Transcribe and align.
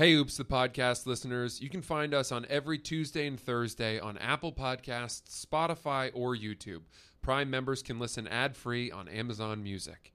Hey, 0.00 0.14
Oops, 0.14 0.34
the 0.34 0.46
podcast 0.46 1.04
listeners. 1.04 1.60
You 1.60 1.68
can 1.68 1.82
find 1.82 2.14
us 2.14 2.32
on 2.32 2.46
every 2.48 2.78
Tuesday 2.78 3.26
and 3.26 3.38
Thursday 3.38 4.00
on 4.00 4.16
Apple 4.16 4.50
Podcasts, 4.50 5.44
Spotify, 5.44 6.10
or 6.14 6.34
YouTube. 6.34 6.84
Prime 7.20 7.50
members 7.50 7.82
can 7.82 7.98
listen 7.98 8.26
ad 8.26 8.56
free 8.56 8.90
on 8.90 9.08
Amazon 9.08 9.62
Music. 9.62 10.14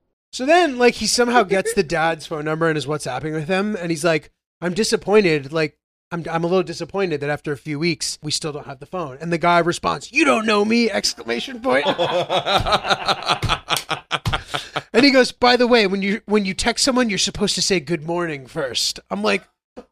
So 0.31 0.45
then, 0.45 0.77
like, 0.77 0.95
he 0.95 1.07
somehow 1.07 1.43
gets 1.43 1.73
the 1.73 1.83
dad's 1.83 2.25
phone 2.25 2.45
number 2.45 2.69
and 2.69 2.77
is 2.77 2.85
WhatsApping 2.85 3.33
with 3.33 3.49
him, 3.49 3.75
and 3.75 3.91
he's 3.91 4.05
like, 4.05 4.31
"I'm 4.61 4.73
disappointed. 4.73 5.51
Like, 5.51 5.77
I'm 6.09 6.23
I'm 6.29 6.45
a 6.45 6.47
little 6.47 6.63
disappointed 6.63 7.19
that 7.21 7.29
after 7.29 7.51
a 7.51 7.57
few 7.57 7.79
weeks 7.79 8.17
we 8.23 8.31
still 8.31 8.53
don't 8.53 8.65
have 8.65 8.79
the 8.79 8.85
phone." 8.85 9.17
And 9.19 9.33
the 9.33 9.37
guy 9.37 9.59
responds, 9.59 10.09
"You 10.11 10.23
don't 10.23 10.45
know 10.45 10.63
me!" 10.63 10.89
Exclamation 10.89 11.59
point. 11.59 11.85
and 14.93 15.03
he 15.03 15.11
goes, 15.11 15.33
"By 15.33 15.57
the 15.57 15.67
way, 15.67 15.85
when 15.85 16.01
you 16.01 16.21
when 16.25 16.45
you 16.45 16.53
text 16.53 16.85
someone, 16.85 17.09
you're 17.09 17.17
supposed 17.17 17.55
to 17.55 17.61
say 17.61 17.81
good 17.81 18.03
morning 18.03 18.47
first. 18.47 19.01
I'm 19.09 19.21
like. 19.21 19.43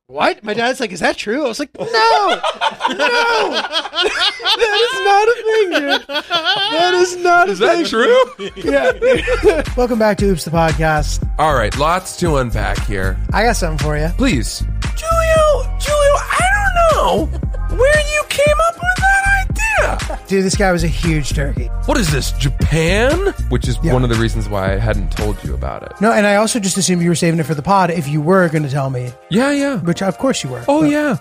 What? 0.07 0.43
My 0.43 0.53
dad's 0.53 0.79
like, 0.79 0.91
is 0.91 0.99
that 1.01 1.17
true? 1.17 1.45
I 1.45 1.47
was 1.47 1.59
like, 1.59 1.69
no, 1.77 1.85
no, 1.85 1.89
that 2.89 4.79
is 4.85 4.99
not 5.05 5.27
a 5.27 5.35
thing, 5.43 5.69
dude. 5.69 6.07
That 6.07 6.93
is 6.95 7.15
not 7.17 7.47
a 7.47 7.51
Is 7.51 7.59
that 7.59 7.85
true? 7.85 8.25
Yeah. 8.55 9.63
Welcome 9.77 9.99
back 9.99 10.17
to 10.19 10.25
Oops 10.25 10.43
the 10.43 10.51
podcast. 10.51 11.27
All 11.37 11.53
right, 11.55 11.75
lots 11.77 12.17
to 12.17 12.37
unpack 12.37 12.79
here. 12.85 13.17
I 13.33 13.43
got 13.43 13.55
something 13.55 13.85
for 13.85 13.97
you. 13.97 14.09
Please. 14.17 14.63
Giulio, 14.95 15.77
Giulio, 15.79 16.13
I 16.15 16.39
don't 16.55 16.75
know 16.91 17.25
where 17.77 17.99
you 18.11 18.23
came 18.29 18.57
up 18.67 18.75
with 18.75 18.95
that 18.97 19.23
idea. 19.83 20.19
Dude, 20.27 20.43
this 20.43 20.55
guy 20.55 20.71
was 20.71 20.83
a 20.83 20.87
huge 20.87 21.29
turkey. 21.33 21.65
What 21.85 21.97
is 21.97 22.11
this, 22.11 22.31
Japan? 22.33 23.33
Which 23.49 23.67
is 23.67 23.77
Yeah. 23.83 23.93
one 23.93 24.03
of 24.03 24.09
the 24.09 24.15
reasons 24.15 24.47
why 24.49 24.73
I 24.73 24.77
hadn't 24.77 25.11
told 25.11 25.41
you 25.43 25.53
about 25.53 25.83
it. 25.83 25.91
No, 26.01 26.11
and 26.11 26.25
I 26.27 26.35
also 26.35 26.59
just 26.59 26.77
assumed 26.77 27.01
you 27.01 27.09
were 27.09 27.15
saving 27.15 27.39
it 27.39 27.45
for 27.45 27.55
the 27.55 27.61
pod 27.61 27.89
if 27.91 28.07
you 28.07 28.21
were 28.21 28.47
going 28.49 28.63
to 28.63 28.69
tell 28.69 28.89
me, 28.89 29.11
Yeah, 29.29 29.51
yeah. 29.51 29.77
which 29.77 30.01
of 30.01 30.17
course 30.17 30.43
you 30.43 30.49
were. 30.49 30.63
Oh, 30.67 30.81
But- 30.81 30.89
yeah. 30.91 31.17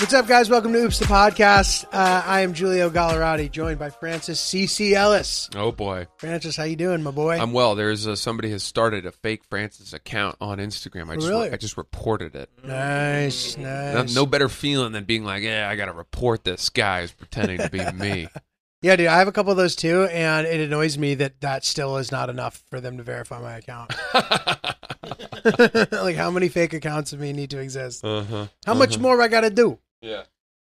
What's 0.00 0.14
up, 0.14 0.26
guys? 0.26 0.48
Welcome 0.48 0.72
to 0.72 0.78
Oops 0.78 0.98
the 0.98 1.04
podcast. 1.04 1.84
Uh, 1.92 2.22
I 2.24 2.40
am 2.40 2.54
Giulio 2.54 2.88
Gallarotti, 2.88 3.50
joined 3.50 3.78
by 3.78 3.90
Francis 3.90 4.40
C.C. 4.40 4.94
Ellis. 4.94 5.50
Oh, 5.54 5.72
boy. 5.72 6.06
Francis, 6.16 6.56
how 6.56 6.64
you 6.64 6.74
doing, 6.74 7.02
my 7.02 7.10
boy? 7.10 7.38
I'm 7.38 7.52
well. 7.52 7.74
There's 7.74 8.06
uh, 8.06 8.16
somebody 8.16 8.50
has 8.50 8.62
started 8.62 9.04
a 9.04 9.12
fake 9.12 9.42
Francis 9.50 9.92
account 9.92 10.36
on 10.40 10.56
Instagram. 10.56 11.10
I 11.10 11.16
just 11.16 11.28
Really? 11.28 11.50
I 11.50 11.56
just 11.58 11.76
reported 11.76 12.34
it. 12.34 12.48
nice, 12.64 13.58
No, 13.58 13.92
nice. 13.92 14.14
no 14.14 14.24
better 14.24 14.48
feeling 14.48 14.92
than 14.92 15.04
being 15.04 15.22
like, 15.24 15.42
yeah, 15.42 15.68
I 15.68 15.76
got 15.76 15.86
to 15.86 15.92
report 15.92 16.44
this 16.44 16.70
guy 16.70 17.00
is 17.00 17.12
pretending 17.12 17.58
to 17.58 17.68
be 17.68 17.84
me. 17.94 18.28
Yeah, 18.80 18.96
dude, 18.96 19.08
I 19.08 19.18
have 19.18 19.28
a 19.28 19.32
couple 19.32 19.50
of 19.52 19.58
those 19.58 19.76
too, 19.76 20.04
and 20.04 20.46
it 20.46 20.60
annoys 20.60 20.96
me 20.96 21.14
that 21.16 21.42
that 21.42 21.62
still 21.62 21.98
is 21.98 22.10
not 22.10 22.30
enough 22.30 22.62
for 22.70 22.80
them 22.80 22.96
to 22.96 23.02
verify 23.02 23.38
my 23.38 23.58
account. 23.58 23.94
like, 25.92 26.16
how 26.16 26.30
many 26.30 26.48
fake 26.48 26.72
accounts 26.72 27.12
of 27.12 27.20
me 27.20 27.34
need 27.34 27.50
to 27.50 27.58
exist? 27.58 28.02
Uh 28.02 28.22
huh. 28.22 28.46
How 28.64 28.72
much 28.72 28.98
more 28.98 29.20
I 29.20 29.28
got 29.28 29.42
to 29.42 29.50
do? 29.50 29.78
Yeah. 30.02 30.22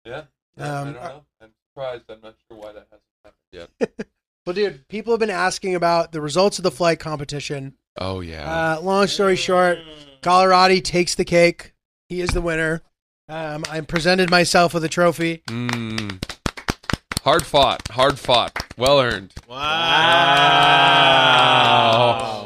Yeah. 0.04 0.24
Um, 0.58 0.96
I'm 1.40 1.50
surprised. 1.70 2.04
I'm 2.08 2.20
not 2.22 2.34
sure 2.48 2.58
why 2.58 2.72
that 2.72 2.86
hasn't 2.90 3.02
happened 3.24 3.68
yet. 3.80 4.06
Well, 4.44 4.54
dude, 4.54 4.88
people 4.88 5.12
have 5.12 5.20
been 5.20 5.30
asking 5.30 5.76
about 5.76 6.10
the 6.10 6.20
results 6.20 6.58
of 6.58 6.64
the 6.64 6.72
flight 6.72 6.98
competition. 6.98 7.74
Oh 7.96 8.18
yeah. 8.18 8.74
Uh, 8.74 8.80
long 8.80 9.06
story 9.06 9.36
short, 9.36 9.78
Gallarotti 10.20 10.82
takes 10.82 11.14
the 11.14 11.24
cake. 11.24 11.74
He 12.08 12.20
is 12.20 12.30
the 12.30 12.40
winner. 12.40 12.82
Um, 13.28 13.62
I 13.70 13.80
presented 13.82 14.30
myself 14.30 14.74
with 14.74 14.82
a 14.82 14.88
trophy. 14.88 15.44
Mm. 15.46 16.20
Hard 17.22 17.46
fought. 17.46 17.86
Hard 17.92 18.18
fought. 18.18 18.50
Well 18.76 18.98
earned. 19.00 19.32
Wow. 19.48 19.58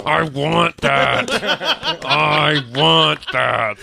I 0.05 0.23
want 0.23 0.77
that. 0.83 1.31
I 2.05 2.63
want 2.75 3.21
that. 3.33 3.79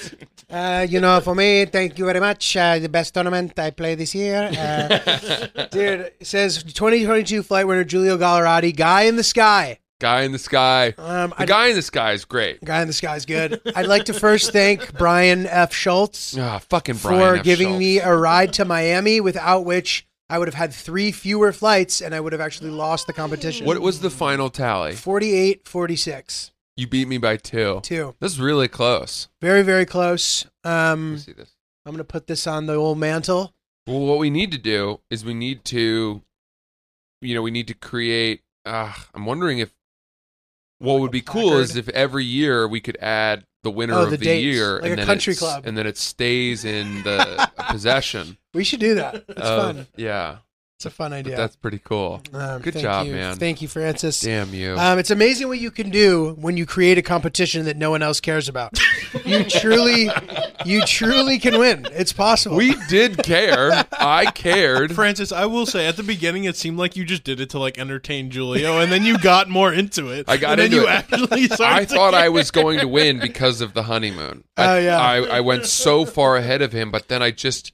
Uh, 0.54 0.86
you 0.88 1.00
know, 1.02 1.20
for 1.20 1.34
me, 1.34 1.66
thank 1.66 1.98
you 1.98 2.06
very 2.06 2.20
much. 2.20 2.56
Uh, 2.56 2.78
the 2.78 2.88
best 2.90 3.14
tournament 3.16 3.58
I 3.58 3.72
played 3.72 3.98
this 3.98 4.14
year. 4.14 4.52
Uh, 4.56 5.68
dude, 5.72 6.12
it 6.20 6.28
says 6.28 6.62
2022 6.62 7.42
flight 7.42 7.66
winner 7.66 7.84
Giulio 7.84 8.18
Gallarotti, 8.18 8.76
guy 8.76 9.04
in 9.04 9.16
the 9.16 9.24
sky. 9.24 9.80
Guy 10.00 10.22
in 10.24 10.32
the 10.32 10.38
sky. 10.40 10.94
Um, 10.98 11.32
The 11.32 11.44
I, 11.44 11.46
guy 11.46 11.68
in 11.70 11.76
the 11.76 11.82
sky 11.82 12.12
is 12.12 12.26
great. 12.26 12.64
guy 12.64 12.82
in 12.82 12.88
the 12.88 12.94
sky 12.94 13.16
is 13.16 13.26
good. 13.26 13.62
I'd 13.76 13.88
like 13.88 14.06
to 14.06 14.14
first 14.14 14.52
thank 14.52 14.96
Brian 14.98 15.48
F. 15.48 15.74
Schultz 15.74 16.38
Ah, 16.38 16.60
fucking 16.60 16.96
for 16.96 17.38
F. 17.38 17.44
giving 17.44 17.68
Schultz. 17.70 17.80
me 17.80 18.00
a 18.00 18.16
ride 18.16 18.54
to 18.54 18.66
Miami, 18.66 19.22
without 19.22 19.66
which 19.66 20.06
I 20.30 20.38
would 20.38 20.48
have 20.48 20.56
had 20.56 20.74
three 20.74 21.12
fewer 21.12 21.52
flights 21.52 22.00
and 22.02 22.14
I 22.14 22.20
would 22.20 22.32
have 22.34 22.42
actually 22.42 22.70
lost 22.72 23.08
the 23.08 23.14
competition. 23.14 23.66
What 23.66 23.80
was 23.80 24.02
the 24.02 24.10
final 24.12 24.50
tally? 24.52 24.94
48 24.94 25.68
46. 25.68 26.52
You 26.76 26.88
beat 26.88 27.08
me 27.08 27.18
by 27.18 27.38
two. 27.38 27.80
Two. 27.84 28.16
This 28.20 28.32
is 28.34 28.40
really 28.40 28.68
close. 28.68 29.28
Very, 29.42 29.62
very 29.62 29.86
close. 29.86 30.46
Um, 30.64 31.18
see 31.20 31.34
this. 31.34 31.52
I'm 31.86 31.92
going 31.92 31.98
to 32.00 32.04
put 32.04 32.28
this 32.28 32.48
on 32.48 32.66
the 32.66 32.74
old 32.76 32.98
mantle. 32.98 33.54
Well, 33.86 34.00
what 34.00 34.18
we 34.18 34.30
need 34.30 34.52
to 34.54 34.58
do 34.58 35.02
is 35.10 35.24
we 35.26 35.34
need 35.34 35.64
to, 35.66 36.22
you 37.22 37.36
know, 37.36 37.42
we 37.42 37.52
need 37.52 37.68
to 37.68 37.74
create. 37.74 38.42
Uh, 38.66 38.94
I'm 39.14 39.26
wondering 39.26 39.60
if 39.60 39.74
what 40.80 41.00
would 41.02 41.12
be 41.12 41.22
cool 41.22 41.58
is 41.58 41.76
if 41.76 41.90
every 41.90 42.26
year 42.26 42.68
we 42.68 42.80
could 42.80 42.98
add 43.02 43.46
the 43.62 43.72
winner 43.72 43.94
Oh, 43.94 44.04
of 44.04 44.10
the 44.12 44.18
the, 44.18 44.26
dates, 44.26 44.44
year 44.44 44.76
like 44.76 44.84
a 44.84 44.90
and 44.92 45.00
then 45.00 45.06
country 45.06 45.32
it's- 45.34 45.40
club. 45.40 45.66
and 45.68 45.78
then 45.78 45.86
it 45.86 45.98
stays 45.98 46.66
in 46.66 47.04
the 47.04 47.50
possession. 47.70 48.38
We 48.54 48.64
should 48.64 48.80
do 48.82 48.94
that. 48.96 49.16
It's 49.28 49.40
of- 49.42 49.76
fun. 49.76 49.88
Yeah, 49.98 50.38
It's 50.86 50.94
a 50.94 50.96
fun 50.98 51.12
but 51.12 51.18
idea. 51.20 51.38
that's 51.38 51.56
pretty 51.56 51.80
cool. 51.80 52.22
Um, 52.34 52.62
Good 52.62 52.76
job, 52.78 53.08
you. 53.08 53.14
man. 53.14 53.38
Thank 53.38 53.62
you, 53.62 53.70
Francis. 53.70 54.20
Damn 54.20 54.54
you. 54.54 54.76
Um, 54.78 55.00
it's 55.00 55.12
amazing 55.12 55.48
what 55.48 55.60
you 55.60 55.72
can 55.72 55.90
do 55.92 56.36
when 56.40 56.58
you 56.58 56.66
create 56.66 56.98
a 56.98 57.02
competition 57.02 57.64
that 57.66 57.78
no 57.78 57.90
one 57.90 58.02
else 58.04 58.20
cares 58.20 58.50
about. 58.50 58.78
you 59.26 59.46
truly, 59.46 60.10
you 60.66 60.82
truly 60.82 61.40
can 61.40 61.58
win. 61.58 61.88
It's 61.94 62.12
possible. 62.12 62.58
we 62.58 62.76
did 62.90 63.24
care. 63.24 63.86
I 63.94 64.30
cared. 64.32 64.94
Francis, 64.94 65.32
I 65.32 65.46
will 65.46 65.66
say 65.66 65.88
at 65.88 65.96
the 65.96 66.04
beginning 66.04 66.44
it 66.44 66.58
seemed 66.58 66.78
like 66.78 66.98
you 66.98 67.06
just 67.06 67.24
did 67.24 67.40
it 67.40 67.50
to 67.52 67.60
like 67.60 67.78
entertain 67.78 68.30
Giulio, 68.30 68.80
and 68.80 68.92
then 68.92 69.06
you 69.06 69.18
got 69.20 69.50
more 69.50 69.72
into 69.72 70.10
it. 70.10 70.26
I 70.28 70.36
got 70.36 70.60
and 70.60 70.62
into 70.74 70.76
then 70.76 70.84
you 70.84 70.90
it. 70.90 70.92
actually 70.92 71.48
started. 71.48 71.64
I 71.76 71.86
to 71.86 71.96
thought 71.96 72.14
I 72.14 72.28
was 72.28 72.52
going 72.52 72.80
to 72.80 72.90
win 72.90 73.20
because 73.20 73.62
of 73.62 73.74
the 73.74 73.84
honeymoon. 73.84 74.44
I, 74.58 74.66
Oh, 74.76 74.80
yeah. 74.80 75.00
I, 75.00 75.16
I 75.38 75.40
went 75.40 75.66
so 75.66 76.04
far 76.04 76.36
ahead 76.36 76.62
of 76.62 76.74
him, 76.74 76.92
but 76.92 77.08
then 77.08 77.22
I 77.22 77.32
just, 77.32 77.72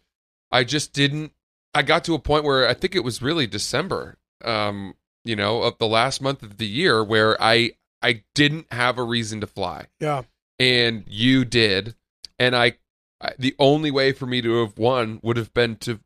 I 0.52 0.64
just 0.64 0.94
didn't. 0.94 1.31
I 1.74 1.81
got 1.81 2.03
to 2.06 2.16
a 2.16 2.19
point 2.19 2.44
where 2.44 2.68
I 2.68 2.74
think 2.74 2.96
it 2.96 3.03
was 3.03 3.22
really 3.22 3.47
December, 3.47 4.18
um, 4.44 4.96
you 5.24 5.35
know, 5.35 5.62
of 5.62 5.78
the 5.78 5.88
last 5.88 6.22
month 6.22 6.44
of 6.44 6.57
the 6.57 6.68
year 6.68 7.03
where 7.03 7.41
I, 7.41 7.72
I 8.02 8.24
didn't 8.34 8.72
have 8.72 8.97
a 8.97 9.03
reason 9.03 9.41
to 9.41 9.47
fly, 9.47 9.88
yeah. 10.00 10.24
and 10.58 11.03
you 11.08 11.46
did, 11.46 11.96
and 12.38 12.56
I, 12.56 12.78
I 13.22 13.34
the 13.38 13.56
only 13.59 13.91
way 13.91 14.13
for 14.13 14.25
me 14.25 14.41
to 14.41 14.62
have 14.62 14.78
won 14.78 15.19
would 15.22 15.38
have 15.38 15.53
been 15.53 15.75
to 15.78 16.00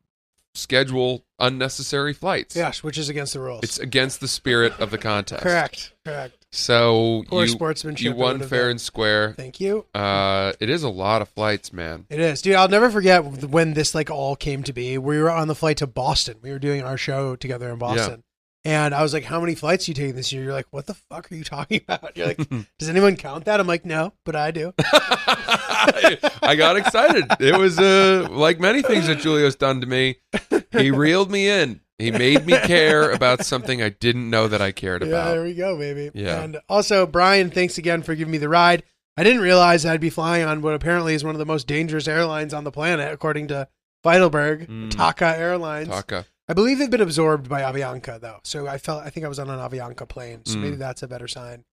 schedule 0.54 1.24
unnecessary 1.38 2.12
flights. 2.12 2.56
Yes, 2.56 2.82
which 2.82 2.96
is 2.98 3.08
against 3.08 3.32
the 3.34 3.40
rules. 3.40 3.64
It's 3.64 3.78
against 3.78 4.20
the 4.20 4.28
spirit 4.28 4.72
of 4.78 4.90
the 4.90 4.98
contest. 4.98 5.42
correct. 5.42 5.92
Correct. 6.04 6.36
So 6.52 7.24
Poor 7.26 7.42
you, 7.42 7.48
sportsmanship. 7.48 8.04
you 8.04 8.12
won 8.14 8.38
fair 8.38 8.64
been. 8.64 8.70
and 8.72 8.80
square. 8.80 9.34
Thank 9.36 9.58
you. 9.60 9.86
Uh, 9.94 10.52
it 10.60 10.70
is 10.70 10.84
a 10.84 10.88
lot 10.88 11.20
of 11.20 11.28
flights, 11.28 11.72
man. 11.72 12.06
It 12.08 12.20
is, 12.20 12.42
dude. 12.42 12.54
I'll 12.54 12.68
never 12.68 12.90
forget 12.90 13.24
when 13.24 13.74
this 13.74 13.94
like 13.94 14.10
all 14.10 14.36
came 14.36 14.62
to 14.62 14.72
be. 14.72 14.96
We 14.96 15.18
were 15.18 15.30
on 15.30 15.48
the 15.48 15.56
flight 15.56 15.78
to 15.78 15.86
Boston. 15.88 16.36
We 16.42 16.50
were 16.52 16.60
doing 16.60 16.82
our 16.82 16.96
show 16.96 17.34
together 17.34 17.70
in 17.70 17.78
Boston, 17.78 18.22
and 18.64 18.94
I 18.94 19.02
was 19.02 19.12
like, 19.12 19.24
"How 19.24 19.40
many 19.40 19.54
flights 19.54 19.86
are 19.86 19.90
you 19.90 19.94
taking 19.94 20.14
this 20.16 20.32
year?" 20.32 20.42
You're 20.44 20.52
like, 20.52 20.66
"What 20.70 20.86
the 20.86 20.94
fuck 20.94 21.30
are 21.30 21.34
you 21.34 21.44
talking 21.44 21.80
about?" 21.88 22.16
You're 22.16 22.26
like, 22.28 22.48
"Does 22.78 22.88
anyone 22.88 23.16
count 23.16 23.44
that?" 23.46 23.60
I'm 23.60 23.66
like, 23.66 23.84
"No, 23.84 24.12
but 24.24 24.36
I 24.36 24.50
do." 24.50 24.72
I 25.38 26.54
got 26.56 26.76
excited. 26.76 27.24
It 27.40 27.56
was 27.58 27.78
uh, 27.78 28.28
like 28.30 28.60
many 28.60 28.82
things 28.82 29.06
that 29.06 29.18
Giulio's 29.18 29.56
done 29.56 29.80
to 29.80 29.86
me. 29.86 30.16
He 30.72 30.90
reeled 30.90 31.30
me 31.30 31.48
in. 31.48 31.80
He 31.98 32.10
made 32.10 32.44
me 32.44 32.58
care 32.60 33.12
about 33.12 33.44
something 33.44 33.80
I 33.80 33.90
didn't 33.90 34.28
know 34.28 34.48
that 34.48 34.60
I 34.60 34.72
cared 34.72 35.02
Yeah, 35.02 35.08
about. 35.08 35.30
there 35.34 35.42
we 35.44 35.54
go, 35.54 35.78
baby. 35.78 36.10
Yeah. 36.12 36.42
And 36.42 36.58
also, 36.68 37.06
Brian, 37.06 37.50
thanks 37.50 37.78
again 37.78 38.02
for 38.02 38.14
giving 38.16 38.32
me 38.32 38.38
the 38.38 38.48
ride. 38.48 38.82
I 39.16 39.22
didn't 39.22 39.42
realize 39.42 39.86
I'd 39.86 40.00
be 40.00 40.10
flying 40.10 40.44
on 40.44 40.60
what 40.60 40.74
apparently 40.74 41.14
is 41.14 41.22
one 41.22 41.36
of 41.36 41.38
the 41.38 41.46
most 41.46 41.68
dangerous 41.68 42.08
airlines 42.08 42.52
on 42.52 42.64
the 42.64 42.72
planet, 42.72 43.12
according 43.12 43.46
to 43.48 43.68
Heidelberg, 44.02 44.66
Mm. 44.68 44.90
TACA 44.90 45.38
Airlines. 45.38 45.88
TACA. 45.88 46.24
I 46.48 46.52
believe 46.52 46.78
they've 46.78 46.90
been 46.90 47.00
absorbed 47.00 47.48
by 47.48 47.62
Avianca 47.62 48.20
though, 48.20 48.40
so 48.44 48.66
I 48.66 48.78
felt 48.78 49.04
I 49.04 49.10
think 49.10 49.24
I 49.24 49.28
was 49.28 49.38
on 49.38 49.48
an 49.50 49.58
Avianca 49.58 50.06
plane, 50.08 50.44
so 50.44 50.56
Mm. 50.56 50.60
maybe 50.62 50.76
that's 50.76 51.02
a 51.02 51.08
better 51.08 51.28
sign. 51.28 51.64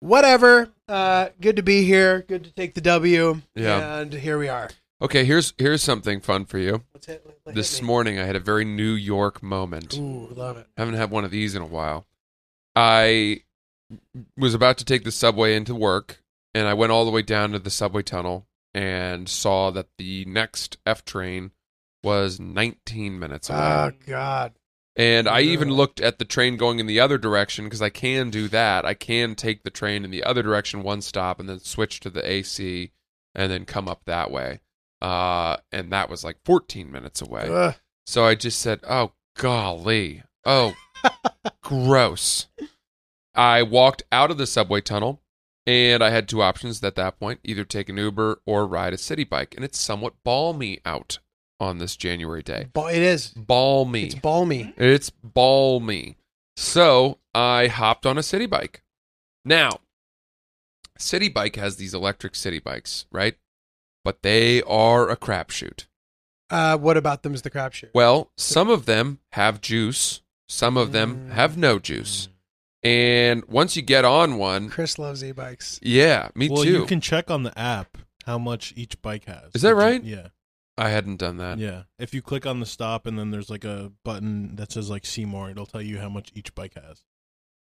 whatever. 0.00 0.70
Uh, 0.86 1.28
good 1.40 1.56
to 1.56 1.62
be 1.62 1.82
here. 1.84 2.22
Good 2.28 2.44
to 2.44 2.52
take 2.52 2.74
the 2.74 2.80
W. 2.80 3.42
Yeah. 3.56 3.98
And 3.98 4.12
here 4.12 4.38
we 4.38 4.48
are. 4.48 4.70
Okay, 5.02 5.24
here's 5.24 5.52
here's 5.58 5.82
something 5.82 6.20
fun 6.20 6.44
for 6.44 6.58
you. 6.58 6.84
Hit, 7.06 7.24
let 7.44 7.54
This 7.54 7.80
me. 7.80 7.86
morning 7.86 8.18
I 8.18 8.24
had 8.24 8.36
a 8.36 8.40
very 8.40 8.64
New 8.64 8.92
York 8.92 9.42
moment. 9.42 9.94
Ooh, 9.98 10.28
love 10.34 10.56
it. 10.56 10.66
haven't 10.76 10.94
had 10.94 11.10
one 11.10 11.24
of 11.24 11.30
these 11.30 11.54
in 11.54 11.62
a 11.62 11.66
while. 11.66 12.06
I 12.76 13.42
was 14.36 14.54
about 14.54 14.78
to 14.78 14.84
take 14.84 15.04
the 15.04 15.10
subway 15.12 15.54
into 15.56 15.74
work, 15.74 16.22
and 16.54 16.68
I 16.68 16.74
went 16.74 16.92
all 16.92 17.04
the 17.04 17.10
way 17.10 17.22
down 17.22 17.52
to 17.52 17.58
the 17.58 17.70
subway 17.70 18.02
tunnel 18.02 18.46
and 18.74 19.28
saw 19.28 19.70
that 19.70 19.88
the 19.98 20.24
next 20.26 20.76
F 20.86 21.04
train 21.04 21.50
was 22.02 22.38
19 22.40 23.18
minutes 23.18 23.50
away. 23.50 23.58
Oh 23.58 23.92
God. 24.06 24.52
and 24.96 25.28
I 25.28 25.40
even 25.40 25.70
looked 25.70 26.00
at 26.00 26.18
the 26.18 26.24
train 26.24 26.56
going 26.56 26.78
in 26.78 26.86
the 26.86 27.00
other 27.00 27.18
direction 27.18 27.64
because 27.64 27.82
I 27.82 27.90
can 27.90 28.30
do 28.30 28.48
that. 28.48 28.84
I 28.84 28.94
can 28.94 29.34
take 29.34 29.62
the 29.62 29.70
train 29.70 30.04
in 30.04 30.10
the 30.10 30.24
other 30.24 30.42
direction 30.42 30.82
one 30.82 31.00
stop 31.02 31.38
and 31.40 31.48
then 31.48 31.60
switch 31.60 32.00
to 32.00 32.10
the 32.10 32.28
AC 32.28 32.92
and 33.34 33.50
then 33.50 33.64
come 33.64 33.88
up 33.88 34.02
that 34.06 34.30
way. 34.30 34.60
Uh, 35.00 35.56
and 35.70 35.92
that 35.92 36.10
was 36.10 36.24
like 36.24 36.38
14 36.44 36.90
minutes 36.90 37.22
away. 37.22 37.48
Ugh. 37.48 37.74
So 38.06 38.24
I 38.24 38.34
just 38.34 38.58
said, 38.60 38.80
"Oh 38.88 39.12
golly, 39.36 40.22
oh 40.44 40.74
gross." 41.62 42.46
I 43.34 43.62
walked 43.62 44.02
out 44.10 44.30
of 44.32 44.38
the 44.38 44.46
subway 44.46 44.80
tunnel, 44.80 45.22
and 45.66 46.02
I 46.02 46.10
had 46.10 46.28
two 46.28 46.42
options 46.42 46.82
at 46.82 46.96
that 46.96 47.20
point: 47.20 47.38
either 47.44 47.64
take 47.64 47.88
an 47.88 47.96
Uber 47.98 48.40
or 48.46 48.66
ride 48.66 48.92
a 48.92 48.96
Citi 48.96 49.28
Bike. 49.28 49.54
And 49.54 49.64
it's 49.64 49.78
somewhat 49.78 50.14
balmy 50.24 50.80
out 50.84 51.18
on 51.60 51.78
this 51.78 51.96
January 51.96 52.42
day. 52.42 52.66
Ba- 52.72 52.86
It 52.88 53.02
is. 53.02 53.28
Balmy. 53.28 54.04
It's 54.04 54.14
balmy. 54.14 54.74
It's 54.76 55.10
balmy. 55.10 56.16
So 56.56 57.18
I 57.34 57.66
hopped 57.68 58.06
on 58.06 58.18
a 58.18 58.22
Citi 58.22 58.48
Bike. 58.48 58.82
Now, 59.44 59.80
Citi 60.98 61.32
Bike 61.32 61.56
has 61.56 61.76
these 61.76 61.94
electric 61.94 62.32
Citi 62.34 62.62
Bikes, 62.62 63.06
right? 63.12 63.36
But 64.04 64.22
they 64.22 64.62
are 64.62 65.08
a 65.08 65.16
crapshoot. 65.16 65.86
Uh, 66.50 66.76
what 66.78 66.96
about 66.96 67.22
them 67.22 67.34
is 67.34 67.42
the 67.42 67.50
crapshoot? 67.50 67.90
Well, 67.94 68.30
some 68.36 68.70
of 68.70 68.86
them 68.86 69.18
have 69.32 69.60
juice, 69.60 70.22
some 70.48 70.76
of 70.76 70.92
them 70.92 71.28
Mm. 71.28 71.32
have 71.32 71.56
no 71.58 71.78
juice. 71.78 72.28
And 72.82 73.44
once 73.46 73.76
you 73.76 73.82
get 73.82 74.04
on 74.04 74.38
one, 74.38 74.70
Chris 74.70 74.98
loves 74.98 75.22
e-bikes. 75.22 75.78
yeah, 75.82 76.28
me 76.34 76.48
well, 76.48 76.62
too. 76.62 76.70
you 76.70 76.86
can 76.86 77.00
check 77.00 77.30
on 77.30 77.42
the 77.42 77.56
app 77.58 77.98
how 78.24 78.38
much 78.38 78.72
each 78.76 79.00
bike 79.02 79.24
has. 79.26 79.50
Is 79.54 79.62
that 79.62 79.70
Did 79.70 79.74
you- 79.76 79.80
right? 79.82 80.04
Yeah. 80.04 80.28
I 80.78 80.90
hadn't 80.90 81.16
done 81.16 81.36
that. 81.38 81.58
Yeah. 81.58 81.82
If 81.98 82.14
you 82.14 82.22
click 82.22 82.46
on 82.46 82.60
the 82.60 82.66
stop 82.66 83.06
and 83.06 83.18
then 83.18 83.30
there's 83.30 83.50
like 83.50 83.64
a 83.64 83.92
button 84.04 84.56
that 84.56 84.72
says 84.72 84.88
like 84.88 85.04
see 85.04 85.24
more, 85.24 85.50
it'll 85.50 85.66
tell 85.66 85.82
you 85.82 85.98
how 85.98 86.08
much 86.08 86.30
each 86.34 86.54
bike 86.54 86.74
has. 86.74 87.02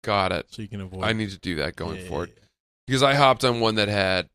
Got 0.04 0.32
it. 0.32 0.46
So 0.50 0.62
you 0.62 0.68
can 0.68 0.80
avoid 0.80 1.04
I 1.04 1.12
need 1.12 1.30
to 1.30 1.38
do 1.38 1.56
that 1.56 1.76
going 1.76 1.96
Yeah, 1.96 2.02
yeah, 2.02 2.08
forward. 2.08 2.32
yeah. 2.36 2.44
because 2.86 3.02
I 3.02 3.14
hopped 3.14 3.44
on 3.44 3.60
one 3.60 3.74
that 3.76 3.88
had 3.88 4.28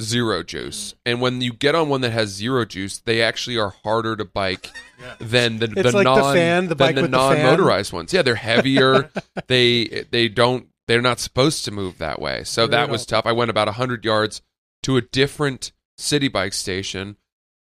zero 0.00 0.42
juice. 0.42 0.92
Mm. 0.92 0.96
And 1.06 1.20
when 1.20 1.40
you 1.40 1.52
get 1.52 1.74
on 1.74 1.88
one 1.88 2.00
that 2.02 2.12
has 2.12 2.30
zero 2.30 2.64
juice, 2.64 2.98
they 3.00 3.20
actually 3.22 3.58
are 3.58 3.74
harder 3.84 4.16
to 4.16 4.24
bike 4.24 4.70
Yeah. 5.00 5.14
than 5.18 5.58
the, 5.58 5.64
It's 5.64 5.90
the 5.90 5.92
like 5.92 6.04
the 6.04 6.14
non 6.14 6.34
fan, 6.34 6.62
the 6.64 6.68
than 6.70 6.78
bike 6.78 6.94
the 6.94 7.02
with 7.02 7.10
the 7.10 7.16
fan. 7.18 7.38
non-motorized 7.42 7.92
ones. 7.92 8.12
Yeah, 8.12 8.22
they're 8.22 8.36
heavier. 8.36 9.10
they 9.48 10.04
they 10.10 10.28
don't 10.28 10.68
they're 10.88 11.02
not 11.02 11.18
supposed 11.20 11.64
to 11.64 11.70
move 11.70 11.98
that 11.98 12.20
way. 12.20 12.44
So 12.44 12.66
that 12.68 12.88
was 12.88 13.02
Brutal. 13.04 13.22
tough. 13.22 13.26
I 13.26 13.32
went 13.32 13.50
about 13.50 13.66
100 13.68 14.04
yards 14.04 14.42
to 14.84 14.96
a 14.96 15.00
different 15.02 15.72
Citi 15.98 16.30
Bike 16.32 16.52
station, 16.52 17.16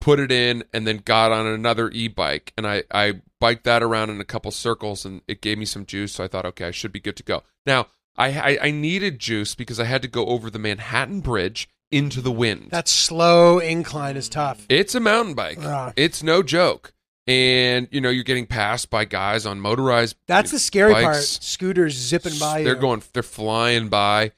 put 0.00 0.18
it 0.18 0.32
in 0.32 0.64
and 0.72 0.86
then 0.86 0.98
got 0.98 1.32
on 1.32 1.46
another 1.46 1.90
e-bike 1.90 2.52
and 2.56 2.66
I 2.66 2.84
I 2.90 3.20
biked 3.38 3.64
that 3.64 3.82
around 3.82 4.10
in 4.10 4.20
a 4.20 4.24
couple 4.24 4.50
circles 4.50 5.04
and 5.04 5.22
it 5.28 5.40
gave 5.40 5.58
me 5.58 5.64
some 5.64 5.86
juice, 5.86 6.12
so 6.12 6.24
I 6.24 6.28
thought 6.28 6.46
okay, 6.46 6.66
I 6.66 6.70
should 6.70 6.92
be 6.92 7.00
good 7.00 7.16
to 7.16 7.22
go. 7.22 7.42
Now, 7.66 7.86
I, 8.16 8.28
I 8.28 8.58
I 8.62 8.70
needed 8.70 9.18
juice 9.18 9.54
because 9.54 9.78
I 9.80 9.84
had 9.84 10.02
to 10.02 10.08
go 10.08 10.26
over 10.26 10.50
the 10.50 10.58
Manhattan 10.58 11.20
Bridge 11.20 11.68
into 11.90 12.20
the 12.20 12.32
wind. 12.32 12.68
That 12.70 12.88
slow 12.88 13.58
incline 13.58 14.16
is 14.16 14.28
tough. 14.28 14.66
It's 14.68 14.94
a 14.94 15.00
mountain 15.00 15.34
bike. 15.34 15.58
Ah. 15.60 15.92
It's 15.96 16.22
no 16.22 16.42
joke. 16.42 16.92
And 17.26 17.88
you 17.90 18.00
know, 18.00 18.10
you're 18.10 18.24
getting 18.24 18.46
passed 18.46 18.90
by 18.90 19.04
guys 19.04 19.46
on 19.46 19.60
motorized 19.60 20.16
That's 20.26 20.50
the 20.50 20.58
scary 20.58 20.94
part. 20.94 21.16
Scooters 21.16 21.94
zipping 21.94 22.38
by 22.38 22.62
They're 22.62 22.74
you. 22.74 22.80
going 22.80 23.02
they're 23.12 23.22
flying 23.22 23.88
by 23.88 24.32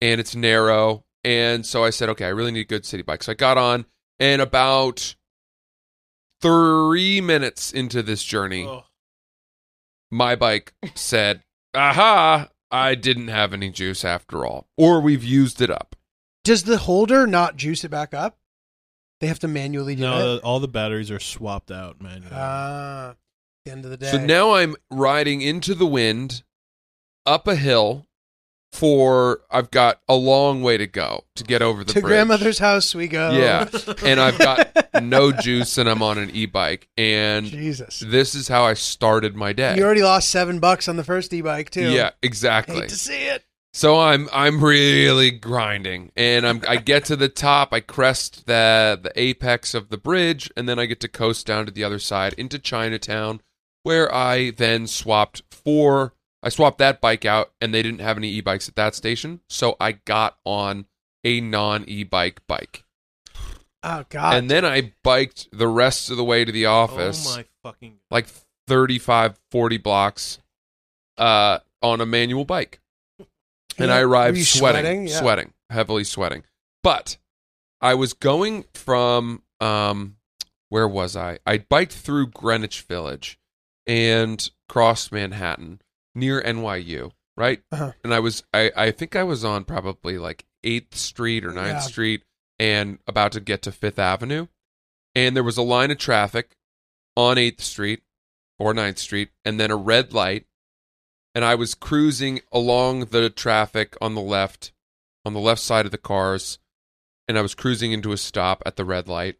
and 0.00 0.20
it's 0.20 0.36
narrow. 0.36 1.04
And 1.24 1.66
so 1.66 1.82
I 1.82 1.90
said, 1.90 2.08
okay, 2.10 2.24
I 2.24 2.28
really 2.28 2.52
need 2.52 2.60
a 2.60 2.64
good 2.64 2.84
Citi 2.84 3.04
Bike. 3.04 3.22
So 3.24 3.32
I 3.32 3.34
got 3.34 3.58
on 3.58 3.84
and 4.18 4.40
about 4.42 5.14
three 6.40 7.20
minutes 7.20 7.72
into 7.72 8.02
this 8.02 8.22
journey, 8.22 8.64
Oh, 8.66 8.84
my 10.10 10.36
bike 10.36 10.74
said, 10.94 11.42
Aha, 11.74 12.48
I 12.70 12.94
didn't 12.94 13.28
have 13.28 13.52
any 13.52 13.70
juice 13.70 14.04
after 14.04 14.44
all. 14.46 14.66
Or 14.76 15.00
we've 15.00 15.24
used 15.24 15.60
it 15.60 15.70
up. 15.70 15.96
Does 16.44 16.64
the 16.64 16.78
holder 16.78 17.26
not 17.26 17.56
juice 17.56 17.84
it 17.84 17.90
back 17.90 18.14
up? 18.14 18.38
They 19.20 19.26
have 19.26 19.38
to 19.40 19.48
manually 19.48 19.96
do 19.96 20.02
no, 20.02 20.16
it. 20.16 20.20
the, 20.40 20.40
all 20.42 20.60
the 20.60 20.68
batteries 20.68 21.10
are 21.10 21.18
swapped 21.18 21.70
out, 21.70 22.00
manually. 22.00 22.30
Ah, 22.32 23.10
at 23.10 23.16
the 23.64 23.72
end 23.72 23.84
of 23.84 23.90
the 23.90 23.96
day. 23.96 24.10
So 24.10 24.18
now 24.24 24.52
I'm 24.54 24.76
riding 24.90 25.40
into 25.40 25.74
the 25.74 25.86
wind 25.86 26.42
up 27.24 27.48
a 27.48 27.56
hill 27.56 28.05
for 28.72 29.40
I've 29.50 29.70
got 29.70 30.00
a 30.08 30.14
long 30.14 30.62
way 30.62 30.76
to 30.76 30.86
go 30.86 31.24
to 31.36 31.44
get 31.44 31.62
over 31.62 31.82
the 31.84 31.92
to 31.94 32.00
bridge. 32.00 32.10
grandmother's 32.10 32.58
house 32.58 32.94
we 32.94 33.08
go. 33.08 33.30
Yeah. 33.32 33.68
And 34.04 34.20
I've 34.20 34.38
got 34.38 35.02
no 35.02 35.32
juice 35.32 35.78
and 35.78 35.88
I'm 35.88 36.02
on 36.02 36.18
an 36.18 36.30
e-bike 36.30 36.88
and 36.98 37.46
Jesus. 37.46 38.00
this 38.00 38.34
is 38.34 38.48
how 38.48 38.64
I 38.64 38.74
started 38.74 39.34
my 39.34 39.52
day. 39.52 39.76
You 39.76 39.84
already 39.84 40.02
lost 40.02 40.28
seven 40.28 40.58
bucks 40.60 40.88
on 40.88 40.96
the 40.96 41.04
first 41.04 41.32
e-bike 41.32 41.70
too. 41.70 41.90
yeah, 41.90 42.10
exactly. 42.22 42.80
Hate 42.80 42.88
to 42.90 42.96
see 42.96 43.26
it. 43.26 43.44
So 43.72 44.00
I'm 44.00 44.28
I'm 44.32 44.64
really 44.64 45.30
grinding, 45.30 46.10
and 46.16 46.46
I'm 46.46 46.62
I 46.66 46.76
get 46.76 47.04
to 47.06 47.16
the 47.16 47.28
top. 47.28 47.74
I 47.74 47.80
crest 47.80 48.46
the 48.46 48.98
the 49.02 49.12
apex 49.20 49.74
of 49.74 49.90
the 49.90 49.98
bridge, 49.98 50.50
and 50.56 50.66
then 50.66 50.78
I 50.78 50.86
get 50.86 50.98
to 51.00 51.08
coast 51.08 51.46
down 51.46 51.66
to 51.66 51.70
the 51.72 51.84
other 51.84 51.98
side 51.98 52.32
into 52.38 52.58
Chinatown, 52.58 53.42
where 53.82 54.12
I 54.14 54.50
then 54.52 54.86
swapped 54.86 55.42
for 55.50 56.14
I 56.46 56.48
swapped 56.48 56.78
that 56.78 57.00
bike 57.00 57.24
out, 57.24 57.50
and 57.60 57.74
they 57.74 57.82
didn't 57.82 57.98
have 58.00 58.16
any 58.16 58.28
e-bikes 58.28 58.68
at 58.68 58.76
that 58.76 58.94
station, 58.94 59.40
so 59.48 59.74
I 59.80 59.92
got 59.92 60.36
on 60.44 60.86
a 61.24 61.40
non 61.40 61.84
e-bike 61.88 62.40
bike, 62.46 62.84
Oh 63.82 64.04
God. 64.08 64.36
and 64.36 64.48
then 64.48 64.64
I 64.64 64.92
biked 65.02 65.48
the 65.50 65.66
rest 65.66 66.08
of 66.08 66.16
the 66.16 66.22
way 66.24 66.44
to 66.44 66.52
the 66.52 66.66
office 66.66 67.26
Oh 67.28 67.36
my 67.38 67.44
fucking. 67.64 67.98
like 68.12 68.28
35 68.68 69.38
40 69.50 69.78
blocks 69.78 70.38
uh 71.18 71.58
on 71.82 72.00
a 72.00 72.06
manual 72.06 72.44
bike 72.44 72.80
and 73.18 73.88
Yeah. 73.88 73.94
i 73.96 74.00
arrived 74.02 74.38
sweating 74.44 74.82
sweating? 74.84 75.06
Yeah. 75.08 75.18
sweating 75.18 75.52
heavily 75.70 76.04
sweating 76.04 76.42
but 76.82 77.16
i 77.80 77.94
was 77.94 78.12
going 78.12 78.64
from 78.74 79.42
um 79.60 80.16
where 80.68 80.86
was 80.88 81.16
i 81.16 81.38
i 81.46 81.58
biked 81.58 81.92
through 81.92 82.26
greenwich 82.28 82.82
village 82.82 83.38
and 83.86 84.50
crossed 84.68 85.10
manhattan 85.12 85.80
near 86.16 86.42
nyu 86.42 87.12
right? 87.36 87.60
Uh-huh. 87.70 87.92
and 88.02 88.12
i 88.14 88.18
was 88.18 88.42
i 88.54 88.72
i 88.76 88.90
think 88.90 89.14
i 89.14 89.22
was 89.22 89.44
on 89.44 89.62
probably 89.64 90.16
like 90.18 90.44
8th 90.64 90.94
street 90.94 91.44
or 91.44 91.50
9th 91.52 91.66
Yeah. 91.66 91.78
street 91.80 92.22
and 92.58 92.98
about 93.06 93.32
to 93.32 93.40
get 93.40 93.62
to 93.62 93.72
fifth 93.72 93.98
avenue. 93.98 94.46
And 95.14 95.36
there 95.36 95.44
was 95.44 95.56
a 95.58 95.62
line 95.62 95.90
of 95.90 95.98
traffic 95.98 96.56
on 97.16 97.36
8th 97.36 97.60
street 97.60 98.02
or 98.58 98.74
9th 98.74 98.98
street 98.98 99.28
and 99.44 99.60
then 99.60 99.70
a 99.70 99.76
red 99.76 100.12
light. 100.12 100.46
And 101.34 101.44
i 101.44 101.54
was 101.54 101.74
cruising 101.74 102.40
along 102.50 103.06
the 103.06 103.30
traffic 103.30 103.96
on 104.00 104.14
the 104.14 104.20
left 104.22 104.72
on 105.24 105.34
the 105.34 105.40
left 105.40 105.60
side 105.60 105.84
of 105.84 105.92
the 105.92 105.98
cars. 105.98 106.58
And 107.28 107.38
i 107.38 107.42
was 107.42 107.54
cruising 107.54 107.92
into 107.92 108.12
a 108.12 108.16
stop 108.16 108.62
at 108.66 108.76
the 108.76 108.84
red 108.84 109.06
light. 109.08 109.36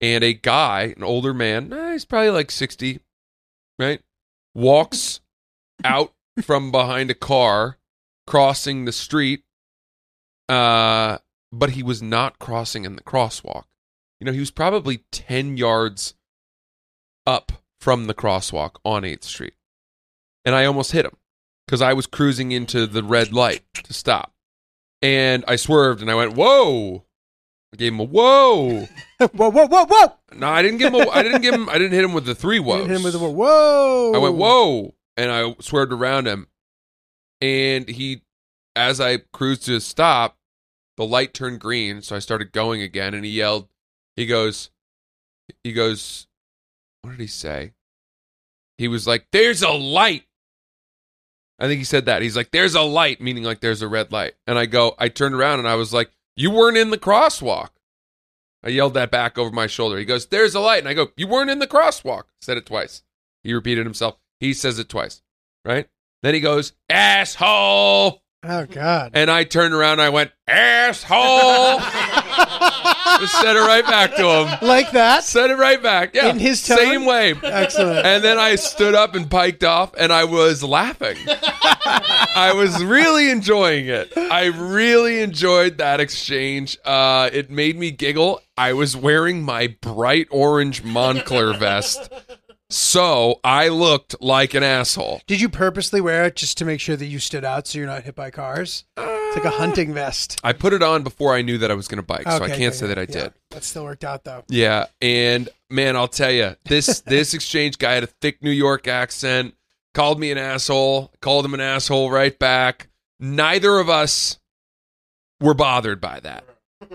And 0.00 0.22
a 0.22 0.34
guy 0.34 0.94
an 0.96 1.02
older 1.02 1.34
man 1.34 1.72
he's 1.92 2.04
probably 2.04 2.30
like 2.30 2.50
60 2.50 3.00
right 3.78 4.00
walks 4.54 5.20
out 5.84 6.12
from 6.42 6.70
behind 6.70 7.10
a 7.10 7.14
car 7.14 7.78
crossing 8.26 8.84
the 8.84 8.92
street 8.92 9.42
uh 10.48 11.18
but 11.52 11.70
he 11.70 11.82
was 11.82 12.02
not 12.02 12.38
crossing 12.38 12.84
in 12.84 12.96
the 12.96 13.02
crosswalk 13.02 13.64
you 14.20 14.24
know 14.24 14.32
he 14.32 14.40
was 14.40 14.50
probably 14.50 15.04
10 15.10 15.56
yards 15.56 16.14
up 17.26 17.52
from 17.80 18.06
the 18.06 18.14
crosswalk 18.14 18.76
on 18.84 19.02
8th 19.02 19.24
street 19.24 19.54
and 20.44 20.54
i 20.54 20.64
almost 20.64 20.92
hit 20.92 21.04
him 21.04 21.16
because 21.66 21.82
i 21.82 21.92
was 21.92 22.06
cruising 22.06 22.52
into 22.52 22.86
the 22.86 23.02
red 23.02 23.32
light 23.32 23.62
to 23.74 23.92
stop 23.92 24.32
and 25.02 25.44
i 25.48 25.56
swerved 25.56 26.00
and 26.00 26.10
i 26.10 26.14
went 26.14 26.34
whoa 26.34 27.04
i 27.72 27.76
gave 27.76 27.92
him 27.92 28.00
a 28.00 28.04
whoa 28.04 28.86
whoa, 29.18 29.50
whoa, 29.50 29.66
whoa, 29.66 29.86
whoa! 29.86 30.12
no 30.34 30.48
i 30.48 30.62
didn't 30.62 30.78
give 30.78 30.94
him 30.94 31.00
a, 31.00 31.10
i 31.10 31.22
didn't 31.22 31.42
give 31.42 31.54
him 31.54 31.68
i 31.68 31.74
didn't 31.74 31.92
hit 31.92 32.04
him 32.04 32.12
with 32.12 32.26
the 32.26 32.34
three 32.34 32.56
You 32.58 32.62
whoas 32.62 32.86
hit 32.86 32.96
him 32.96 33.02
with 33.02 33.16
whoa. 33.16 33.30
whoa. 33.30 34.12
I 34.14 34.18
went, 34.18 34.36
whoa. 34.36 34.94
And 35.20 35.30
I 35.30 35.54
swerved 35.60 35.92
around 35.92 36.26
him. 36.26 36.46
And 37.42 37.88
he, 37.88 38.22
as 38.74 39.00
I 39.00 39.18
cruised 39.32 39.66
to 39.66 39.76
a 39.76 39.80
stop, 39.80 40.38
the 40.96 41.04
light 41.04 41.34
turned 41.34 41.60
green. 41.60 42.00
So 42.00 42.16
I 42.16 42.20
started 42.20 42.52
going 42.52 42.80
again. 42.80 43.12
And 43.12 43.24
he 43.24 43.30
yelled, 43.32 43.68
he 44.16 44.24
goes, 44.24 44.70
he 45.62 45.72
goes, 45.74 46.26
what 47.02 47.10
did 47.10 47.20
he 47.20 47.26
say? 47.26 47.72
He 48.78 48.88
was 48.88 49.06
like, 49.06 49.26
there's 49.30 49.62
a 49.62 49.72
light. 49.72 50.24
I 51.58 51.66
think 51.66 51.78
he 51.78 51.84
said 51.84 52.06
that. 52.06 52.22
He's 52.22 52.36
like, 52.36 52.52
"There's 52.52 52.74
a 52.74 52.80
light," 52.80 53.20
meaning 53.20 53.44
like 53.44 53.60
there's 53.60 53.82
a 53.82 53.88
red 53.88 54.10
light. 54.12 54.32
And 54.46 54.58
I 54.58 54.64
go, 54.64 54.94
I 54.98 55.08
turned 55.08 55.34
around 55.34 55.58
and 55.58 55.68
I 55.68 55.74
was 55.74 55.92
like, 55.92 56.10
"You 56.34 56.50
weren't 56.50 56.78
in 56.78 56.88
the 56.88 56.96
crosswalk." 56.96 57.68
I 58.64 58.70
yelled 58.70 58.94
that 58.94 59.10
back 59.10 59.36
over 59.36 59.50
my 59.50 59.66
shoulder. 59.66 59.98
He 59.98 60.06
goes, 60.06 60.24
"There's 60.24 60.54
a 60.54 60.60
light," 60.60 60.78
and 60.78 60.88
I 60.88 60.94
go, 60.94 61.08
"You 61.18 61.28
weren't 61.28 61.50
in 61.50 61.58
the 61.58 61.66
crosswalk." 61.66 62.24
Said 62.40 62.56
it 62.56 62.64
twice. 62.64 63.02
He 63.44 63.52
repeated 63.52 63.84
himself. 63.84 64.16
He 64.40 64.52
says 64.54 64.78
it 64.78 64.88
twice, 64.88 65.22
right? 65.64 65.86
Then 66.22 66.34
he 66.34 66.40
goes, 66.40 66.72
"Asshole," 66.88 68.22
Oh 68.42 68.66
God. 68.66 69.12
and 69.14 69.30
I 69.30 69.44
turned 69.44 69.74
around. 69.74 69.92
and 69.94 70.02
I 70.02 70.08
went, 70.08 70.32
"Asshole." 70.48 71.80
Just 73.20 73.40
said 73.40 73.56
it 73.56 73.60
right 73.60 73.84
back 73.84 74.14
to 74.16 74.22
him. 74.26 74.58
like 74.66 74.92
that. 74.92 75.24
Said 75.24 75.50
it 75.50 75.56
right 75.56 75.82
back. 75.82 76.14
Yeah, 76.14 76.28
In 76.28 76.38
his 76.38 76.66
tone? 76.66 76.78
same 76.78 77.04
way. 77.04 77.34
Excellent. 77.42 78.06
And 78.06 78.22
then 78.24 78.38
I 78.38 78.54
stood 78.54 78.94
up 78.94 79.14
and 79.14 79.30
piked 79.30 79.62
off, 79.64 79.92
and 79.98 80.12
I 80.12 80.24
was 80.24 80.62
laughing. 80.62 81.16
I 81.26 82.52
was 82.54 82.82
really 82.82 83.30
enjoying 83.30 83.86
it. 83.88 84.16
I 84.16 84.46
really 84.46 85.20
enjoyed 85.20 85.78
that 85.78 86.00
exchange. 86.00 86.78
Uh, 86.84 87.28
it 87.32 87.50
made 87.50 87.76
me 87.76 87.90
giggle. 87.90 88.40
I 88.56 88.72
was 88.74 88.96
wearing 88.96 89.42
my 89.42 89.76
bright 89.82 90.28
orange 90.30 90.82
Moncler 90.82 91.58
vest, 91.58 92.10
so 92.70 93.40
I 93.44 93.68
looked 93.68 94.16
like 94.20 94.54
an 94.54 94.62
asshole. 94.62 95.20
Did 95.26 95.40
you 95.40 95.48
purposely 95.48 96.00
wear 96.00 96.24
it 96.24 96.36
just 96.36 96.56
to 96.58 96.64
make 96.64 96.80
sure 96.80 96.96
that 96.96 97.06
you 97.06 97.18
stood 97.18 97.44
out 97.44 97.66
so 97.66 97.78
you're 97.78 97.86
not 97.86 98.04
hit 98.04 98.14
by 98.14 98.30
cars? 98.30 98.84
It's 98.96 99.36
like 99.36 99.44
a 99.44 99.50
hunting 99.58 99.92
vest. 99.94 100.40
I 100.42 100.52
put 100.52 100.72
it 100.72 100.82
on 100.82 101.02
before 101.02 101.34
I 101.34 101.42
knew 101.42 101.58
that 101.58 101.70
I 101.70 101.74
was 101.74 101.86
going 101.88 101.98
to 101.98 102.02
bike, 102.02 102.22
so 102.24 102.30
I 102.30 102.34
Okay, 102.36 102.46
can't 102.48 102.62
okay, 102.62 102.76
say 102.76 102.86
that 102.88 102.98
I 102.98 103.02
yeah. 103.02 103.06
did. 103.24 103.32
That 103.50 103.64
still 103.64 103.84
worked 103.84 104.04
out 104.04 104.24
though. 104.24 104.44
Yeah, 104.48 104.86
and 105.00 105.48
man, 105.68 105.96
I'll 105.96 106.08
tell 106.08 106.32
you, 106.32 106.56
this 106.64 107.00
this 107.06 107.34
exchange 107.34 107.78
guy 107.78 107.92
had 107.94 108.02
a 108.04 108.08
thick 108.08 108.42
New 108.42 108.50
York 108.50 108.88
accent, 108.88 109.54
called 109.94 110.18
me 110.18 110.30
an 110.32 110.38
asshole, 110.38 111.12
called 111.20 111.44
him 111.44 111.54
an 111.54 111.60
asshole 111.60 112.10
right 112.10 112.36
back. 112.38 112.88
Neither 113.20 113.78
of 113.78 113.88
us 113.88 114.38
were 115.40 115.54
bothered 115.54 116.00
by 116.00 116.20
that. 116.20 116.44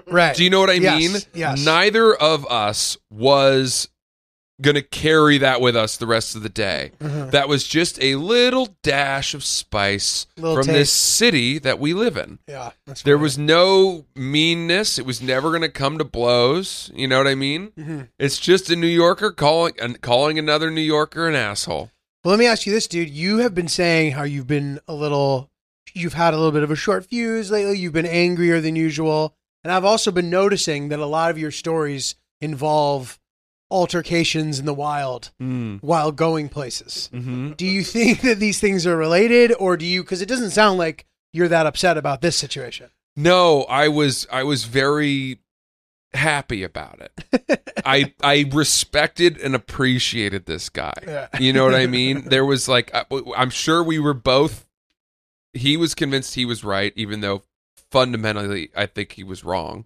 Right. 0.07 0.35
Do 0.35 0.43
you 0.43 0.49
know 0.49 0.59
what 0.59 0.69
I 0.69 0.73
Yes, 0.73 0.99
mean? 1.13 1.21
yes. 1.33 1.63
Neither 1.63 2.13
of 2.13 2.45
us 2.47 2.97
was 3.11 3.87
going 4.61 4.75
to 4.75 4.81
carry 4.81 5.37
that 5.37 5.59
with 5.59 5.75
us 5.75 5.97
the 5.97 6.07
rest 6.07 6.35
of 6.35 6.41
the 6.43 6.49
day. 6.49 6.91
Mhm. 7.01 7.31
That 7.31 7.49
was 7.49 7.65
just 7.67 8.01
a 8.01 8.15
little 8.15 8.75
dash 8.83 9.33
of 9.33 9.43
spice 9.43 10.27
Little 10.37 10.55
from 10.63 10.67
this 10.67 10.91
city 10.91 11.59
that 11.59 11.77
we 11.79 11.93
live 11.93 12.15
in. 12.15 12.39
Yeah. 12.47 12.71
There 13.03 13.17
was 13.17 13.37
no 13.37 14.05
meanness. 14.15 14.97
It 14.97 15.05
was 15.05 15.21
never 15.21 15.49
going 15.49 15.61
to 15.61 15.69
come 15.69 15.97
to 15.97 16.05
blows. 16.05 16.89
You 16.95 17.07
know 17.07 17.17
what 17.17 17.27
I 17.27 17.35
mean? 17.35 17.71
Mhm. 17.77 18.07
It's 18.17 18.39
just 18.39 18.69
a 18.69 18.75
New 18.75 18.87
Yorker 18.87 19.31
calling 19.31 19.73
calling 20.01 20.39
another 20.39 20.71
New 20.71 20.81
Yorker 20.81 21.27
an 21.27 21.35
asshole. 21.35 21.91
Well, 22.23 22.31
let 22.31 22.39
me 22.39 22.47
ask 22.47 22.65
you 22.65 22.71
this, 22.73 22.87
dude. 22.87 23.09
You 23.09 23.39
have 23.39 23.53
been 23.53 23.67
saying 23.67 24.13
how 24.13 24.23
you've 24.23 24.47
been 24.47 24.79
a 24.87 24.93
little, 24.95 25.49
you've 25.93 26.13
had 26.13 26.33
a 26.33 26.37
little 26.37 26.51
bit 26.51 26.63
of 26.63 26.71
a 26.71 26.75
short 26.75 27.05
fuse 27.05 27.51
lately. 27.51 27.77
You've 27.77 27.93
been 27.93 28.05
angrier 28.07 28.61
than 28.61 28.75
usual. 28.75 29.35
And 29.63 29.71
I've 29.73 29.85
also 29.85 30.11
been 30.11 30.29
noticing 30.29 30.89
that 30.89 30.99
a 30.99 31.05
lot 31.05 31.29
of 31.29 31.37
your 31.37 31.51
stories 31.51 32.15
involve 32.39 33.19
altercations 33.75 34.59
in 34.59 34.65
the 34.65 34.73
wild 34.73 35.31
Mm. 35.41 35.79
while 35.81 36.11
going 36.11 36.49
places. 36.49 37.09
hmm 37.13 37.51
Do 37.53 37.65
you 37.65 37.83
think 37.83 38.21
that 38.21 38.39
these 38.39 38.59
things 38.59 38.87
are 38.87 38.97
related 38.97 39.53
or 39.59 39.77
do 39.77 39.85
you, 39.85 40.01
because 40.03 40.21
it 40.21 40.27
doesn't 40.29 40.51
sound 40.51 40.77
like 40.79 41.05
you're 41.33 41.47
that 41.49 41.65
upset 41.65 41.97
about 41.97 42.21
this 42.21 42.35
situation. 42.37 42.89
No, 43.17 43.63
I 43.63 43.87
was 43.89 44.25
I 44.31 44.43
was 44.43 44.63
very 44.65 45.39
happy 46.13 46.63
about 46.63 47.01
it. 47.01 47.61
I 47.85 48.13
I 48.23 48.49
respected 48.53 49.37
and 49.37 49.53
appreciated 49.55 50.45
this 50.45 50.69
guy. 50.69 50.93
Yeah. 51.05 51.27
You 51.39 51.51
know 51.53 51.65
what 51.65 51.75
I 51.75 51.87
mean? 51.99 52.23
There 52.29 52.45
was 52.45 52.67
like 52.69 52.93
I- 52.95 53.05
I'm 53.37 53.49
sure 53.49 53.83
we 53.83 53.99
were 53.99 54.13
both. 54.13 54.65
He 55.53 55.77
was 55.77 55.93
convinced 55.95 56.35
he 56.35 56.45
was 56.45 56.63
right, 56.63 56.93
even 56.95 57.21
though 57.21 57.43
fundamentally 57.91 58.69
I 58.75 58.85
think 58.85 59.13
he 59.13 59.23
was 59.23 59.43
wrong. 59.43 59.85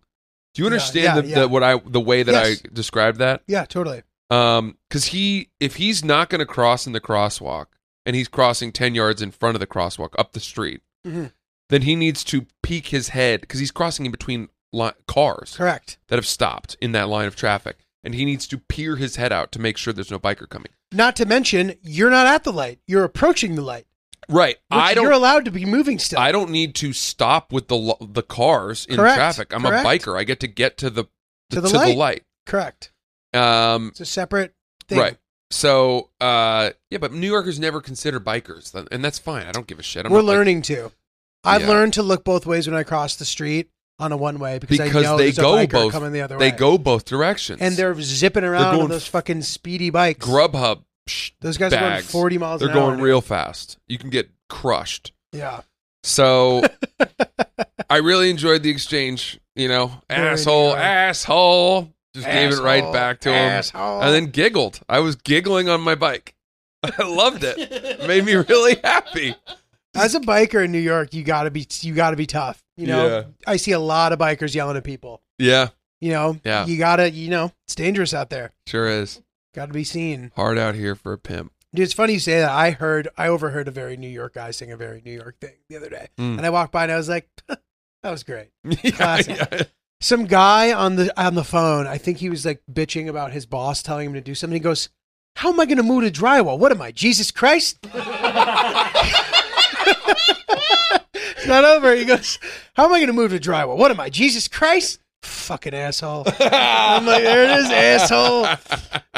Do 0.53 0.61
you 0.61 0.65
understand 0.67 1.03
yeah, 1.03 1.21
the, 1.21 1.27
yeah. 1.27 1.39
the 1.41 1.47
what 1.47 1.63
I 1.63 1.77
the 1.85 1.99
way 2.01 2.23
that 2.23 2.31
Yes. 2.31 2.61
I 2.65 2.69
described 2.73 3.19
that? 3.19 3.43
Yeah, 3.47 3.65
totally. 3.65 4.03
Um, 4.29 4.77
because 4.89 5.05
he 5.05 5.49
if 5.59 5.75
he's 5.77 6.03
not 6.03 6.29
going 6.29 6.39
to 6.39 6.45
cross 6.45 6.85
in 6.87 6.93
the 6.93 7.01
crosswalk 7.01 7.67
and 8.05 8.15
he's 8.15 8.27
crossing 8.27 8.71
ten 8.71 8.95
yards 8.95 9.21
in 9.21 9.31
front 9.31 9.55
of 9.55 9.59
the 9.59 9.67
crosswalk 9.67 10.09
up 10.17 10.33
the 10.33 10.39
street, 10.39 10.81
Mhm. 11.07 11.31
then 11.69 11.83
he 11.83 11.95
needs 11.95 12.23
to 12.25 12.45
peek 12.63 12.87
his 12.87 13.09
head 13.09 13.41
because 13.41 13.59
he's 13.59 13.71
crossing 13.71 14.05
in 14.05 14.11
between 14.11 14.49
li- 14.73 14.91
cars 15.07 15.55
Correct. 15.57 15.97
that 16.07 16.15
have 16.17 16.27
stopped 16.27 16.75
in 16.81 16.91
that 16.93 17.09
line 17.09 17.27
of 17.27 17.35
traffic, 17.35 17.77
and 18.03 18.13
he 18.15 18.25
needs 18.25 18.47
to 18.47 18.57
peer 18.57 18.95
his 18.97 19.15
head 19.15 19.31
out 19.31 19.51
to 19.53 19.59
make 19.59 19.77
sure 19.77 19.93
there's 19.93 20.11
no 20.11 20.19
biker 20.19 20.47
coming. 20.49 20.71
Not 20.91 21.15
to 21.17 21.25
mention, 21.25 21.75
you're 21.83 22.09
not 22.09 22.25
at 22.27 22.43
the 22.43 22.51
light. 22.53 22.79
You're 22.87 23.03
approaching 23.03 23.55
the 23.55 23.61
light. 23.61 23.85
Right. 24.29 24.55
Which 24.69 24.79
I 24.79 24.93
don't. 24.93 25.03
You're 25.03 25.12
allowed 25.13 25.45
to 25.45 25.51
be 25.51 25.65
moving 25.65 26.00
still. 26.00 26.19
I 26.19 26.31
don't 26.31 26.51
need 26.51 26.75
to 26.75 26.93
stop 26.93 27.51
with 27.51 27.67
the 27.67 27.95
the 28.00 28.21
cars 28.24 28.86
in 28.86 28.95
Correct, 28.95 29.15
traffic. 29.17 29.53
I'm 29.53 29.62
correct. 29.63 29.86
a 29.86 29.88
biker. 29.89 30.17
I 30.17 30.24
get 30.24 30.39
to 30.41 30.48
get 30.48 30.77
to 30.77 30.89
the 30.89 31.05
To 31.51 31.62
the 31.62 31.69
light. 31.95 32.24
Correct. 32.45 32.91
Um, 33.33 33.89
It's 33.89 34.00
a 34.01 34.05
separate 34.05 34.53
thing. 34.88 35.00
right. 35.00 35.17
So, 35.51 36.09
uh, 36.21 36.71
yeah, 36.91 37.00
but 37.00 37.12
New 37.12 37.27
Yorkers 37.27 37.59
never 37.59 37.81
consider 37.81 38.19
bikers, 38.19 38.74
and 38.91 39.03
that's 39.03 39.17
fine. 39.17 39.48
I 39.48 39.51
don't 39.51 39.65
give 39.65 39.79
a 39.79 39.83
shit. 39.83 40.05
I'm 40.05 40.12
We're 40.12 40.19
not, 40.19 40.25
like- 40.27 40.36
learning 40.38 40.62
to. 40.63 40.91
I've 41.43 41.62
Yeah. 41.62 41.69
learned 41.69 41.93
to 41.93 42.03
look 42.03 42.24
both 42.24 42.45
ways 42.45 42.67
when 42.67 42.75
I 42.75 42.83
cross 42.83 43.15
the 43.15 43.25
street 43.25 43.69
on 43.98 44.12
a 44.12 44.17
one 44.17 44.38
way 44.39 44.59
because, 44.59 44.79
I 44.79 44.86
because 44.86 45.03
know 45.03 45.17
they 45.17 45.31
go 45.31 45.65
both. 45.65 45.91
coming 45.91 46.12
the 46.12 46.21
other 46.21 46.38
they 46.38 46.45
way. 46.45 46.51
They 46.51 46.57
go 46.57 46.77
both 46.77 47.05
directions, 47.05 47.62
and 47.62 47.75
they're 47.75 48.00
zipping 48.00 48.43
around 48.43 48.71
going 48.74 48.83
on 48.83 48.89
those 48.89 49.07
fucking 49.07 49.41
speedy 49.41 49.89
bikes. 49.89 50.24
Grubhub. 50.25 50.83
Psh, 51.09 51.31
Those 51.41 51.57
guys 51.57 51.73
are 51.73 51.79
going 51.79 52.01
40 52.03 52.37
miles 52.37 52.59
They're 52.61 52.69
an 52.69 52.77
hour. 52.77 52.89
going 52.91 53.01
real 53.01 53.21
fast. 53.21 53.77
You 53.87 53.97
can 53.97 54.09
get 54.09 54.29
crushed. 54.47 55.11
Yeah. 55.33 55.61
So 56.03 56.63
I 57.89 57.97
really 57.97 58.29
enjoyed 58.29 58.63
the 58.63 58.69
exchange. 58.69 59.39
You 59.55 59.67
know, 59.67 59.91
Very 60.09 60.29
asshole, 60.29 60.75
asshole. 60.75 61.93
Just 62.13 62.25
gave 62.27 62.51
it 62.53 62.59
right 62.59 62.91
back 62.93 63.19
to 63.21 63.29
him, 63.29 63.35
asshole. 63.35 64.01
and 64.01 64.13
then 64.13 64.27
giggled. 64.31 64.79
I 64.87 64.99
was 64.99 65.15
giggling 65.15 65.67
on 65.69 65.81
my 65.81 65.95
bike. 65.95 66.33
I 66.83 67.03
loved 67.03 67.43
it. 67.43 67.57
it 67.59 68.07
made 68.07 68.23
me 68.25 68.35
really 68.35 68.77
happy. 68.83 69.35
As 69.95 70.15
a 70.15 70.19
biker 70.19 70.63
in 70.63 70.71
New 70.71 70.79
York, 70.79 71.13
you 71.13 71.23
gotta 71.23 71.51
be 71.51 71.67
you 71.81 71.93
gotta 71.93 72.15
be 72.15 72.25
tough. 72.25 72.63
You 72.77 72.87
know, 72.87 73.07
Yeah. 73.07 73.23
I 73.45 73.57
see 73.57 73.73
a 73.73 73.79
lot 73.79 74.13
of 74.13 74.19
bikers 74.19 74.55
yelling 74.55 74.77
at 74.77 74.83
people. 74.85 75.21
Yeah, 75.37 75.69
You 75.99 76.11
know, 76.11 76.37
Yeah. 76.45 76.65
you 76.65 76.77
gotta, 76.77 77.11
you 77.11 77.29
know, 77.29 77.51
it's 77.65 77.75
dangerous 77.75 78.13
out 78.13 78.29
there. 78.29 78.51
sure 78.67 78.87
is 78.87 79.21
Got 79.59 79.67
to 79.67 79.73
be 79.73 79.83
seen. 79.83 80.31
hard 80.37 80.57
out 80.57 80.75
here 80.75 80.95
for 80.95 81.11
a 81.11 81.17
pimp. 81.17 81.51
Dude, 81.75 81.83
it's 81.83 81.91
funny 81.93 82.13
you 82.13 82.19
say 82.19 82.39
that. 82.39 82.49
I 82.49 82.71
heard, 82.71 83.09
I 83.17 83.27
overheard 83.27 83.67
a 83.67 83.71
very 83.71 83.97
New 83.97 84.07
York 84.07 84.35
guy 84.35 84.51
sing 84.51 84.71
a 84.71 84.77
very 84.77 85.01
New 85.03 85.11
York 85.11 85.35
thing 85.41 85.55
the 85.67 85.75
other 85.75 85.89
day, 85.89 86.07
Mm. 86.17 86.37
and 86.37 86.45
I 86.45 86.49
walked 86.49 86.71
by 86.71 86.83
and 86.83 86.91
I 86.93 86.95
was 86.95 87.09
like, 87.09 87.27
that 87.47 87.59
was 88.03 88.23
great. 88.23 88.51
yeah, 88.63 89.21
yeah. 89.27 89.63
Some 89.99 90.27
guy 90.27 90.71
on 90.71 90.95
the 90.95 91.11
on 91.21 91.35
the 91.35 91.43
phone, 91.43 91.87
I 91.87 91.97
think 91.97 92.19
he 92.19 92.29
was 92.29 92.45
like 92.45 92.61
bitching 92.71 93.09
about 93.09 93.33
his 93.33 93.45
boss 93.45 93.83
telling 93.83 94.05
him 94.07 94.13
to 94.13 94.21
do 94.21 94.33
something. 94.33 94.55
He 94.55 94.61
goes, 94.61 94.87
"How 95.35 95.49
am 95.51 95.59
I 95.59 95.65
going 95.65 95.75
to 95.75 95.83
move 95.83 96.05
to 96.05 96.09
drywall? 96.21 96.57
What 96.57 96.71
am 96.71 96.81
I, 96.81 96.93
Jesus 96.93 97.29
Christ?" 97.31 97.79
it's 97.83 97.95
not 101.47 101.65
over. 101.65 101.95
He 101.95 102.05
goes, 102.05 102.39
"How 102.75 102.85
am 102.85 102.93
I 102.93 102.99
going 102.99 103.07
to 103.07 103.13
move 103.13 103.31
to 103.31 103.39
drywall? 103.39 103.77
What 103.77 103.91
am 103.91 103.99
I, 103.99 104.09
Jesus 104.09 104.47
Christ?" 104.47 104.99
Fucking 105.23 105.73
asshole. 105.73 106.25
I'm 106.39 107.05
like, 107.05 107.23
there 107.23 107.43
it 107.43 107.59
is, 107.59 107.69
asshole. 107.69 108.45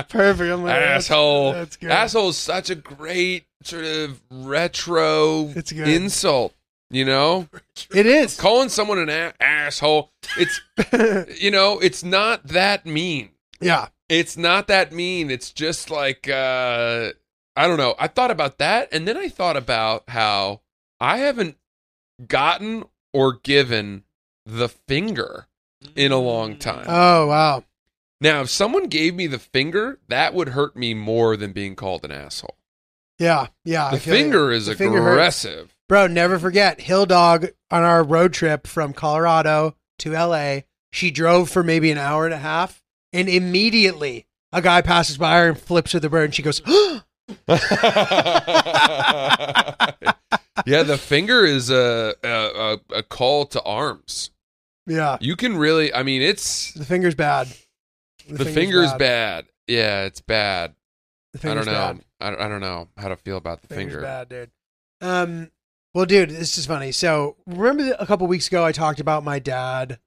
Perfect. 0.09 0.51
I'm 0.51 0.63
like, 0.63 0.75
asshole. 0.75 1.53
That's 1.53 1.77
good. 1.77 1.91
Asshole 1.91 2.29
is 2.29 2.37
such 2.37 2.69
a 2.69 2.75
great 2.75 3.45
sort 3.63 3.85
of 3.85 4.21
retro 4.31 5.53
insult. 5.69 6.53
You 6.89 7.05
know, 7.05 7.47
It 7.93 8.05
is. 8.05 8.37
calling 8.39 8.67
someone 8.69 8.97
an 8.99 9.09
a- 9.09 9.33
asshole. 9.39 10.11
It's 10.37 10.61
you 11.41 11.49
know, 11.51 11.79
it's 11.79 12.03
not 12.03 12.47
that 12.47 12.85
mean. 12.85 13.29
yeah. 13.59 13.87
It's 14.09 14.35
not 14.35 14.67
that 14.67 14.91
mean. 14.91 15.31
It's 15.31 15.51
just 15.53 15.89
like 15.89 16.27
uh 16.27 17.11
I 17.55 17.67
don't 17.67 17.77
know. 17.77 17.95
I 17.97 18.07
thought 18.07 18.29
about 18.31 18.57
that 18.57 18.89
and 18.91 19.07
then 19.07 19.15
I 19.15 19.29
thought 19.29 19.55
about 19.55 20.03
how 20.09 20.59
I 20.99 21.17
haven't 21.19 21.55
gotten 22.27 22.83
or 23.13 23.33
given 23.41 24.03
the 24.45 24.67
finger 24.67 25.47
in 25.95 26.11
a 26.11 26.19
long 26.19 26.57
time. 26.57 26.85
Oh 26.87 27.27
wow. 27.27 27.63
now, 28.19 28.41
if 28.41 28.49
someone 28.49 28.87
gave 28.87 29.15
me 29.15 29.27
the 29.27 29.39
finger, 29.39 29.99
that 30.07 30.33
would 30.33 30.49
hurt 30.49 30.75
me 30.75 30.93
more 30.93 31.35
than 31.37 31.51
being 31.51 31.75
called 31.75 32.05
an 32.05 32.11
asshole. 32.11 32.57
Yeah. 33.19 33.47
Yeah. 33.65 33.91
The 33.91 33.99
feel 33.99 34.15
you. 34.15 34.23
finger 34.23 34.51
is 34.51 34.65
The 34.65 34.75
finger 34.75 34.97
aggressive. 34.97 35.75
Bro, 35.87 36.07
never 36.07 36.39
forget 36.39 36.81
Hill 36.81 37.05
Dog 37.05 37.47
on 37.69 37.83
our 37.83 38.03
road 38.03 38.33
trip 38.33 38.65
from 38.65 38.93
Colorado 38.93 39.75
to 39.99 40.11
LA. 40.13 40.61
She 40.91 41.11
drove 41.11 41.49
for 41.49 41.63
maybe 41.63 41.91
an 41.91 41.97
hour 41.97 42.25
and 42.25 42.33
a 42.33 42.37
half, 42.37 42.81
and 43.13 43.29
immediately 43.29 44.25
a 44.51 44.61
guy 44.61 44.81
passes 44.81 45.17
by 45.17 45.37
her 45.37 45.49
and 45.49 45.59
flips 45.59 45.91
her 45.91 45.99
the 45.99 46.09
bird, 46.09 46.25
and 46.25 46.35
she 46.35 46.41
goes, 46.41 46.61
yeah, 50.65 50.83
the 50.83 50.97
finger 50.99 51.45
is 51.45 51.69
a 51.69 52.15
a 52.23 52.79
a 52.93 53.03
call 53.03 53.45
to 53.47 53.61
arms. 53.61 54.30
"Yeah, 54.87 55.17
You 55.21 55.35
can 55.35 55.57
really, 55.57 55.93
I 55.93 56.03
mean, 56.03 56.21
it's 56.21 56.73
the 56.73 56.85
finger's 56.85 57.15
bad. 57.15 57.47
the, 58.29 58.45
finger's 58.45 58.93
bad. 58.93 59.45
Yeah, 59.67 60.03
it's 60.03 60.21
bad. 60.21 60.73
The 61.33 61.51
I 61.51 61.53
don't 61.53 61.65
know. 61.65 61.71
bad. 61.71 62.01
I 62.19 62.29
don't, 62.29 62.41
I 62.41 62.47
don't 62.47 62.61
know 62.61 62.87
how 62.97 63.07
to 63.07 63.15
feel 63.15 63.37
about 63.37 63.61
the 63.61 63.67
The 63.67 63.75
finger's 63.75 63.93
finger. 63.95 64.05
bad, 64.05 64.29
dude. 64.29 64.51
Um, 65.01 65.51
well, 65.93 66.05
dude, 66.05 66.29
this 66.29 66.57
is 66.57 66.65
funny. 66.65 66.91
So 66.91 67.37
remember 67.47 67.95
a 67.99 68.05
couple 68.05 68.27
weeks 68.27 68.47
ago 68.47 68.63
I 68.65 68.71
talked 68.71 68.99
about 68.99 69.23
my 69.23 69.39
dad, 69.39 69.99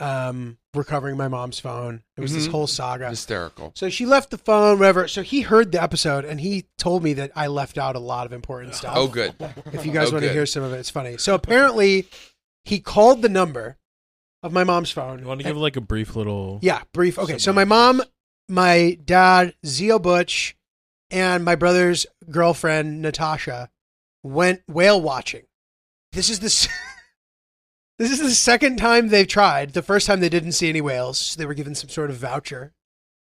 um, 0.00 0.58
recovering 0.74 1.16
my 1.16 1.28
mom's 1.28 1.60
phone. 1.60 2.02
It 2.16 2.20
was 2.20 2.32
this 2.34 2.48
Mhm. 2.48 2.50
whole 2.50 2.66
saga. 2.66 3.08
Hysterical. 3.10 3.72
So 3.76 3.88
she 3.88 4.04
left 4.06 4.30
the 4.30 4.38
phone, 4.38 4.78
whatever. 4.78 5.06
So 5.08 5.22
he 5.22 5.42
heard 5.42 5.70
the 5.72 5.82
episode 5.82 6.24
and 6.24 6.40
he 6.40 6.66
told 6.78 7.02
me 7.04 7.12
that 7.14 7.30
I 7.36 7.46
left 7.46 7.78
out 7.78 7.94
a 7.94 8.00
lot 8.00 8.26
of 8.26 8.32
important 8.32 8.74
stuff. 8.74 8.94
Oh, 8.96 9.06
good. 9.06 9.34
If 9.72 9.86
you 9.86 9.92
guys 9.92 10.08
Oh, 10.08 10.12
want 10.12 10.24
to 10.24 10.32
hear 10.32 10.46
some 10.46 10.62
of 10.64 10.72
it, 10.72 10.78
it's 10.78 10.90
funny. 10.90 11.18
So 11.18 11.34
apparently, 11.34 12.08
he 12.64 12.80
called 12.80 13.22
the 13.22 13.28
number 13.28 13.76
of 14.42 14.52
my 14.52 14.64
mom's 14.64 14.90
phone. 14.90 15.20
You 15.20 15.26
want 15.26 15.40
to 15.40 15.46
give 15.46 15.56
like 15.56 15.76
a 15.76 15.80
brief 15.80 16.16
little? 16.16 16.58
Yeah, 16.62 16.82
brief. 16.92 17.18
Okay, 17.18 17.38
so 17.38 17.52
my 17.52 17.64
mom, 17.64 18.02
my 18.48 18.98
dad, 19.04 19.54
Zio 19.64 19.98
Butch, 19.98 20.56
and 21.10 21.44
my 21.44 21.54
brother's 21.54 22.06
girlfriend 22.30 23.02
Natasha 23.02 23.70
went 24.22 24.62
whale 24.68 25.00
watching. 25.00 25.42
This 26.12 26.28
is 26.30 26.40
the 26.40 26.46
s- 26.46 26.68
this 27.98 28.10
is 28.10 28.20
the 28.20 28.30
second 28.30 28.76
time 28.76 29.08
they've 29.08 29.26
tried. 29.28 29.72
The 29.74 29.82
first 29.82 30.06
time 30.06 30.20
they 30.20 30.28
didn't 30.28 30.52
see 30.52 30.68
any 30.68 30.80
whales, 30.80 31.18
so 31.18 31.38
they 31.38 31.46
were 31.46 31.54
given 31.54 31.74
some 31.74 31.88
sort 31.90 32.10
of 32.10 32.16
voucher 32.16 32.72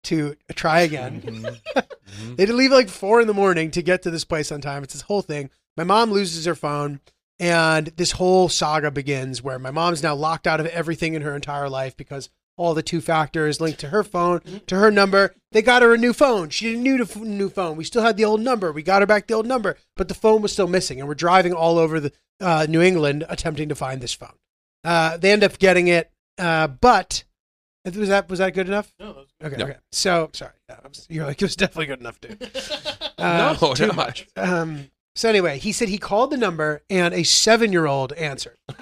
to 0.06 0.36
try 0.56 0.82
again. 0.82 1.22
Mhm. 1.22 1.60
They 2.36 2.44
had 2.44 2.50
to 2.50 2.54
leave 2.56 2.72
like 2.74 2.90
four 2.90 3.22
in 3.22 3.28
the 3.28 3.34
morning 3.34 3.72
to 3.72 3.82
get 3.82 4.02
to 4.02 4.12
this 4.12 4.26
place 4.26 4.52
on 4.52 4.60
time. 4.60 4.84
It's 4.84 4.92
this 4.94 5.04
whole 5.04 5.22
thing. 5.22 5.50
My 5.78 5.86
mom 5.86 6.12
loses 6.12 6.44
her 6.44 6.56
phone, 6.56 7.00
and 7.42 7.88
this 7.98 8.12
whole 8.12 8.48
saga 8.48 8.92
begins 8.92 9.42
where 9.42 9.58
my 9.60 9.72
mom's 9.72 10.04
now 10.04 10.16
locked 10.16 10.46
out 10.48 10.60
of 10.60 10.68
everything 10.68 11.16
in 11.16 11.24
her 11.24 11.36
entire 11.36 11.68
life 11.68 11.98
because 11.98 12.30
all 12.58 12.74
the 12.76 12.84
two 12.84 13.02
factors 13.02 13.60
linked 13.60 13.80
to 13.80 13.88
her 13.88 14.04
phone, 14.04 14.42
to 14.68 14.76
her 14.76 14.92
number. 14.92 15.34
They 15.52 15.62
got 15.64 15.82
her 15.82 15.94
a 15.94 15.98
new 15.98 16.14
phone. 16.14 16.50
She 16.50 16.66
didn't 16.68 16.84
need 16.84 17.00
a 17.00 17.04
f- 17.04 17.16
new 17.16 17.50
phone. 17.50 17.76
We 17.78 17.84
still 17.84 18.04
had 18.04 18.16
the 18.18 18.26
old 18.26 18.42
number. 18.42 18.72
We 18.72 18.84
got 18.84 19.02
her 19.02 19.06
back 19.08 19.26
the 19.26 19.34
old 19.34 19.48
number, 19.48 19.78
but 19.98 20.08
the 20.08 20.14
phone 20.14 20.42
was 20.44 20.54
still 20.54 20.68
missing, 20.68 21.00
and 21.00 21.08
we're 21.08 21.16
driving 21.16 21.54
all 21.54 21.80
over 21.80 22.00
the 22.00 22.12
uh, 22.40 22.68
New 22.70 22.82
England 22.82 23.26
attempting 23.28 23.70
to 23.70 23.76
find 23.76 24.00
this 24.02 24.14
phone. 24.14 24.36
Uh, 24.84 25.18
they 25.18 25.32
end 25.32 25.44
up 25.44 25.58
getting 25.58 25.88
it, 25.88 26.12
uh, 26.38 26.68
but 26.68 27.24
was 27.86 28.10
that 28.10 28.30
was 28.30 28.38
that 28.40 28.54
good 28.54 28.68
enough? 28.68 28.94
No. 29.00 29.26
Okay, 29.44 29.56
No. 29.58 29.66
okay. 29.66 29.78
So 29.92 30.30
sorry, 30.34 30.52
yeah, 30.70 30.78
was- 30.88 31.08
you're 31.10 31.26
like 31.26 31.42
it 31.42 31.46
was 31.46 31.56
definitely 31.56 31.88
good 31.88 32.00
enough, 32.02 32.22
dude. 32.22 32.38
Uh, 33.18 33.56
No, 33.62 33.74
too 33.74 33.88
not. 33.88 33.96
much. 33.96 34.28
Um, 34.36 34.90
so 35.16 35.30
anyway, 35.30 35.58
he 35.60 35.72
said 35.72 35.90
he 35.90 35.98
called 35.98 36.32
the 36.32 36.38
number 36.38 36.84
and 36.90 37.14
a 37.14 37.24
seven-year-old 37.24 38.14
answered, 38.14 38.58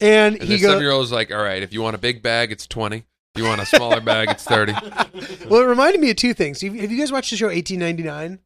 and, 0.00 0.34
And 0.34 0.42
he 0.42 0.56
the 0.56 0.58
goes, 0.58 0.70
seven 0.70 0.80
year 0.82 0.90
old's 0.92 1.12
like, 1.12 1.30
all 1.32 1.42
right, 1.42 1.62
if 1.62 1.72
you 1.72 1.82
want 1.82 1.94
a 1.94 1.98
big 1.98 2.22
bag, 2.22 2.50
it's 2.52 2.66
20. 2.66 2.98
If 2.98 3.04
you 3.42 3.44
want 3.44 3.62
a 3.62 3.66
smaller 3.66 4.00
bag, 4.00 4.28
it's 4.30 4.44
30. 4.44 4.72
"Well, 5.48 5.62
it 5.62 5.66
reminded 5.66 6.00
me 6.00 6.10
of 6.10 6.16
two 6.16 6.34
things. 6.34 6.60
Have 6.60 6.74
you 6.74 6.98
guys 6.98 7.10
watched 7.10 7.30
the 7.30 7.36
show 7.36 7.46
1899? 7.46 8.40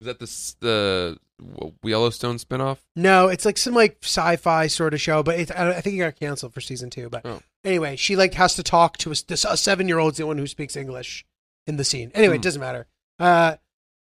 Is 0.00 0.06
that 0.06 0.18
the, 0.18 0.26
the 0.60 1.88
Yellowstone 1.88 2.38
spinoff? 2.38 2.78
No, 2.96 3.28
it's 3.28 3.44
like 3.44 3.56
some 3.56 3.72
like 3.74 3.98
sci-fi 4.02 4.66
sort 4.66 4.94
of 4.94 5.00
show, 5.00 5.22
but 5.22 5.38
it's, 5.38 5.50
I, 5.52 5.70
I 5.76 5.80
think 5.80 5.94
it 5.94 5.98
got 5.98 6.16
canceled 6.18 6.54
for 6.54 6.60
season 6.60 6.90
two. 6.90 7.08
But 7.08 7.24
Oh. 7.24 7.40
anyway, 7.64 7.94
she 7.96 8.16
like 8.16 8.34
has 8.34 8.54
to 8.56 8.62
talk 8.64 8.96
to 8.98 9.10
a, 9.10 9.12
a 9.12 9.56
seven-year-old's 9.56 10.18
the 10.18 10.26
one 10.26 10.38
who 10.38 10.46
speaks 10.48 10.74
English 10.76 11.24
in 11.68 11.76
the 11.76 11.84
scene. 11.84 12.10
Anyway, 12.14 12.34
it 12.34 12.38
Hmm. 12.38 12.42
doesn't 12.42 12.60
matter. 12.60 12.86
Uh, 13.20 13.56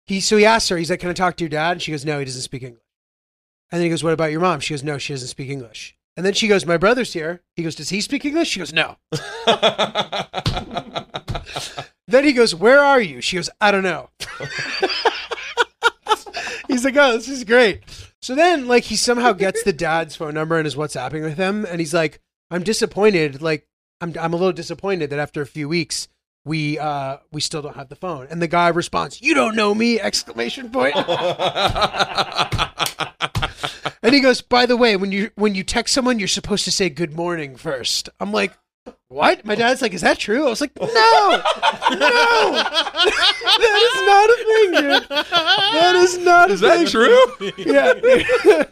he 0.05 0.19
so 0.19 0.37
he 0.37 0.45
asks 0.45 0.69
her, 0.69 0.77
he's 0.77 0.89
like, 0.89 0.99
"Can 0.99 1.09
I 1.09 1.13
talk 1.13 1.37
to 1.37 1.43
your 1.43 1.49
dad?" 1.49 1.73
And 1.73 1.81
she 1.81 1.91
goes, 1.91 2.05
"No, 2.05 2.19
he 2.19 2.25
doesn't 2.25 2.41
speak 2.41 2.63
English." 2.63 2.81
And 3.71 3.79
then 3.79 3.85
he 3.85 3.89
goes, 3.89 4.03
"What 4.03 4.13
about 4.13 4.31
your 4.31 4.41
mom?" 4.41 4.59
She 4.59 4.73
goes, 4.73 4.83
"No, 4.83 4.97
she 4.97 5.13
doesn't 5.13 5.27
speak 5.27 5.49
English." 5.49 5.95
And 6.15 6.25
then 6.25 6.33
she 6.33 6.47
goes, 6.47 6.65
"My 6.65 6.77
brother's 6.77 7.13
here." 7.13 7.41
He 7.55 7.63
goes, 7.63 7.75
"Does 7.75 7.89
he 7.89 8.01
speak 8.01 8.25
English?" 8.25 8.49
She 8.49 8.59
goes, 8.59 8.73
"No." 8.73 8.97
Then 12.07 12.25
he 12.25 12.33
goes, 12.33 12.53
"Where 12.53 12.79
are 12.79 13.01
you?" 13.01 13.21
She 13.21 13.37
goes, 13.37 13.49
"I 13.59 13.71
don't 13.71 13.83
know." 13.83 14.09
he's 16.67 16.85
like, 16.85 16.95
"Oh, 16.95 17.13
this 17.13 17.29
is 17.29 17.43
great." 17.43 17.81
So 18.21 18.35
then, 18.35 18.67
like, 18.67 18.83
he 18.83 18.95
somehow 18.95 19.33
gets 19.33 19.63
the 19.63 19.73
dad's 19.73 20.15
phone 20.15 20.33
number 20.33 20.57
and 20.57 20.67
is 20.67 20.75
WhatsApping 20.75 21.23
with 21.23 21.37
him, 21.37 21.65
and 21.65 21.79
he's 21.79 21.93
like, 21.93 22.21
"I'm 22.51 22.63
disappointed. 22.63 23.41
Like, 23.41 23.67
I'm 24.01 24.13
I'm 24.19 24.33
a 24.33 24.35
little 24.35 24.53
disappointed 24.53 25.09
that 25.09 25.19
after 25.19 25.41
a 25.41 25.47
few 25.47 25.67
weeks." 25.67 26.07
We 26.45 26.77
uh 26.77 27.17
we 27.31 27.39
still 27.41 27.61
don't 27.61 27.75
have 27.75 27.89
the 27.89 27.95
phone, 27.95 28.27
and 28.29 28.41
the 28.41 28.47
guy 28.47 28.67
responds, 28.67 29.21
"You 29.21 29.33
don't 29.33 29.55
know 29.55 29.73
me!" 29.73 29.99
Exclamation 29.99 30.69
point. 30.69 30.95
And 34.03 34.13
he 34.13 34.19
goes, 34.19 34.41
"By 34.41 34.65
the 34.65 34.75
way, 34.75 34.97
when 34.97 35.13
you 35.13 35.31
when 35.35 35.55
you 35.55 35.63
text 35.63 35.93
someone, 35.93 36.19
you're 36.19 36.27
supposed 36.27 36.65
to 36.65 36.71
say 36.71 36.89
good 36.89 37.15
morning 37.15 37.55
first. 37.55 38.09
I'm 38.19 38.33
like, 38.33 38.51
"What?" 39.07 39.45
My 39.45 39.55
dad's 39.55 39.81
like, 39.81 39.93
"Is 39.93 40.01
that 40.01 40.19
true?" 40.19 40.45
I 40.45 40.49
was 40.49 40.61
like, 40.61 40.71
"No, 40.79 40.87
no, 40.87 40.93
that 43.57 43.81
is 43.85 44.01
not 44.07 44.29
a 44.29 44.37
thing, 44.45 44.71
dude. 44.71 45.09
That 45.09 45.95
is 45.95 46.17
not. 46.17 46.51
Is 46.51 46.61
a 46.61 46.65
that 46.65 46.77
thing. 46.77 46.87
true? 46.87 47.51
Yeah. 47.57 48.63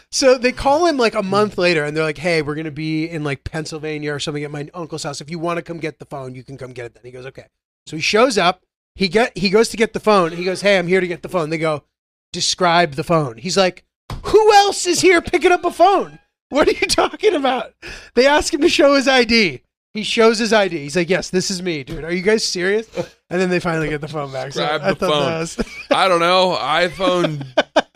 so 0.10 0.38
they 0.38 0.52
call 0.52 0.86
him 0.86 0.96
like 0.96 1.14
a 1.14 1.22
month 1.22 1.58
later, 1.58 1.84
and 1.84 1.96
they're 1.96 2.04
like, 2.04 2.18
"Hey, 2.18 2.42
we're 2.42 2.54
gonna 2.54 2.70
be 2.70 3.08
in 3.08 3.24
like 3.24 3.44
Pennsylvania 3.44 4.12
or 4.14 4.20
something 4.20 4.44
at 4.44 4.50
my 4.50 4.68
uncle's 4.74 5.02
house. 5.02 5.20
If 5.20 5.30
you 5.30 5.38
want 5.38 5.58
to 5.58 5.62
come 5.62 5.78
get 5.78 5.98
the 5.98 6.06
phone, 6.06 6.34
you 6.34 6.44
can 6.44 6.56
come 6.56 6.72
get 6.72 6.86
it." 6.86 6.94
Then 6.94 7.04
he 7.04 7.10
goes, 7.10 7.26
"Okay." 7.26 7.46
So 7.86 7.96
he 7.96 8.02
shows 8.02 8.38
up. 8.38 8.64
He 8.94 9.08
get 9.08 9.36
he 9.36 9.50
goes 9.50 9.68
to 9.70 9.76
get 9.76 9.92
the 9.92 10.00
phone. 10.00 10.32
He 10.32 10.44
goes, 10.44 10.60
"Hey, 10.60 10.78
I'm 10.78 10.86
here 10.88 11.00
to 11.00 11.08
get 11.08 11.22
the 11.22 11.28
phone." 11.28 11.50
They 11.50 11.58
go, 11.58 11.84
"Describe 12.32 12.94
the 12.94 13.04
phone." 13.04 13.38
He's 13.38 13.56
like, 13.56 13.84
"Who 14.24 14.52
else 14.54 14.86
is 14.86 15.00
here 15.00 15.20
picking 15.20 15.52
up 15.52 15.64
a 15.64 15.70
phone? 15.70 16.18
What 16.50 16.68
are 16.68 16.72
you 16.72 16.86
talking 16.86 17.34
about?" 17.34 17.72
They 18.14 18.26
ask 18.26 18.52
him 18.52 18.60
to 18.62 18.68
show 18.68 18.94
his 18.94 19.06
ID. 19.08 19.62
He 19.94 20.02
shows 20.02 20.38
his 20.38 20.52
ID. 20.52 20.78
He's 20.78 20.96
like, 20.96 21.08
"Yes, 21.10 21.30
this 21.30 21.50
is 21.50 21.62
me, 21.62 21.82
dude. 21.84 22.04
Are 22.04 22.12
you 22.12 22.22
guys 22.22 22.44
serious?" 22.44 22.86
And 23.30 23.40
then 23.40 23.50
they 23.50 23.60
finally 23.60 23.88
get 23.88 24.00
the 24.00 24.08
phone 24.08 24.32
back. 24.32 24.52
So 24.52 24.66
Grab 24.66 24.80
I 24.82 24.88
the 24.90 24.94
thought 24.94 25.10
phone. 25.10 25.26
that 25.26 25.38
was 25.40 25.58
I 25.90 26.08
don't 26.08 26.20
know. 26.20 26.56
iPhone 26.58 27.44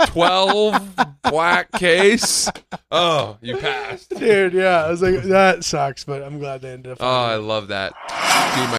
12 0.07 0.97
black 1.25 1.71
case. 1.73 2.51
Oh, 2.91 3.38
you 3.41 3.57
passed. 3.57 4.11
Dude, 4.11 4.53
yeah, 4.53 4.85
I 4.85 4.91
was 4.91 5.01
like, 5.03 5.23
that 5.25 5.65
sucks, 5.65 6.05
but 6.05 6.23
I'm 6.23 6.38
glad 6.38 6.61
they 6.62 6.73
ended 6.73 6.93
up. 6.93 6.99
Oh, 7.01 7.07
I 7.07 7.37
love 7.37 7.69
that. 7.69 7.93
Dude, 8.57 8.71
my 8.71 8.77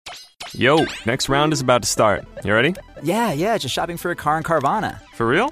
Yo, 0.54 0.86
next 1.06 1.30
round 1.30 1.54
is 1.54 1.62
about 1.62 1.82
to 1.82 1.88
start. 1.88 2.26
You 2.44 2.54
ready? 2.54 2.76
Yeah, 3.02 3.32
yeah, 3.34 3.58
just 3.58 3.74
shopping 3.74 3.98
for 3.98 4.12
a 4.12 4.16
car 4.16 4.38
in 4.38 4.44
Carvana. 4.44 5.00
For 5.16 5.26
real? 5.28 5.52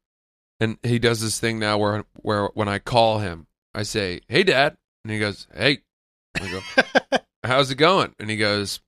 And 0.61 0.77
he 0.83 0.99
does 0.99 1.21
this 1.21 1.39
thing 1.39 1.57
now 1.57 1.79
where 1.79 2.05
where 2.13 2.45
when 2.53 2.67
I 2.67 2.77
call 2.77 3.17
him, 3.17 3.47
I 3.73 3.81
say, 3.81 4.21
"Hey, 4.27 4.43
Dad," 4.43 4.77
and 5.03 5.11
he 5.11 5.19
goes, 5.19 5.47
"Hey." 5.53 5.79
I 6.39 6.51
go, 6.51 7.17
"How's 7.43 7.71
it 7.71 7.75
going?" 7.75 8.13
And 8.19 8.29
he 8.29 8.37
goes, 8.37 8.79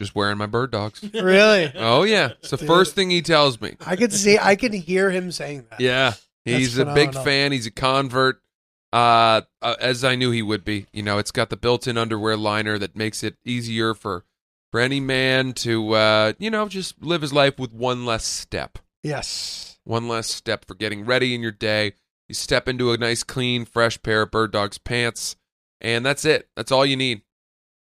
"Just 0.00 0.14
wearing 0.14 0.38
my 0.38 0.46
bird 0.46 0.70
dogs." 0.70 1.02
really? 1.14 1.72
oh 1.74 2.04
yeah, 2.04 2.30
it's 2.38 2.50
the 2.50 2.58
first 2.58 2.94
thing 2.94 3.10
he 3.10 3.22
tells 3.22 3.60
me. 3.60 3.74
I 3.84 3.96
can 3.96 4.12
see, 4.12 4.38
I 4.38 4.54
can 4.54 4.72
hear 4.72 5.10
him 5.10 5.32
saying 5.32 5.66
that. 5.70 5.80
Yeah, 5.80 6.14
he's 6.44 6.78
a 6.78 6.86
big 6.86 7.12
fan. 7.12 7.50
He's 7.50 7.66
a 7.66 7.72
convert. 7.72 8.40
Uh, 8.92 9.42
uh, 9.62 9.76
as 9.80 10.02
I 10.02 10.16
knew 10.16 10.30
he 10.32 10.42
would 10.42 10.64
be. 10.64 10.86
You 10.92 11.02
know, 11.02 11.18
it's 11.18 11.30
got 11.30 11.48
the 11.48 11.56
built-in 11.56 11.96
underwear 11.96 12.36
liner 12.36 12.76
that 12.78 12.96
makes 12.96 13.22
it 13.22 13.36
easier 13.44 13.94
for 13.94 14.24
for 14.70 14.80
any 14.80 15.00
man 15.00 15.52
to 15.54 15.92
uh, 15.94 16.32
you 16.38 16.50
know, 16.50 16.68
just 16.68 17.02
live 17.02 17.22
his 17.22 17.32
life 17.32 17.58
with 17.58 17.72
one 17.72 18.06
less 18.06 18.24
step. 18.24 18.78
Yes. 19.02 19.69
One 19.84 20.08
less 20.08 20.28
step 20.28 20.66
for 20.66 20.74
getting 20.74 21.04
ready 21.04 21.34
in 21.34 21.40
your 21.40 21.52
day. 21.52 21.94
You 22.28 22.34
step 22.34 22.68
into 22.68 22.92
a 22.92 22.98
nice, 22.98 23.22
clean, 23.22 23.64
fresh 23.64 24.00
pair 24.02 24.22
of 24.22 24.30
Bird 24.30 24.52
Dogs 24.52 24.78
pants, 24.78 25.36
and 25.80 26.06
that's 26.06 26.24
it. 26.24 26.48
That's 26.54 26.70
all 26.70 26.86
you 26.86 26.96
need. 26.96 27.22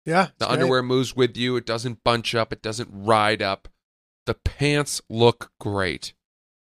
Yeah. 0.06 0.30
The 0.38 0.46
great. 0.46 0.54
underwear 0.54 0.84
moves 0.84 1.16
with 1.16 1.36
you. 1.36 1.56
It 1.56 1.66
doesn't 1.66 2.04
bunch 2.04 2.34
up. 2.36 2.54
It 2.54 2.62
doesn't 2.62 2.90
ride 2.92 3.42
up. 3.42 3.68
The 4.26 4.34
pants 4.34 5.02
look 5.10 5.52
great. 5.60 6.14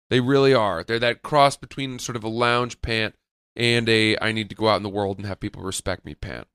They 0.09 0.21
really 0.21 0.53
are. 0.53 0.83
They're 0.83 0.99
that 0.99 1.23
cross 1.23 1.57
between 1.57 1.99
sort 1.99 2.17
of 2.17 2.25
a 2.25 2.29
lounge 2.29 2.83
pant 2.83 3.15
and 3.55 3.89
a 3.89 4.17
I 4.19 4.33
need 4.33 4.49
to 4.51 4.57
go 4.57 4.69
out 4.69 4.77
in 4.77 4.83
the 4.83 4.89
world 4.89 5.19
and 5.19 5.27
have 5.27 5.41
people 5.41 5.63
respect 5.63 6.05
me 6.05 6.15
pant. 6.15 6.49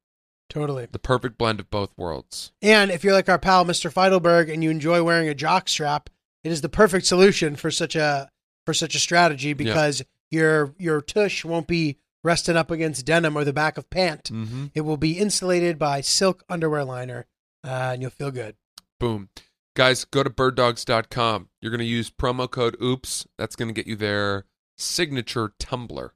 Totally. 0.50 0.88
The 0.92 1.00
perfect 1.00 1.38
blend 1.38 1.60
of 1.60 1.70
both 1.70 1.94
worlds. 1.98 2.52
And 2.62 2.92
if 2.92 3.04
you're 3.04 3.14
like 3.14 3.30
our 3.30 3.40
pal, 3.40 3.66
Mr. 3.66 3.92
Feidelberg, 3.92 4.50
and 4.50 4.64
you 4.64 4.70
enjoy 4.70 5.04
wearing 5.04 5.28
a 5.28 5.34
jock 5.34 5.70
strap, 5.70 6.10
it 6.44 6.52
is 6.52 6.62
the 6.62 6.70
perfect 6.70 7.06
solution 7.06 7.56
for 7.56 7.72
such 7.72 7.96
a 7.96 8.30
for 8.66 8.74
such 8.74 8.96
a 8.96 9.00
strategy 9.00 9.54
because 9.54 10.04
your 10.32 10.74
your 10.78 11.02
tush 11.02 11.46
won't 11.46 11.68
be 11.68 11.98
resting 12.24 12.58
up 12.58 12.72
against 12.72 13.06
denim 13.06 13.38
or 13.38 13.44
the 13.44 13.54
back 13.54 13.78
of 13.78 13.90
pant. 13.90 14.24
Mm-hmm. 14.26 14.66
It 14.74 14.82
will 14.82 14.98
be 14.98 15.20
insulated 15.20 15.78
by 15.78 16.02
silk 16.02 16.44
underwear 16.50 16.84
liner, 16.84 17.28
uh, 17.64 17.92
and 17.94 18.02
you'll 18.02 18.12
feel 18.12 18.32
good. 18.32 18.56
Boom. 19.00 19.30
Guys, 19.76 20.06
go 20.06 20.24
to 20.24 20.30
birddogs.com. 20.30 21.50
You're 21.62 21.70
going 21.72 21.80
to 21.80 21.86
use 21.86 22.10
promo 22.10 22.50
code 22.50 22.78
OOPS. 22.82 23.28
That's 23.38 23.56
going 23.56 23.68
to 23.68 23.74
get 23.74 23.86
you 23.88 23.96
their 23.96 24.46
signature 24.78 25.54
tumbler. 25.60 26.14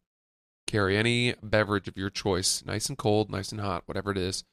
carry 0.65 0.97
any 0.97 1.33
beverage 1.43 1.87
of 1.87 1.97
your 1.97 2.09
choice, 2.09 2.63
nice 2.65 2.87
and 2.89 2.97
cold, 2.97 3.29
nice 3.29 3.51
and 3.51 3.59
hot, 3.59 3.83
whatever 3.85 4.11
it 4.11 4.17
is, 4.17 4.43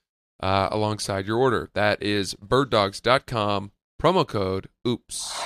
uh, 0.43 0.69
alongside 0.71 1.27
your 1.27 1.39
order. 1.39 1.71
That 1.75 2.03
is 2.03 2.35
birddogs.com, 2.35 3.73
promo 4.01 4.27
code 4.27 4.69
OOPS. 4.87 5.41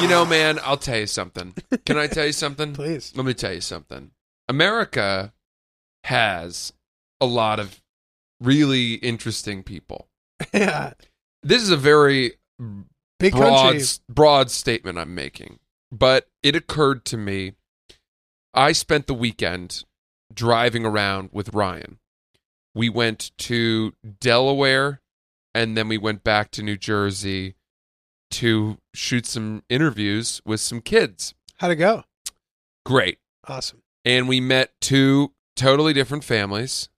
You 0.00 0.08
know, 0.08 0.24
man, 0.24 0.58
I'll 0.62 0.76
tell 0.76 0.98
you 0.98 1.06
something. 1.06 1.54
Can 1.86 1.96
I 1.96 2.06
tell 2.06 2.26
you 2.26 2.32
something? 2.32 2.72
Please. 2.74 3.12
Let 3.16 3.24
me 3.26 3.34
tell 3.34 3.52
you 3.52 3.60
something. 3.60 4.10
America 4.48 5.32
has 6.04 6.72
a 7.20 7.26
lot 7.26 7.58
of 7.58 7.82
really 8.40 8.94
interesting 8.94 9.62
people. 9.62 10.08
yeah. 10.52 10.92
This 11.42 11.62
is 11.62 11.70
a 11.70 11.76
very 11.76 12.32
Big 13.18 13.32
broad, 13.32 13.72
country. 13.72 13.86
broad 14.08 14.50
statement 14.50 14.98
I'm 14.98 15.14
making, 15.14 15.58
but 15.90 16.28
it 16.42 16.54
occurred 16.54 17.04
to 17.06 17.16
me. 17.16 17.52
I 18.52 18.72
spent 18.72 19.06
the 19.06 19.14
weekend 19.14 19.84
driving 20.32 20.84
around 20.84 21.30
with 21.32 21.54
Ryan. 21.54 21.98
We 22.74 22.88
went 22.88 23.30
to 23.38 23.94
Delaware 24.20 25.00
and 25.54 25.76
then 25.76 25.88
we 25.88 25.96
went 25.98 26.22
back 26.24 26.50
to 26.52 26.62
New 26.62 26.76
Jersey 26.76 27.55
to 28.32 28.78
shoot 28.94 29.26
some 29.26 29.62
interviews 29.68 30.40
with 30.44 30.60
some 30.60 30.80
kids. 30.80 31.34
How'd 31.58 31.72
it 31.72 31.76
go? 31.76 32.04
Great. 32.84 33.18
Awesome. 33.46 33.82
And 34.04 34.28
we 34.28 34.40
met 34.40 34.72
two 34.80 35.32
totally 35.56 35.92
different 35.92 36.24
families, 36.24 36.88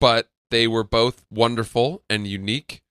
but 0.00 0.28
they 0.50 0.66
were 0.66 0.84
both 0.84 1.24
wonderful 1.30 2.02
and 2.08 2.26
unique 2.26 2.82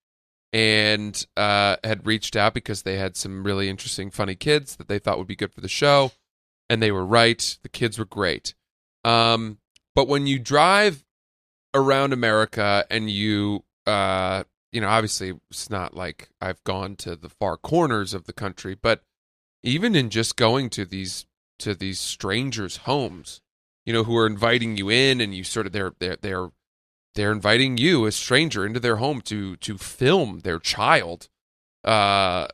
and 0.54 1.26
uh, 1.36 1.78
had 1.84 2.06
reached 2.06 2.36
out 2.36 2.54
because 2.54 2.84
they 2.84 2.98
had 2.98 3.18
some 3.18 3.44
really 3.44 3.70
interesting, 3.70 4.10
funny 4.10 4.36
kids 4.36 4.76
that 4.78 4.88
they 4.88 5.00
thought 5.00 5.18
would 5.18 5.28
be 5.28 5.36
good 5.36 5.54
for 5.54 5.62
the 5.62 5.68
show. 5.68 6.12
And 6.70 6.82
they 6.82 6.92
were 6.92 7.06
right. 7.06 7.58
The 7.62 7.70
kids 7.70 8.00
were 8.00 8.06
great. 8.06 8.56
Um, 9.04 9.60
but 9.94 10.08
when 10.08 10.28
you 10.28 10.40
drive 10.40 11.04
around 11.74 12.14
America 12.14 12.86
and 12.90 13.10
you, 13.10 13.64
uh, 13.86 14.44
you 14.76 14.82
know, 14.82 14.90
obviously 14.90 15.32
it's 15.50 15.70
not 15.70 15.96
like 15.96 16.28
I've 16.42 16.62
gone 16.66 16.98
to 16.98 17.16
the 17.16 17.30
far 17.30 17.56
corners 17.56 18.14
of 18.14 18.26
the 18.26 18.34
country, 18.34 18.76
but 18.76 19.04
even 19.64 19.96
in 19.96 20.10
just 20.10 20.36
going 20.36 20.70
to 20.72 20.84
these 20.84 21.26
to 21.60 21.74
these 21.74 21.98
strangers' 21.98 22.78
homes, 22.80 23.40
you 23.86 23.94
know, 23.94 24.04
who 24.04 24.18
are 24.18 24.28
inviting 24.28 24.76
you 24.76 24.90
in, 24.90 25.22
and 25.22 25.34
you 25.34 25.46
sort 25.46 25.66
of 25.66 25.72
they're 25.72 25.94
they're 26.00 26.18
they're 26.18 26.50
they're 27.16 27.32
inviting 27.32 27.78
you, 27.78 28.06
a 28.06 28.12
stranger, 28.12 28.66
into 28.66 28.82
their 28.82 28.98
home 28.98 29.22
to 29.22 29.56
to 29.56 29.78
film 29.78 30.42
their 30.42 30.60
child, 30.60 31.30
uh, 31.86 32.48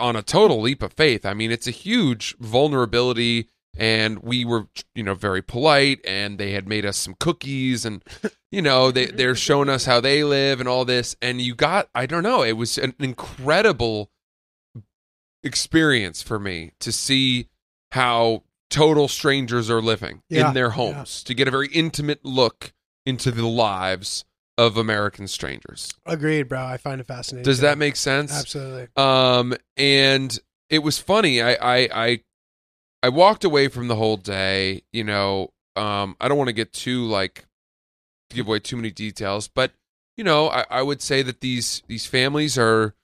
on 0.00 0.16
a 0.16 0.22
total 0.22 0.62
leap 0.62 0.82
of 0.82 0.94
faith. 0.94 1.26
I 1.26 1.34
mean, 1.34 1.50
it's 1.52 1.66
a 1.66 1.72
huge 1.72 2.38
vulnerability, 2.38 3.50
and 3.76 4.20
we 4.20 4.44
were, 4.44 4.66
you 4.94 5.02
know, 5.02 5.14
very 5.14 5.42
polite, 5.42 6.00
and 6.04 6.38
they 6.38 6.52
had 6.52 6.68
made 6.68 6.86
us 6.86 6.96
some 6.96 7.14
cookies, 7.18 7.84
and 7.84 8.02
you 8.50 8.62
know, 8.62 8.90
they 8.90 9.06
they're 9.06 9.34
showing 9.34 9.68
us 9.68 9.84
how 9.84 10.00
they 10.00 10.24
live 10.24 10.60
and 10.60 10.68
all 10.68 10.84
this, 10.84 11.16
and 11.20 11.40
you 11.40 11.54
got, 11.54 11.88
I 11.94 12.06
don't 12.06 12.22
know, 12.22 12.42
it 12.42 12.52
was 12.52 12.78
an 12.78 12.94
incredible 12.98 14.10
experience 15.42 16.22
for 16.22 16.38
me 16.38 16.72
to 16.80 16.90
see 16.90 17.48
how 17.92 18.42
total 18.68 19.08
strangers 19.08 19.70
are 19.70 19.80
living 19.80 20.22
Yeah, 20.28 20.48
in 20.48 20.54
their 20.54 20.70
homes 20.70 21.22
to 21.24 21.34
get 21.34 21.46
a 21.46 21.50
very 21.50 21.68
intimate 21.68 22.24
look 22.24 22.72
into 23.04 23.30
the 23.30 23.46
lives 23.46 24.24
of 24.58 24.76
American 24.76 25.28
strangers. 25.28 25.92
Agreed, 26.04 26.44
bro. 26.48 26.64
I 26.64 26.78
find 26.78 27.00
it 27.00 27.06
fascinating. 27.06 27.44
Does 27.44 27.60
that 27.60 27.78
make 27.78 27.94
sense? 27.94 28.32
Absolutely. 28.32 28.88
Um, 28.96 29.54
and 29.76 30.36
it 30.70 30.80
was 30.80 30.98
funny. 30.98 31.40
I, 31.42 31.52
I, 31.54 31.88
I, 31.92 32.20
I 33.06 33.08
walked 33.08 33.44
away 33.44 33.68
from 33.68 33.86
the 33.86 33.94
whole 33.94 34.16
day. 34.16 34.82
You 34.92 35.04
know, 35.04 35.52
um, 35.76 36.16
I 36.20 36.26
don't 36.26 36.36
want 36.36 36.48
to 36.48 36.52
get 36.52 36.72
too 36.72 37.04
like 37.04 37.44
give 38.30 38.48
away 38.48 38.58
too 38.58 38.74
many 38.74 38.90
details, 38.90 39.46
but 39.46 39.70
you 40.16 40.24
know, 40.24 40.48
I, 40.48 40.64
I 40.68 40.82
would 40.82 41.00
say 41.00 41.22
that 41.22 41.40
these 41.40 41.84
these 41.86 42.04
families 42.04 42.58
are 42.58 42.96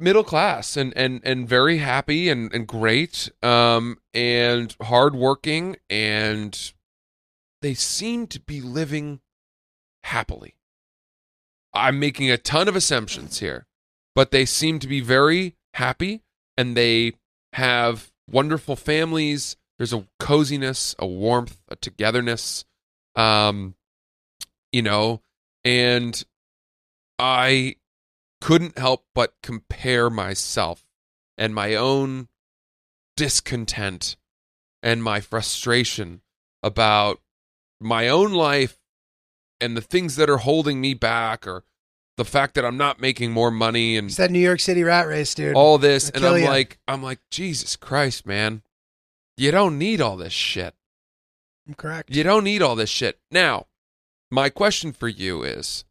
middle 0.00 0.24
class 0.24 0.74
and 0.74 0.96
and 0.96 1.20
and 1.22 1.46
very 1.46 1.78
happy 1.78 2.30
and 2.30 2.50
and 2.54 2.66
great, 2.66 3.30
um, 3.42 3.98
and 4.14 4.74
hardworking, 4.80 5.76
and 5.90 6.72
they 7.60 7.74
seem 7.74 8.26
to 8.28 8.40
be 8.40 8.62
living 8.62 9.20
happily. 10.04 10.54
I'm 11.74 12.00
making 12.00 12.30
a 12.30 12.38
ton 12.38 12.68
of 12.68 12.74
assumptions 12.74 13.40
here, 13.40 13.66
but 14.14 14.30
they 14.30 14.46
seem 14.46 14.78
to 14.78 14.88
be 14.88 15.00
very 15.00 15.56
happy 15.74 16.22
and 16.56 16.74
they 16.74 17.12
have 17.52 18.10
wonderful 18.30 18.76
families. 18.76 19.56
There's 19.78 19.92
a 19.92 20.06
coziness, 20.18 20.94
a 20.98 21.06
warmth, 21.06 21.60
a 21.68 21.76
togetherness. 21.76 22.64
Um, 23.16 23.74
you 24.72 24.82
know, 24.82 25.22
and 25.64 26.22
I 27.18 27.76
couldn't 28.40 28.78
help 28.78 29.04
but 29.14 29.34
compare 29.42 30.10
myself 30.10 30.84
and 31.36 31.54
my 31.54 31.74
own 31.74 32.28
discontent 33.16 34.16
and 34.82 35.02
my 35.02 35.20
frustration 35.20 36.22
about 36.62 37.20
my 37.80 38.08
own 38.08 38.32
life 38.32 38.78
and 39.60 39.76
the 39.76 39.80
things 39.80 40.16
that 40.16 40.30
are 40.30 40.38
holding 40.38 40.80
me 40.80 40.94
back 40.94 41.46
or 41.46 41.64
the 42.18 42.24
fact 42.24 42.54
that 42.54 42.64
I'm 42.64 42.76
not 42.76 43.00
making 43.00 43.30
more 43.32 43.50
money 43.50 43.96
and 43.96 44.08
It's 44.08 44.16
that 44.16 44.30
New 44.30 44.38
York 44.40 44.60
City 44.60 44.82
rat 44.84 45.06
race, 45.06 45.34
dude. 45.34 45.54
all 45.54 45.78
this 45.78 46.08
It'll 46.10 46.26
and 46.26 46.36
I'm 46.36 46.42
ya. 46.42 46.48
like 46.50 46.78
I'm 46.86 47.02
like 47.02 47.20
Jesus 47.30 47.74
Christ 47.76 48.26
man 48.26 48.62
you 49.36 49.50
don't 49.50 49.78
need 49.78 50.00
all 50.00 50.16
this 50.16 50.32
shit 50.32 50.74
I'm 51.66 51.74
correct. 51.74 52.14
you 52.14 52.22
don't 52.24 52.44
need 52.44 52.60
all 52.60 52.74
this 52.76 52.90
shit 52.90 53.18
now 53.30 53.66
my 54.30 54.50
question 54.50 54.92
for 54.92 55.08
you 55.08 55.42
is 55.42 55.84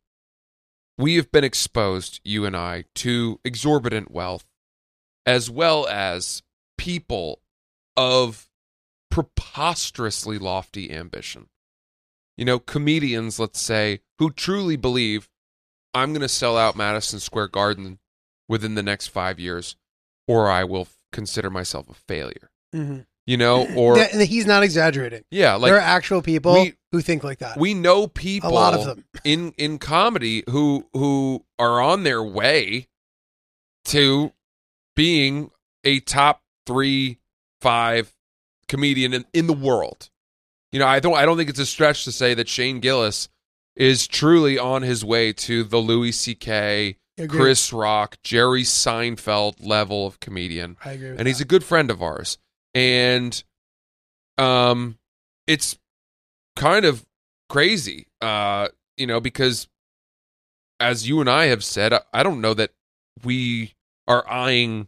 we 0.98 1.16
have 1.16 1.32
been 1.32 1.44
exposed 1.44 2.20
you 2.24 2.46
and 2.46 2.56
I 2.56 2.84
to 2.96 3.40
exorbitant 3.44 4.12
wealth 4.12 4.46
as 5.26 5.50
well 5.50 5.88
as 5.88 6.44
people 6.78 7.42
of 7.96 8.50
preposterously 9.10 10.38
lofty 10.38 10.92
ambition 10.92 11.48
you 12.36 12.46
know 12.46 12.60
comedians 12.60 13.40
let's 13.40 13.60
say 13.62 14.02
who 14.20 14.30
truly 14.30 14.76
believe 14.76 15.30
I'm 15.98 16.12
going 16.14 16.22
to 16.22 16.30
sell 16.30 16.58
out 16.58 16.76
Madison 16.76 17.20
Square 17.20 17.50
Garden 17.50 18.00
within 18.48 18.76
the 18.76 18.84
next 18.84 19.08
5 19.08 19.40
years 19.40 19.76
or 20.28 20.50
I 20.50 20.64
will 20.64 20.82
f- 20.82 20.98
consider 21.12 21.50
myself 21.50 21.90
a 21.90 21.94
failure 21.94 22.50
Mhm. 22.76 23.06
you 23.26 23.38
know 23.38 23.66
or 23.76 23.98
he's 24.00 24.46
not 24.46 24.64
exaggerating. 24.64 25.24
yeah 25.32 25.56
like 25.56 25.70
there 25.70 25.78
are 25.78 25.82
actual 25.82 26.22
people 26.22 26.54
we- 26.54 26.74
who 26.92 27.02
think 27.02 27.24
like 27.24 27.40
that. 27.40 27.58
we 27.58 27.74
know 27.74 28.08
people 28.08 28.50
a 28.50 28.52
lot 28.52 28.74
of 28.74 28.86
them. 28.86 29.04
in 29.26 29.54
in 29.58 29.78
comedy 29.80 30.44
who 30.50 30.86
who 30.94 31.44
are 31.60 31.82
on 31.82 32.04
their 32.04 32.24
way 32.24 32.88
to 33.86 34.32
being 34.96 35.52
a 35.84 36.00
top 36.02 36.42
three 36.66 37.20
five 37.62 38.14
comedian 38.68 39.14
in, 39.14 39.26
in 39.34 39.48
the 39.48 39.54
world 39.54 40.10
you 40.72 40.80
know 40.80 40.88
i 40.88 41.00
don't 41.00 41.16
i 41.16 41.26
don't 41.26 41.38
think 41.38 41.50
it's 41.50 41.60
a 41.60 41.66
stretch 41.66 42.04
to 42.04 42.12
say 42.12 42.34
that 42.34 42.50
shane 42.50 42.80
gillis 42.82 43.30
is 43.78 44.08
truly 44.08 44.58
on 44.58 44.82
his 44.82 45.06
way 45.06 45.32
to 45.32 45.63
the 45.63 45.78
louis 45.78 46.12
ck 46.12 46.98
chris 47.30 47.72
rock 47.72 48.18
jerry 48.24 48.63
seinfeld 48.63 49.56
level 49.60 50.06
of 50.06 50.20
comedian. 50.20 50.78
I 50.84 50.92
agree 50.92 51.16
and 51.18 51.28
he's 51.28 51.42
a 51.42 51.46
good 51.46 51.63
friend 51.63 51.90
of 51.90 52.02
ours. 52.02 52.38
And 52.74 53.44
um 54.38 54.98
it's 55.48 55.78
kind 56.56 56.86
of 56.86 57.06
crazy 57.50 58.08
uh 58.22 58.68
you 58.98 59.08
know 59.08 59.22
because 59.22 59.68
as 60.80 61.08
you 61.08 61.22
and 61.22 61.30
I 61.30 61.46
have 61.46 61.63
said 61.63 61.94
I, 61.94 62.02
I 62.13 62.24
don't 62.24 62.42
know 62.42 62.54
that 62.54 62.72
we 63.24 63.74
are 64.08 64.30
eyeing 64.30 64.88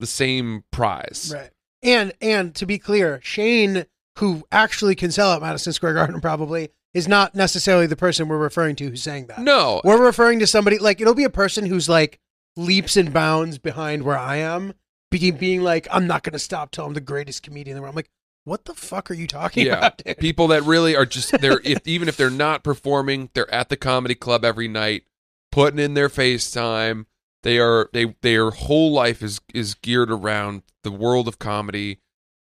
the 0.00 0.06
same 0.06 0.64
prize. 0.70 1.32
Right. 1.34 1.50
And 1.82 2.12
and 2.20 2.54
to 2.56 2.66
be 2.66 2.78
clear, 2.78 3.20
Shane, 3.22 3.86
who 4.18 4.44
actually 4.50 4.94
can 4.94 5.10
sell 5.10 5.30
out 5.30 5.42
Madison 5.42 5.72
Square 5.72 5.94
Garden, 5.94 6.20
probably 6.22 6.70
is 6.94 7.06
not 7.06 7.34
necessarily 7.34 7.86
the 7.86 7.96
person 7.96 8.28
we're 8.28 8.38
referring 8.38 8.76
to 8.76 8.88
who's 8.88 9.02
saying 9.02 9.26
that. 9.26 9.38
no 9.40 9.80
We're 9.84 10.04
referring 10.04 10.40
to 10.40 10.46
somebody 10.46 10.78
like 10.78 11.00
it'll 11.00 11.14
be 11.14 11.24
a 11.24 11.30
person 11.30 11.66
who's 11.66 11.88
like 11.88 12.18
leaps 12.56 12.96
and 12.96 13.12
bounds 13.12 13.58
behind 13.58 14.02
where 14.02 14.18
I 14.18 14.36
am, 14.36 14.74
be, 15.10 15.30
being 15.30 15.62
like, 15.62 15.86
I'm 15.90 16.06
not 16.06 16.22
going 16.22 16.32
to 16.32 16.38
stop 16.38 16.70
till 16.70 16.84
I'm 16.86 16.94
the 16.94 17.00
greatest 17.00 17.42
comedian 17.42 17.76
in 17.76 17.76
the 17.76 17.82
world. 17.82 17.92
I'm 17.92 17.96
like, 17.96 18.10
what 18.44 18.64
the 18.64 18.74
fuck 18.74 19.10
are 19.10 19.14
you 19.14 19.26
talking 19.26 19.66
yeah 19.66 19.78
about? 19.78 19.98
dude? 19.98 20.18
people 20.18 20.48
that 20.48 20.62
really 20.62 20.96
are 20.96 21.06
just 21.06 21.38
they're 21.40 21.60
if, 21.64 21.86
even 21.86 22.08
if 22.08 22.16
they're 22.16 22.30
not 22.30 22.64
performing 22.64 23.30
they're 23.34 23.52
at 23.52 23.68
the 23.68 23.76
comedy 23.76 24.14
club 24.14 24.44
every 24.44 24.66
night 24.66 25.04
putting 25.52 25.78
in 25.78 25.94
their 25.94 26.08
FaceTime 26.08 27.04
they 27.42 27.58
are 27.58 27.90
they 27.92 28.14
their 28.22 28.50
whole 28.50 28.92
life 28.92 29.22
is 29.22 29.40
is 29.52 29.74
geared 29.74 30.10
around 30.10 30.62
the 30.82 30.90
world 30.90 31.28
of 31.28 31.38
comedy 31.38 32.00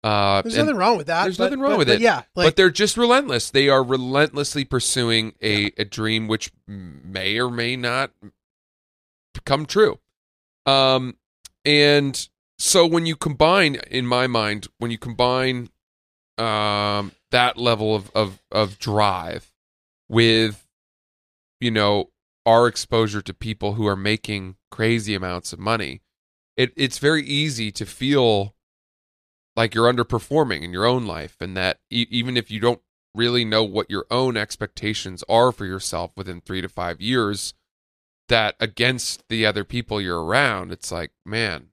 uh 0.06 0.42
There's 0.44 0.56
nothing 0.58 0.76
wrong 0.78 0.98
with 0.98 1.08
that. 1.08 1.24
There's 1.24 1.38
but- 1.38 1.46
nothing 1.46 1.60
wrong 1.60 1.72
but- 1.74 1.78
with 1.80 1.88
but 1.88 1.96
it. 1.96 2.02
Yeah, 2.02 2.24
like, 2.36 2.48
but 2.48 2.56
they're 2.56 2.70
just 2.70 2.96
relentless. 2.98 3.50
They 3.50 3.70
are 3.70 3.84
relentlessly 3.84 4.64
pursuing 4.66 5.34
a, 5.42 5.72
a 5.78 5.86
dream 5.86 6.28
which 6.28 6.52
may 6.68 7.40
or 7.40 7.50
may 7.50 7.76
not 7.76 8.12
come 9.46 9.66
true. 9.66 10.00
Um, 10.66 11.18
and 11.66 12.28
so 12.58 12.86
when 12.86 13.06
you 13.06 13.16
combine, 13.16 13.76
in 13.90 14.06
my 14.06 14.28
mind, 14.28 14.68
when 14.78 14.92
you 14.92 14.98
combine 14.98 15.70
um, 16.38 17.12
that 17.32 17.58
level 17.58 17.96
of 17.96 18.12
of 18.14 18.42
of 18.52 18.78
drive 18.80 19.52
with 20.10 20.68
you 21.60 21.72
know 21.72 22.10
our 22.46 22.68
exposure 22.68 23.22
to 23.22 23.34
people 23.34 23.74
who 23.74 23.88
are 23.88 23.96
making 23.96 24.56
crazy 24.70 25.16
amounts 25.16 25.52
of 25.54 25.60
money 25.60 26.02
it 26.58 26.72
it's 26.76 27.00
very 27.00 27.24
easy 27.24 27.72
to 27.72 27.86
feel 27.86 28.55
like 29.56 29.74
you're 29.74 29.92
underperforming 29.92 30.62
in 30.64 30.72
your 30.74 30.86
own 30.86 31.06
life 31.06 31.38
and 31.40 31.56
that 31.58 31.80
e- 31.90 32.08
even 32.10 32.36
if 32.38 32.50
you 32.52 32.60
don't 32.60 32.82
really 33.14 33.46
know 33.46 33.64
what 33.64 33.90
your 33.90 34.06
own 34.12 34.36
expectations 34.36 35.24
are 35.30 35.52
for 35.52 35.66
yourself 35.66 36.12
within 36.18 36.42
3 36.42 36.62
to 36.62 36.68
5 36.70 37.00
years 37.02 37.54
that 38.28 38.56
against 38.60 39.24
the 39.30 39.46
other 39.46 39.64
people 39.64 40.02
you're 40.02 40.24
around 40.24 40.72
it's 40.72 40.92
like 40.92 41.12
man 41.26 41.68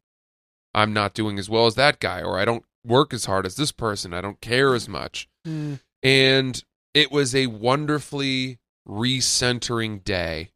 I'm 0.74 0.92
not 0.92 1.14
doing 1.14 1.38
as 1.38 1.50
well 1.50 1.66
as 1.66 1.74
that 1.74 1.98
guy 2.00 2.22
or 2.22 2.38
I 2.38 2.44
don't 2.44 2.64
work 2.84 3.12
as 3.12 3.24
hard 3.24 3.44
as 3.46 3.56
this 3.56 3.72
person 3.72 4.12
I 4.14 4.20
don't 4.20 4.40
care 4.40 4.74
as 4.74 4.88
much 4.88 5.28
Mm. 5.46 5.80
and 6.04 6.62
it 6.94 7.10
was 7.10 7.34
a 7.34 7.48
wonderfully 7.48 8.60
recentering 8.88 10.04
day 10.04 10.50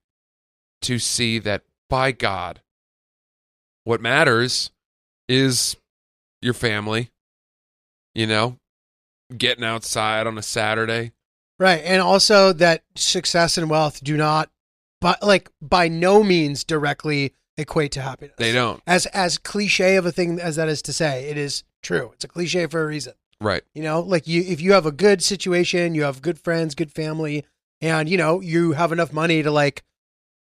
to 0.83 0.99
see 1.01 1.39
that 1.41 1.63
by 1.91 2.13
God, 2.13 2.61
what 3.85 4.01
matters 4.01 4.71
is 5.29 5.77
your 6.43 6.55
family, 6.55 7.11
you 8.17 8.27
know, 8.27 8.59
getting 9.37 9.65
outside 9.65 10.27
on 10.27 10.39
a 10.39 10.43
Saturday. 10.43 11.13
Right. 11.59 11.83
And 11.85 12.01
also 12.03 12.53
that 12.55 12.83
success 12.95 13.57
and 13.59 13.71
wealth 13.71 14.03
do 14.03 14.17
not 14.17 14.51
but 15.01 15.23
like 15.23 15.51
by 15.61 15.89
no 15.89 16.23
means 16.23 16.65
directly 16.65 17.35
equate 17.59 17.93
to 17.93 18.01
happiness. 18.01 18.37
They 18.39 18.53
don't. 18.53 18.83
As 18.87 19.07
as 19.07 19.39
cliche 19.39 19.97
of 19.97 20.07
a 20.07 20.13
thing 20.13 20.41
as 20.41 20.57
that 20.57 20.69
is 20.69 20.83
to 20.83 20.93
say, 20.93 21.29
it 21.29 21.37
is 21.37 21.65
true. 21.83 22.11
It's 22.15 22.25
a 22.25 22.29
cliche 22.29 22.67
for 22.67 22.83
a 22.83 22.87
reason. 22.87 23.13
Right. 23.41 23.63
You 23.75 23.83
know, 23.83 24.01
like 24.01 24.27
you 24.27 24.43
if 24.43 24.61
you 24.61 24.73
have 24.73 24.87
a 24.87 24.93
good 24.93 25.23
situation, 25.23 25.95
you 25.95 26.05
have 26.05 26.23
good 26.23 26.39
friends, 26.39 26.75
good 26.75 26.93
family, 26.93 27.45
and 27.81 28.09
you 28.09 28.17
know, 28.17 28.41
you 28.41 28.73
have 28.73 28.93
enough 28.93 29.13
money 29.13 29.43
to 29.43 29.51
like 29.51 29.83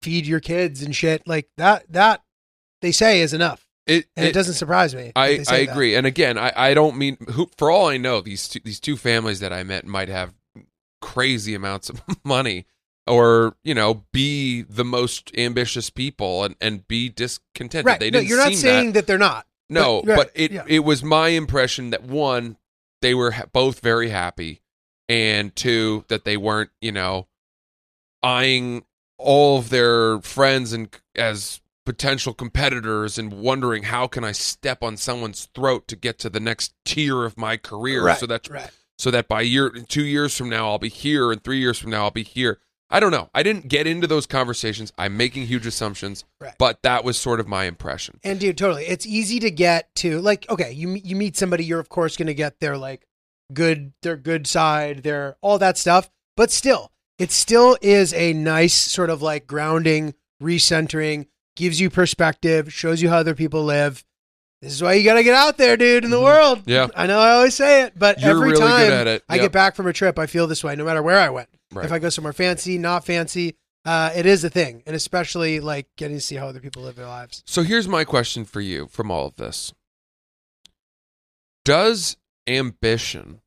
feed 0.02 0.26
your 0.26 0.40
kids 0.40 0.82
and 0.82 0.96
shit, 0.96 1.26
like 1.28 1.48
that 1.58 1.84
that 1.92 2.22
they 2.80 2.92
say 2.92 3.20
is 3.20 3.34
enough. 3.34 3.66
It, 3.86 4.06
And 4.16 4.26
it, 4.26 4.32
doesn't 4.32 4.54
surprise 4.54 4.94
me. 4.94 5.12
I, 5.16 5.26
I 5.26 5.42
say 5.42 5.66
that. 5.66 5.72
agree. 5.72 5.94
And 5.96 6.06
again, 6.06 6.38
I, 6.38 6.52
I 6.54 6.74
don't 6.74 6.96
mean 6.96 7.16
who 7.32 7.48
for 7.56 7.70
all 7.70 7.86
I 7.88 7.96
know, 7.96 8.20
these 8.20 8.48
two, 8.48 8.60
these 8.64 8.78
two 8.80 8.96
families 8.96 9.40
that 9.40 9.52
I 9.52 9.62
met 9.64 9.86
might 9.86 10.08
have 10.08 10.34
crazy 11.00 11.54
amounts 11.54 11.88
of 11.88 12.02
money 12.24 12.66
or, 13.06 13.56
you 13.64 13.74
know, 13.74 14.04
be 14.12 14.62
the 14.62 14.84
most 14.84 15.32
ambitious 15.36 15.90
people 15.90 16.44
and, 16.44 16.54
and 16.60 16.86
be 16.86 17.08
discontented. 17.08 17.86
Right. 17.86 17.98
They 17.98 18.10
no, 18.10 18.18
didn't 18.20 18.28
you're 18.28 18.38
not 18.38 18.52
saying 18.54 18.86
that. 18.88 18.92
that, 18.92 19.06
they're 19.06 19.18
not. 19.18 19.46
No, 19.68 20.02
But- 20.02 20.16
but 20.16 20.30
it 20.34 20.52
yeah. 20.52 20.64
it 20.68 20.80
was 20.80 21.02
my 21.02 21.28
impression 21.28 21.90
that 21.90 22.02
one, 22.04 22.56
they 23.02 23.14
were 23.14 23.30
ha- 23.32 23.46
both 23.52 23.80
very 23.80 24.10
happy, 24.10 24.60
and 25.08 25.54
two, 25.56 26.04
that 26.08 26.24
they 26.24 26.36
weren't, 26.36 26.70
you 26.80 26.92
know, 26.92 27.26
eyeing 28.22 28.84
all 29.18 29.58
of 29.58 29.70
their 29.70 30.20
friends 30.20 30.72
and 30.72 30.88
as 31.16 31.60
potential 31.90 32.32
competitors 32.32 33.18
and 33.18 33.32
wondering 33.32 33.82
how 33.84 34.06
can 34.06 34.22
I 34.22 34.30
step 34.30 34.80
on 34.80 34.96
someone's 34.96 35.48
throat 35.56 35.88
to 35.88 35.96
get 35.96 36.20
to 36.20 36.30
the 36.30 36.38
next 36.38 36.72
tier 36.84 37.24
of 37.24 37.36
my 37.36 37.56
career, 37.56 38.04
Right, 38.04 38.16
so 38.18 38.26
that 38.26 38.48
right. 38.48 38.70
so 38.96 39.10
that 39.10 39.26
by 39.26 39.40
year 39.40 39.70
two 39.70 40.04
years 40.04 40.36
from 40.36 40.48
now 40.48 40.68
I'll 40.68 40.78
be 40.78 40.88
here, 40.88 41.32
and 41.32 41.42
three 41.42 41.58
years 41.58 41.78
from 41.80 41.90
now 41.90 42.04
I'll 42.04 42.10
be 42.12 42.22
here. 42.22 42.60
I 42.92 43.00
don't 43.00 43.10
know. 43.10 43.28
I 43.34 43.42
didn't 43.42 43.68
get 43.68 43.86
into 43.88 44.06
those 44.06 44.26
conversations. 44.26 44.92
I'm 44.98 45.16
making 45.16 45.46
huge 45.46 45.66
assumptions, 45.66 46.24
Right. 46.40 46.54
but 46.58 46.82
that 46.82 47.02
was 47.04 47.16
sort 47.16 47.38
of 47.40 47.46
my 47.48 47.64
impression. 47.64 48.20
And 48.24 48.38
dude, 48.38 48.56
totally. 48.58 48.84
It's 48.86 49.06
easy 49.06 49.40
to 49.40 49.50
get 49.50 49.92
to 49.96 50.20
like 50.20 50.48
okay, 50.48 50.70
you 50.72 50.94
you 50.94 51.16
meet 51.16 51.36
somebody, 51.36 51.64
you're 51.64 51.80
of 51.80 51.88
course 51.88 52.16
going 52.16 52.28
to 52.28 52.34
get 52.34 52.60
their 52.60 52.76
like 52.78 53.04
good 53.52 53.92
their 54.02 54.16
good 54.16 54.46
side, 54.46 55.02
their 55.02 55.36
all 55.40 55.58
that 55.58 55.76
stuff, 55.76 56.08
but 56.36 56.52
still, 56.52 56.92
it 57.18 57.32
still 57.32 57.76
is 57.82 58.14
a 58.14 58.32
nice 58.32 58.74
sort 58.74 59.10
of 59.10 59.20
like 59.22 59.48
grounding, 59.48 60.14
recentering, 60.40 61.26
gives 61.60 61.80
you 61.80 61.90
perspective, 61.90 62.72
shows 62.72 63.00
you 63.02 63.10
how 63.10 63.18
other 63.18 63.34
people 63.34 63.62
live. 63.62 64.04
This 64.62 64.72
is 64.72 64.82
why 64.82 64.94
you 64.94 65.04
got 65.04 65.14
to 65.14 65.22
get 65.22 65.34
out 65.34 65.56
there, 65.56 65.76
dude, 65.76 66.04
in 66.04 66.10
the 66.10 66.20
world. 66.20 66.60
Mm-hmm. 66.60 66.70
Yeah. 66.70 66.88
I 66.94 67.06
know 67.06 67.18
I 67.18 67.32
always 67.32 67.54
say 67.54 67.84
it, 67.84 67.98
but 67.98 68.20
You're 68.20 68.30
every 68.30 68.50
really 68.50 68.60
time 68.60 69.06
it. 69.06 69.22
I 69.28 69.38
get 69.38 69.52
back 69.52 69.76
from 69.76 69.86
a 69.86 69.92
trip, 69.92 70.18
I 70.18 70.26
feel 70.26 70.46
this 70.46 70.64
way 70.64 70.74
no 70.74 70.84
matter 70.84 71.02
where 71.02 71.18
I 71.18 71.30
went. 71.30 71.48
Right. 71.72 71.84
If 71.84 71.92
I 71.92 71.98
go 71.98 72.08
somewhere 72.08 72.32
fancy, 72.32 72.78
not 72.78 73.06
fancy, 73.06 73.56
uh, 73.84 74.10
it 74.14 74.26
is 74.26 74.42
a 74.42 74.50
thing, 74.50 74.82
and 74.86 74.96
especially 74.96 75.60
like 75.60 75.86
getting 75.96 76.16
to 76.16 76.20
see 76.20 76.36
how 76.36 76.48
other 76.48 76.60
people 76.60 76.82
live 76.82 76.96
their 76.96 77.06
lives. 77.06 77.42
So 77.46 77.62
here's 77.62 77.88
my 77.88 78.04
question 78.04 78.44
for 78.44 78.60
you 78.60 78.88
from 78.88 79.10
all 79.10 79.26
of 79.26 79.36
this. 79.36 79.72
Does 81.64 82.16
ambition 82.46 83.40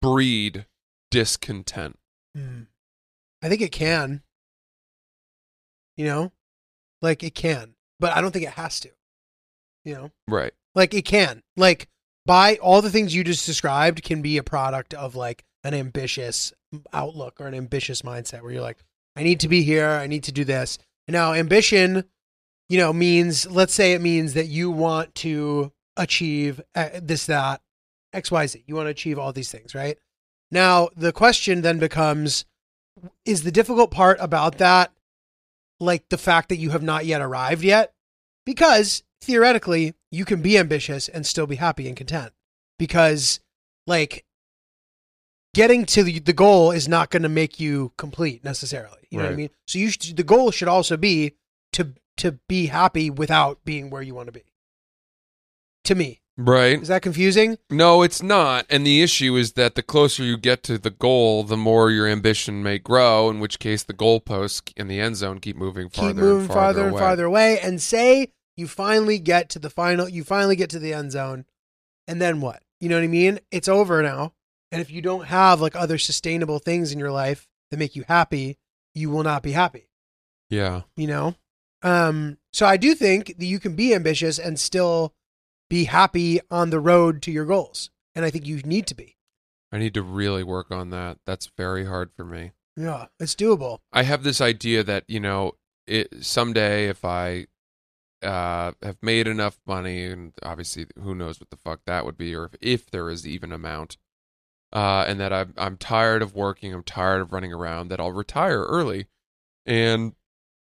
breed 0.00 0.66
discontent? 1.10 1.98
Hmm. 2.34 2.62
I 3.42 3.48
think 3.48 3.60
it 3.60 3.72
can. 3.72 4.22
You 5.96 6.06
know, 6.06 6.32
like 7.02 7.22
it 7.22 7.34
can, 7.34 7.74
but 7.98 8.14
I 8.16 8.20
don't 8.20 8.30
think 8.32 8.44
it 8.46 8.52
has 8.52 8.80
to. 8.80 8.90
You 9.84 9.94
know, 9.94 10.10
Right. 10.28 10.52
like 10.74 10.92
it 10.94 11.06
can. 11.06 11.42
Like 11.56 11.88
by 12.26 12.56
all 12.56 12.82
the 12.82 12.90
things 12.90 13.14
you 13.14 13.24
just 13.24 13.46
described 13.46 14.02
can 14.02 14.20
be 14.20 14.36
a 14.36 14.42
product 14.42 14.92
of 14.92 15.16
like 15.16 15.44
an 15.64 15.74
ambitious 15.74 16.52
outlook 16.92 17.40
or 17.40 17.46
an 17.46 17.54
ambitious 17.54 18.02
mindset 18.02 18.42
where 18.42 18.52
you're 18.52 18.62
like, 18.62 18.84
I 19.16 19.22
need 19.22 19.40
to 19.40 19.48
be 19.48 19.62
here, 19.62 19.88
I 19.88 20.06
need 20.06 20.24
to 20.24 20.32
do 20.32 20.44
this. 20.44 20.78
And 21.08 21.14
now 21.14 21.32
ambition, 21.32 22.04
you 22.68 22.78
know, 22.78 22.92
means 22.92 23.50
let's 23.50 23.74
say 23.74 23.92
it 23.92 24.00
means 24.02 24.34
that 24.34 24.46
you 24.46 24.70
want 24.70 25.14
to 25.16 25.72
achieve 25.96 26.60
uh, 26.74 26.90
this, 27.02 27.26
that, 27.26 27.60
X, 28.12 28.30
Y, 28.30 28.46
Z. 28.46 28.64
You 28.66 28.74
want 28.76 28.86
to 28.86 28.90
achieve 28.90 29.18
all 29.18 29.32
these 29.32 29.50
things, 29.50 29.74
right? 29.74 29.98
Now 30.50 30.90
the 30.96 31.12
question 31.12 31.62
then 31.62 31.78
becomes, 31.78 32.44
is 33.24 33.42
the 33.44 33.50
difficult 33.50 33.90
part 33.90 34.18
about 34.20 34.58
that 34.58 34.92
like 35.80 36.08
the 36.08 36.18
fact 36.18 36.48
that 36.50 36.58
you 36.58 36.70
have 36.70 36.82
not 36.82 37.06
yet 37.06 37.20
arrived 37.20 37.64
yet? 37.64 37.92
Because 38.46 39.02
theoretically, 39.20 39.94
you 40.10 40.24
can 40.24 40.42
be 40.42 40.58
ambitious 40.58 41.08
and 41.08 41.26
still 41.26 41.46
be 41.46 41.56
happy 41.56 41.88
and 41.88 41.96
content. 41.96 42.32
Because, 42.78 43.40
like, 43.86 44.24
getting 45.54 45.84
to 45.86 46.02
the, 46.02 46.18
the 46.18 46.32
goal 46.32 46.70
is 46.70 46.88
not 46.88 47.10
going 47.10 47.22
to 47.22 47.28
make 47.28 47.60
you 47.60 47.92
complete 47.98 48.44
necessarily. 48.44 49.06
You 49.10 49.18
know 49.18 49.24
what 49.24 49.32
I 49.32 49.36
mean? 49.36 49.50
So 49.66 49.78
you 49.78 49.90
should, 49.90 50.16
the 50.16 50.22
goal 50.22 50.50
should 50.50 50.68
also 50.68 50.96
be 50.96 51.34
to 51.72 51.94
to 52.16 52.32
be 52.48 52.66
happy 52.66 53.08
without 53.10 53.64
being 53.64 53.88
where 53.90 54.02
you 54.02 54.14
want 54.14 54.26
to 54.26 54.32
be. 54.32 54.44
To 55.84 55.94
me, 55.94 56.20
Right. 56.42 56.80
is 56.80 56.88
that 56.88 57.02
confusing? 57.02 57.58
No, 57.68 58.02
it's 58.02 58.22
not. 58.22 58.66
And 58.70 58.86
the 58.86 59.02
issue 59.02 59.36
is 59.36 59.52
that 59.52 59.74
the 59.74 59.82
closer 59.82 60.22
you 60.22 60.36
get 60.36 60.62
to 60.64 60.78
the 60.78 60.90
goal, 60.90 61.42
the 61.44 61.56
more 61.56 61.90
your 61.90 62.06
ambition 62.06 62.62
may 62.62 62.78
grow, 62.78 63.28
in 63.28 63.40
which 63.40 63.58
case 63.58 63.82
the 63.82 63.92
goalposts 63.94 64.72
in 64.76 64.88
the 64.88 64.98
end 65.00 65.16
zone 65.16 65.38
keep 65.40 65.56
moving 65.56 65.88
farther 65.88 66.08
keep 66.08 66.16
moving 66.16 66.38
and 66.40 66.46
farther, 66.48 66.60
farther 66.62 66.82
and 66.84 66.90
away. 66.92 67.00
farther 67.00 67.24
away 67.26 67.58
and 67.60 67.80
say 67.82 68.32
you 68.56 68.66
finally 68.66 69.18
get 69.18 69.48
to 69.50 69.58
the 69.58 69.70
final 69.70 70.08
you 70.08 70.24
finally 70.24 70.56
get 70.56 70.70
to 70.70 70.78
the 70.78 70.92
end 70.92 71.12
zone 71.12 71.44
and 72.06 72.20
then 72.20 72.40
what 72.40 72.62
you 72.80 72.88
know 72.88 72.96
what 72.96 73.04
i 73.04 73.06
mean 73.06 73.38
it's 73.50 73.68
over 73.68 74.02
now 74.02 74.32
and 74.70 74.82
if 74.82 74.90
you 74.90 75.00
don't 75.00 75.26
have 75.26 75.60
like 75.62 75.74
other 75.74 75.96
sustainable 75.96 76.58
things 76.58 76.92
in 76.92 76.98
your 76.98 77.10
life 77.12 77.48
that 77.70 77.78
make 77.78 77.96
you 77.96 78.04
happy 78.08 78.58
you 78.94 79.08
will 79.08 79.22
not 79.22 79.42
be 79.42 79.52
happy 79.52 79.88
Yeah. 80.50 80.82
you 80.96 81.06
know 81.06 81.36
um 81.82 82.36
so 82.52 82.66
i 82.66 82.76
do 82.76 82.94
think 82.94 83.28
that 83.38 83.46
you 83.46 83.58
can 83.58 83.74
be 83.74 83.94
ambitious 83.94 84.38
and 84.38 84.58
still 84.60 85.14
be 85.70 85.84
happy 85.84 86.38
on 86.50 86.68
the 86.68 86.80
road 86.80 87.22
to 87.22 87.30
your 87.30 87.46
goals 87.46 87.88
and 88.14 88.26
i 88.26 88.30
think 88.30 88.46
you 88.46 88.60
need 88.62 88.86
to 88.86 88.94
be 88.94 89.16
I 89.72 89.78
need 89.78 89.94
to 89.94 90.02
really 90.02 90.42
work 90.42 90.70
on 90.70 90.90
that. 90.90 91.18
That's 91.26 91.50
very 91.56 91.86
hard 91.86 92.10
for 92.16 92.24
me. 92.24 92.52
yeah 92.76 93.06
it's 93.18 93.34
doable 93.34 93.78
I 93.92 94.02
have 94.02 94.22
this 94.22 94.40
idea 94.40 94.82
that 94.82 95.04
you 95.06 95.20
know, 95.20 95.52
it 95.86 96.24
someday 96.24 96.88
if 96.88 97.04
I 97.04 97.46
uh, 98.22 98.72
have 98.82 98.98
made 99.00 99.26
enough 99.26 99.58
money, 99.66 100.04
and 100.04 100.32
obviously 100.42 100.86
who 101.02 101.14
knows 101.14 101.40
what 101.40 101.50
the 101.50 101.56
fuck 101.56 101.80
that 101.86 102.04
would 102.04 102.18
be, 102.18 102.34
or 102.34 102.46
if, 102.46 102.54
if 102.60 102.90
there 102.90 103.08
is 103.08 103.26
even 103.26 103.52
amount, 103.52 103.96
uh, 104.72 105.04
and 105.06 105.18
that 105.20 105.32
I'm 105.32 105.54
I'm 105.56 105.76
tired 105.76 106.22
of 106.22 106.34
working, 106.34 106.74
I'm 106.74 106.82
tired 106.82 107.20
of 107.22 107.32
running 107.32 107.52
around, 107.52 107.88
that 107.88 108.00
I'll 108.00 108.12
retire 108.12 108.62
early, 108.64 109.06
and 109.64 110.14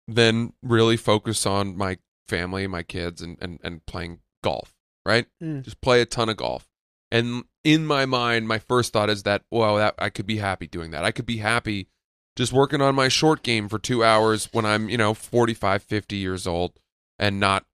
then 0.07 0.53
really 0.61 0.97
focus 0.97 1.45
on 1.45 1.75
my 1.75 1.97
family, 2.27 2.65
my 2.67 2.83
kids, 2.83 3.21
and 3.21 3.37
and, 3.41 3.59
and 3.63 3.85
playing 3.85 4.19
golf. 4.41 4.73
Right, 5.05 5.25
Mm. 5.41 5.63
just 5.63 5.81
play 5.81 6.01
a 6.01 6.05
ton 6.05 6.29
of 6.29 6.37
golf. 6.37 6.69
And 7.11 7.43
in 7.63 7.85
my 7.85 8.05
mind, 8.05 8.47
my 8.47 8.57
first 8.57 8.93
thought 8.93 9.09
is 9.09 9.23
that, 9.23 9.43
well, 9.51 9.75
that 9.75 9.95
I 9.99 10.09
could 10.09 10.25
be 10.25 10.37
happy 10.37 10.65
doing 10.67 10.91
that. 10.91 11.03
I 11.03 11.11
could 11.11 11.25
be 11.25 11.37
happy 11.37 11.87
just 12.35 12.53
working 12.53 12.81
on 12.81 12.95
my 12.95 13.07
short 13.09 13.43
game 13.43 13.67
for 13.69 13.77
two 13.77 14.03
hours 14.03 14.49
when 14.53 14.65
I'm, 14.65 14.89
you 14.89 14.97
know, 14.97 15.13
45, 15.13 15.83
50 15.83 16.15
years 16.15 16.47
old 16.47 16.79
and 17.19 17.39
not, 17.39 17.65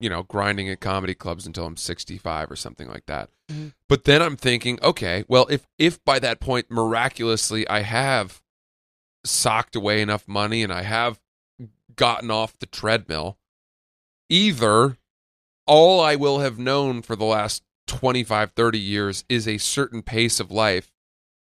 you 0.00 0.08
know, 0.08 0.22
grinding 0.24 0.68
at 0.70 0.80
comedy 0.80 1.14
clubs 1.14 1.46
until 1.46 1.66
I'm 1.66 1.76
65 1.76 2.50
or 2.50 2.56
something 2.56 2.88
like 2.88 3.06
that. 3.06 3.28
Mhm. 3.50 3.74
But 3.88 4.04
then 4.04 4.20
I'm 4.22 4.36
thinking, 4.36 4.80
okay, 4.82 5.24
well, 5.28 5.46
if, 5.50 5.68
if 5.78 6.02
by 6.04 6.18
that 6.20 6.40
point, 6.40 6.70
miraculously, 6.70 7.68
I 7.68 7.82
have 7.82 8.42
socked 9.24 9.76
away 9.76 10.00
enough 10.02 10.26
money 10.26 10.62
and 10.64 10.72
I 10.72 10.82
have 10.82 11.20
gotten 11.94 12.30
off 12.30 12.58
the 12.58 12.66
treadmill, 12.66 13.38
either 14.28 14.96
all 15.66 16.00
I 16.00 16.16
will 16.16 16.40
have 16.40 16.58
known 16.58 17.02
for 17.02 17.16
the 17.16 17.24
last 17.24 17.62
25, 17.86 18.52
30 18.52 18.78
years 18.78 19.24
is 19.28 19.46
a 19.46 19.58
certain 19.58 20.02
pace 20.02 20.40
of 20.40 20.50
life 20.50 20.92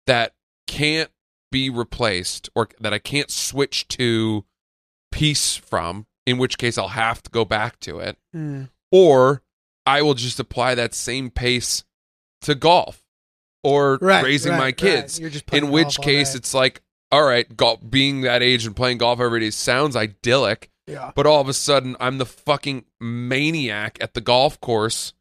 that 0.05 0.33
can't 0.67 1.11
be 1.51 1.69
replaced 1.69 2.49
or 2.55 2.69
that 2.79 2.93
I 2.93 2.99
can't 2.99 3.31
switch 3.31 3.87
to 3.89 4.45
peace 5.11 5.55
from, 5.55 6.05
in 6.25 6.37
which 6.37 6.57
case 6.57 6.77
I'll 6.77 6.89
have 6.89 7.23
to 7.23 7.29
go 7.31 7.45
back 7.45 7.79
to 7.81 7.99
it, 7.99 8.17
Mm. 8.35 8.69
or 8.91 9.41
I 9.85 10.01
will 10.01 10.13
just 10.13 10.39
apply 10.39 10.75
that 10.75 10.93
same 10.93 11.29
pace 11.29 11.85
to 12.41 12.53
golf 12.55 13.03
or 13.63 13.97
Right, 14.01 14.23
raising 14.23 14.51
right, 14.51 14.57
my 14.57 14.63
right. 14.65 14.77
kids. 14.77 15.17
Just 15.19 15.49
in 15.53 15.69
which 15.71 15.97
case 15.99 16.35
it's 16.35 16.53
like, 16.53 16.81
all 17.11 17.23
right, 17.23 17.55
golf, 17.55 17.79
being 17.89 18.21
that 18.21 18.43
age 18.43 18.65
and 18.65 18.75
playing 18.75 18.97
golf 18.97 19.19
every 19.21 19.39
day 19.39 19.49
sounds 19.49 19.95
idyllic, 19.95 20.69
Yeah. 20.87 21.11
but 21.15 21.25
all 21.27 21.41
of 21.41 21.49
a 21.49 21.53
sudden 21.53 21.95
I'm 21.99 22.17
the 22.17 22.25
fucking 22.25 22.85
maniac 22.99 23.97
at 24.01 24.13
the 24.13 24.21
golf 24.21 24.59
course 24.61 25.13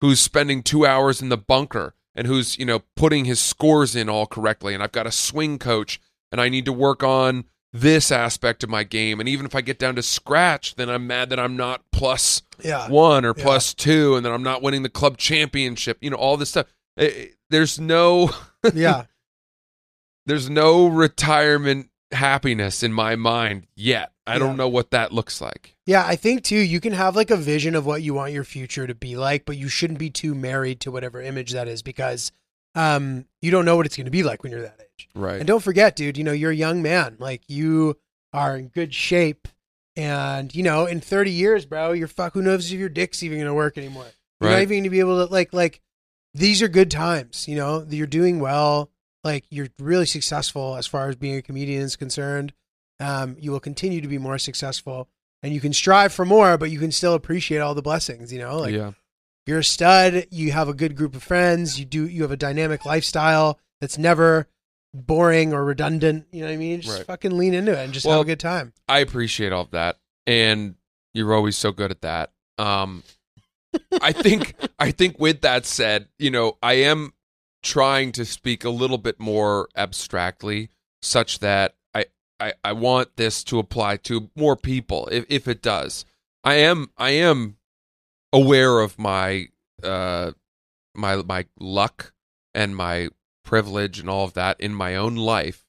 who's 0.00 0.20
spending 0.20 0.62
two 0.62 0.86
hours 0.86 1.20
in 1.20 1.28
the 1.28 1.36
bunker 1.36 1.94
and 2.14 2.26
who's, 2.26 2.56
you 2.58 2.64
know, 2.64 2.82
putting 2.96 3.24
his 3.24 3.40
scores 3.40 3.96
in 3.96 4.08
all 4.08 4.26
correctly. 4.26 4.74
And 4.74 4.82
I've 4.82 4.92
got 4.92 5.06
a 5.08 5.12
swing 5.12 5.58
coach 5.58 6.00
and 6.30 6.40
I 6.40 6.48
need 6.48 6.64
to 6.66 6.72
work 6.72 7.02
on 7.02 7.44
this 7.72 8.10
aspect 8.12 8.62
of 8.62 8.70
my 8.70 8.82
game. 8.84 9.18
And 9.20 9.28
even 9.28 9.44
if 9.44 9.54
I 9.54 9.60
get 9.60 9.78
down 9.78 9.94
to 9.96 10.02
scratch, 10.02 10.76
then 10.76 10.88
I'm 10.88 11.06
mad 11.06 11.30
that 11.30 11.38
I'm 11.40 11.56
not 11.56 11.82
plus 11.92 12.42
Yeah. 12.64 12.88
one 12.88 13.24
or 13.24 13.34
Yeah. 13.36 13.42
plus 13.42 13.74
two 13.74 14.14
and 14.16 14.24
then 14.24 14.32
I'm 14.32 14.42
not 14.44 14.62
winning 14.62 14.82
the 14.84 14.88
club 14.88 15.16
championship. 15.18 15.98
You 16.00 16.10
know, 16.10 16.16
all 16.16 16.36
this 16.36 16.50
stuff. 16.50 16.66
There's 17.50 17.78
no 17.80 18.30
Yeah. 18.74 19.04
there's 20.26 20.48
no 20.50 20.86
retirement 20.86 21.90
happiness 22.12 22.82
in 22.82 22.92
my 22.92 23.16
mind 23.16 23.66
yet. 23.76 24.12
I 24.28 24.34
Yeah. 24.34 24.38
don't 24.40 24.56
know 24.56 24.68
what 24.68 24.90
that 24.90 25.12
looks 25.12 25.40
like. 25.40 25.74
Yeah, 25.86 26.04
I 26.06 26.16
think 26.16 26.44
too, 26.44 26.56
you 26.58 26.80
can 26.80 26.92
have 26.92 27.16
like 27.16 27.30
a 27.30 27.36
vision 27.36 27.74
of 27.74 27.86
what 27.86 28.02
you 28.02 28.14
want 28.14 28.32
your 28.32 28.44
future 28.44 28.86
to 28.86 28.94
be 28.94 29.16
like, 29.16 29.44
but 29.44 29.56
you 29.56 29.68
shouldn't 29.68 29.98
be 29.98 30.10
too 30.10 30.34
married 30.34 30.80
to 30.80 30.90
whatever 30.90 31.20
image 31.22 31.52
that 31.52 31.66
is 31.68 31.82
because 31.82 32.30
um 32.74 33.24
you 33.40 33.50
don't 33.50 33.64
know 33.64 33.76
what 33.76 33.86
it's 33.86 33.96
going 33.96 34.04
to 34.04 34.10
be 34.10 34.22
like 34.22 34.42
when 34.42 34.52
you're 34.52 34.62
that 34.62 34.78
age. 34.80 35.08
Right. 35.14 35.38
And 35.38 35.46
don't 35.46 35.62
forget, 35.62 35.96
dude, 35.96 36.18
you 36.18 36.24
know, 36.24 36.32
you're 36.32 36.50
a 36.50 36.54
young 36.54 36.82
man. 36.82 37.16
Like 37.18 37.42
you 37.48 37.96
are 38.32 38.56
in 38.56 38.68
good 38.68 38.92
shape 38.94 39.48
and 39.96 40.54
you 40.54 40.62
know, 40.62 40.86
in 40.86 41.00
30 41.00 41.30
years, 41.30 41.64
bro, 41.66 41.92
you're 41.92 42.06
fuck 42.08 42.34
who 42.34 42.42
knows 42.42 42.70
if 42.72 42.78
your 42.78 42.88
dick's 42.88 43.22
even 43.22 43.38
going 43.38 43.46
to 43.48 43.54
work 43.54 43.78
anymore. 43.78 44.06
You're 44.40 44.50
not 44.50 44.56
Right. 44.56 44.62
even 44.62 44.74
going 44.76 44.84
to 44.84 44.90
be 44.90 45.00
able 45.00 45.26
to 45.26 45.32
like 45.32 45.52
like 45.52 45.80
these 46.34 46.60
are 46.62 46.68
good 46.68 46.90
times, 46.90 47.48
you 47.48 47.56
know. 47.56 47.84
You're 47.88 48.06
doing 48.06 48.38
well. 48.38 48.90
Like 49.24 49.44
you're 49.50 49.68
really 49.80 50.06
successful 50.06 50.76
as 50.76 50.86
far 50.86 51.08
as 51.08 51.16
being 51.16 51.36
a 51.36 51.42
comedian 51.42 51.82
is 51.82 51.96
concerned. 51.96 52.52
Um, 53.00 53.36
you 53.38 53.52
will 53.52 53.60
continue 53.60 54.00
to 54.00 54.08
be 54.08 54.18
more 54.18 54.38
successful, 54.38 55.08
and 55.42 55.52
you 55.54 55.60
can 55.60 55.72
strive 55.72 56.12
for 56.12 56.24
more, 56.24 56.58
but 56.58 56.70
you 56.70 56.78
can 56.78 56.92
still 56.92 57.14
appreciate 57.14 57.58
all 57.58 57.74
the 57.74 57.82
blessings. 57.82 58.32
You 58.32 58.40
know, 58.40 58.58
like 58.58 58.74
yeah. 58.74 58.92
you're 59.46 59.60
a 59.60 59.64
stud. 59.64 60.26
You 60.30 60.52
have 60.52 60.68
a 60.68 60.74
good 60.74 60.96
group 60.96 61.14
of 61.14 61.22
friends. 61.22 61.78
You 61.78 61.84
do. 61.84 62.06
You 62.08 62.22
have 62.22 62.32
a 62.32 62.36
dynamic 62.36 62.84
lifestyle 62.84 63.58
that's 63.80 63.98
never 63.98 64.48
boring 64.94 65.52
or 65.52 65.64
redundant. 65.64 66.26
You 66.32 66.40
know 66.40 66.46
what 66.46 66.54
I 66.54 66.56
mean? 66.56 66.80
Just 66.80 66.98
Right. 66.98 67.06
fucking 67.06 67.36
lean 67.36 67.54
into 67.54 67.72
it 67.72 67.84
and 67.84 67.92
just 67.92 68.06
Well, 68.06 68.18
have 68.18 68.26
a 68.26 68.30
good 68.30 68.40
time. 68.40 68.72
I 68.88 69.00
appreciate 69.00 69.52
all 69.52 69.62
of 69.62 69.70
that, 69.70 69.98
and 70.26 70.74
you're 71.14 71.34
always 71.34 71.56
so 71.56 71.72
good 71.72 71.90
at 71.90 72.00
that. 72.02 72.32
Um, 72.58 73.04
I 74.02 74.12
think 74.12 74.54
I 74.78 74.90
think 74.90 75.18
with 75.18 75.42
that 75.42 75.66
said, 75.66 76.08
you 76.18 76.30
know, 76.30 76.58
I 76.62 76.74
am 76.74 77.12
trying 77.62 78.12
to 78.12 78.24
speak 78.24 78.64
a 78.64 78.70
little 78.70 78.98
bit 78.98 79.20
more 79.20 79.68
abstractly, 79.76 80.70
such 81.02 81.40
that 81.40 81.74
I 82.40 82.52
I, 82.64 82.72
want 82.72 83.16
this 83.16 83.42
to 83.44 83.58
apply 83.58 83.96
to 83.98 84.30
more 84.36 84.56
people. 84.56 85.08
If 85.10 85.24
if 85.28 85.48
it 85.48 85.62
does, 85.62 86.04
I 86.44 86.54
am 86.54 86.90
I 86.96 87.10
am 87.10 87.56
aware 88.32 88.80
of 88.80 88.98
my 88.98 89.48
uh 89.82 90.32
my 90.94 91.16
my 91.16 91.46
luck 91.58 92.12
and 92.54 92.76
my 92.76 93.08
privilege 93.44 93.98
and 93.98 94.08
all 94.10 94.24
of 94.24 94.34
that 94.34 94.60
in 94.60 94.74
my 94.74 94.96
own 94.96 95.16
life, 95.16 95.64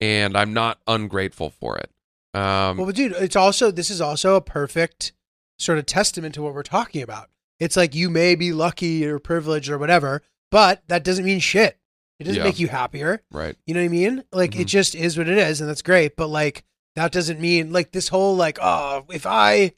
and 0.00 0.36
I'm 0.36 0.52
not 0.52 0.80
ungrateful 0.86 1.50
for 1.50 1.76
it. 1.78 1.90
Um, 2.32 2.76
Well, 2.76 2.86
but 2.86 2.94
dude, 2.94 3.12
it's 3.12 3.36
also 3.36 3.70
this 3.70 3.90
is 3.90 4.00
also 4.00 4.36
a 4.36 4.40
perfect 4.40 5.12
sort 5.58 5.78
of 5.78 5.86
testament 5.86 6.34
to 6.34 6.42
what 6.42 6.54
we're 6.54 6.62
talking 6.62 7.02
about. 7.02 7.28
It's 7.58 7.76
like 7.76 7.94
you 7.94 8.08
may 8.08 8.34
be 8.34 8.52
lucky 8.52 9.06
or 9.06 9.18
privileged 9.18 9.68
or 9.68 9.78
whatever, 9.78 10.22
but 10.50 10.82
that 10.88 11.04
doesn't 11.04 11.24
mean 11.24 11.40
shit. 11.40 11.78
It 12.20 12.24
doesn't 12.24 12.36
Yeah. 12.38 12.44
make 12.44 12.58
you 12.60 12.68
happier. 12.68 13.22
right. 13.32 13.56
You 13.66 13.74
know 13.74 13.80
what 13.80 13.86
I 13.86 13.88
mean? 13.88 14.24
Like 14.30 14.54
it 14.54 14.64
Mhm. 14.66 14.66
just 14.66 14.94
is 14.94 15.16
what 15.18 15.28
it 15.28 15.38
is, 15.38 15.60
and 15.60 15.68
that's 15.68 15.82
great. 15.82 16.16
But 16.16 16.28
like 16.28 16.62
that 16.94 17.10
doesn't 17.12 17.40
mean 17.40 17.72
like 17.72 17.92
this 17.92 18.08
whole 18.08 18.36
like 18.36 18.58
oh 18.60 19.06
if 19.12 19.24
I 19.26 19.72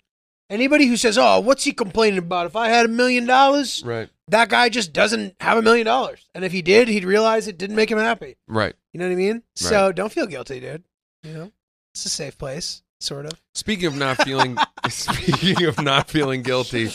anybody 0.50 0.86
who 0.86 0.96
says 0.96 1.16
oh 1.16 1.40
what's 1.40 1.64
he 1.64 1.72
complaining 1.72 2.18
about 2.18 2.46
if 2.46 2.56
I 2.56 2.68
had 2.68 2.84
a 2.84 2.88
million 2.88 3.26
dollars 3.26 3.82
Right. 3.84 4.08
that 4.28 4.48
guy 4.48 4.68
just 4.68 4.92
doesn't 4.92 5.36
have 5.40 5.56
a 5.56 5.62
million 5.62 5.86
dollars 5.86 6.26
and 6.34 6.44
if 6.44 6.52
he 6.52 6.62
did 6.62 6.88
he'd 6.88 7.04
realize 7.04 7.46
it 7.48 7.56
didn't 7.58 7.76
make 7.76 7.90
him 7.90 7.98
happy. 7.98 8.36
Right. 8.48 8.74
You 8.92 8.98
know 9.00 9.06
what 9.06 9.12
I 9.12 9.16
mean? 9.16 9.42
So 9.56 9.92
don't 9.92 10.12
feel 10.12 10.26
guilty, 10.26 10.58
dude. 10.60 10.84
You 11.22 11.32
know 11.34 11.52
it's 11.94 12.04
a 12.06 12.08
safe 12.08 12.36
place, 12.38 12.82
sort 13.00 13.26
of. 13.26 13.32
Speaking 13.54 13.86
of 13.86 13.94
not 13.96 14.22
feeling 14.24 14.56
speaking 14.88 15.64
of 15.66 15.80
not 15.80 16.08
feeling 16.10 16.42
guilty, 16.42 16.90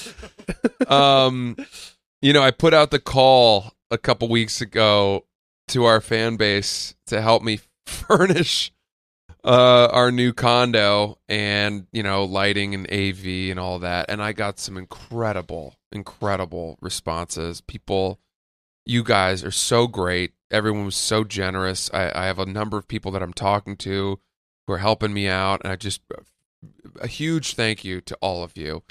um 0.88 1.55
you 2.21 2.33
know, 2.33 2.41
I 2.41 2.49
put 2.51 2.73
out 2.73 2.89
the 2.91 2.99
call 2.99 3.71
a 3.91 3.97
couple 3.97 4.27
weeks 4.27 4.60
ago 4.62 5.23
to 5.69 5.86
our 5.86 6.01
fan 6.01 6.38
base 6.38 6.95
to 7.08 7.21
help 7.21 7.43
me 7.43 7.60
furnish 7.86 8.71
uh 9.43 9.88
our 9.91 10.12
new 10.12 10.34
condo 10.34 11.17
and, 11.30 11.88
you 11.93 12.03
know, 12.03 12.25
lighting 12.25 12.73
and 12.73 12.91
AV 12.91 13.49
and 13.51 13.60
all 13.60 13.80
that. 13.80 14.10
And 14.10 14.21
I 14.21 14.34
got 14.34 14.60
some 14.60 14.77
incredible 14.77 15.75
incredible 15.91 16.77
responses. 16.82 17.62
People 17.62 18.19
you 18.88 19.03
guys 19.03 19.43
are 19.43 19.51
so 19.51 19.86
great. 19.88 20.34
Everyone 20.49 20.86
was 20.86 20.95
so 20.95 21.23
generous. 21.23 21.89
I, 21.93 22.12
I 22.15 22.25
have 22.25 22.39
a 22.39 22.45
number 22.45 22.77
of 22.77 22.88
people 22.88 23.12
that 23.12 23.21
I'm 23.21 23.34
talking 23.34 23.75
to 23.77 24.19
who 24.65 24.73
are 24.73 24.77
helping 24.77 25.13
me 25.13 25.27
out, 25.27 25.62
and 25.63 25.71
I 25.71 25.75
just 25.75 26.01
a 27.01 27.08
huge 27.08 27.56
thank 27.56 27.84
you 27.84 28.01
to 28.01 28.17
all 28.21 28.43
of 28.43 28.56
you. 28.56 28.84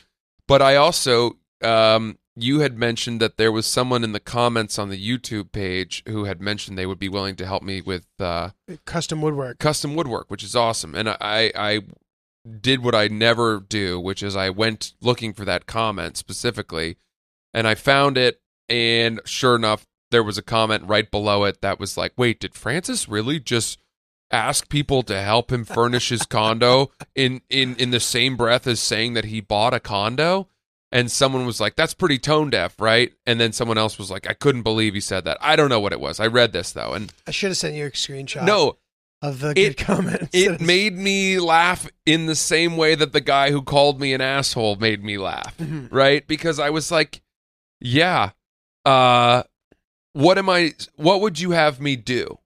But 0.46 0.62
I 0.62 0.76
also, 0.76 1.38
um, 1.62 2.18
you 2.36 2.60
had 2.60 2.78
mentioned 2.78 3.20
that 3.20 3.38
there 3.38 3.50
was 3.50 3.66
someone 3.66 4.04
in 4.04 4.12
the 4.12 4.20
comments 4.20 4.78
on 4.78 4.90
the 4.90 5.18
YouTube 5.18 5.52
page 5.52 6.02
who 6.06 6.24
had 6.24 6.40
mentioned 6.40 6.76
they 6.76 6.86
would 6.86 6.98
be 6.98 7.08
willing 7.08 7.34
to 7.36 7.46
help 7.46 7.62
me 7.62 7.80
with 7.80 8.06
uh, 8.20 8.50
Custom 8.84 9.22
woodwork. 9.22 9.58
custom 9.58 9.94
woodwork, 9.94 10.30
which 10.30 10.44
is 10.44 10.54
awesome. 10.54 10.94
And 10.94 11.08
I, 11.08 11.50
I 11.54 11.80
did 12.60 12.84
what 12.84 12.94
I 12.94 13.08
never 13.08 13.58
do, 13.60 13.98
which 13.98 14.22
is 14.22 14.36
I 14.36 14.50
went 14.50 14.92
looking 15.00 15.32
for 15.32 15.44
that 15.46 15.66
comment 15.66 16.16
specifically, 16.18 16.96
and 17.54 17.66
I 17.66 17.74
found 17.74 18.18
it. 18.18 18.40
And 18.68 19.20
sure 19.24 19.56
enough, 19.56 19.86
there 20.10 20.22
was 20.22 20.36
a 20.36 20.42
comment 20.42 20.84
right 20.86 21.10
below 21.10 21.44
it 21.44 21.62
that 21.62 21.80
was 21.80 21.96
like, 21.96 22.12
"Wait, 22.16 22.40
did 22.40 22.54
Francis 22.54 23.08
really 23.08 23.40
just 23.40 23.78
ask 24.30 24.68
people 24.68 25.04
to 25.04 25.22
help 25.22 25.52
him 25.52 25.64
furnish 25.64 26.08
his 26.08 26.26
condo 26.26 26.90
in 27.14 27.40
in 27.48 27.76
in 27.76 27.90
the 27.90 28.00
same 28.00 28.36
breath 28.36 28.66
as 28.66 28.80
saying 28.80 29.14
that 29.14 29.26
he 29.26 29.40
bought 29.40 29.72
a 29.72 29.80
condo?" 29.80 30.48
And 30.92 31.10
someone 31.10 31.44
was 31.46 31.60
like, 31.60 31.74
"That's 31.76 31.94
pretty 31.94 32.18
tone 32.18 32.48
deaf, 32.50 32.80
right?" 32.80 33.12
And 33.26 33.40
then 33.40 33.52
someone 33.52 33.76
else 33.78 33.98
was 33.98 34.10
like, 34.10 34.28
"I 34.30 34.34
couldn't 34.34 34.62
believe 34.62 34.94
he 34.94 35.00
said 35.00 35.24
that." 35.24 35.36
I 35.40 35.56
don't 35.56 35.68
know 35.68 35.80
what 35.80 35.92
it 35.92 36.00
was. 36.00 36.20
I 36.20 36.26
read 36.28 36.52
this 36.52 36.72
though, 36.72 36.92
and 36.92 37.12
I 37.26 37.32
should 37.32 37.50
have 37.50 37.56
sent 37.56 37.74
you 37.74 37.86
a 37.86 37.90
screenshot. 37.90 38.44
no, 38.44 38.78
of 39.20 39.40
the 39.40 39.50
It- 39.50 39.54
good 39.54 39.76
comments. 39.78 40.28
it 40.32 40.60
made 40.60 40.96
me 40.96 41.40
laugh 41.40 41.88
in 42.06 42.26
the 42.26 42.36
same 42.36 42.76
way 42.76 42.94
that 42.94 43.12
the 43.12 43.20
guy 43.20 43.50
who 43.50 43.62
called 43.62 44.00
me 44.00 44.14
an 44.14 44.20
asshole 44.20 44.76
made 44.76 45.02
me 45.02 45.18
laugh, 45.18 45.56
Mhm. 45.58 45.88
right? 45.90 46.26
Because 46.26 46.60
I 46.60 46.70
was 46.70 46.90
like, 46.92 47.20
yeah, 47.80 48.30
uh 48.84 49.42
what 50.12 50.38
am 50.38 50.48
I 50.48 50.72
what 50.94 51.20
would 51.20 51.40
you 51.40 51.50
have 51.50 51.80
me 51.80 51.96
do? 51.96 52.38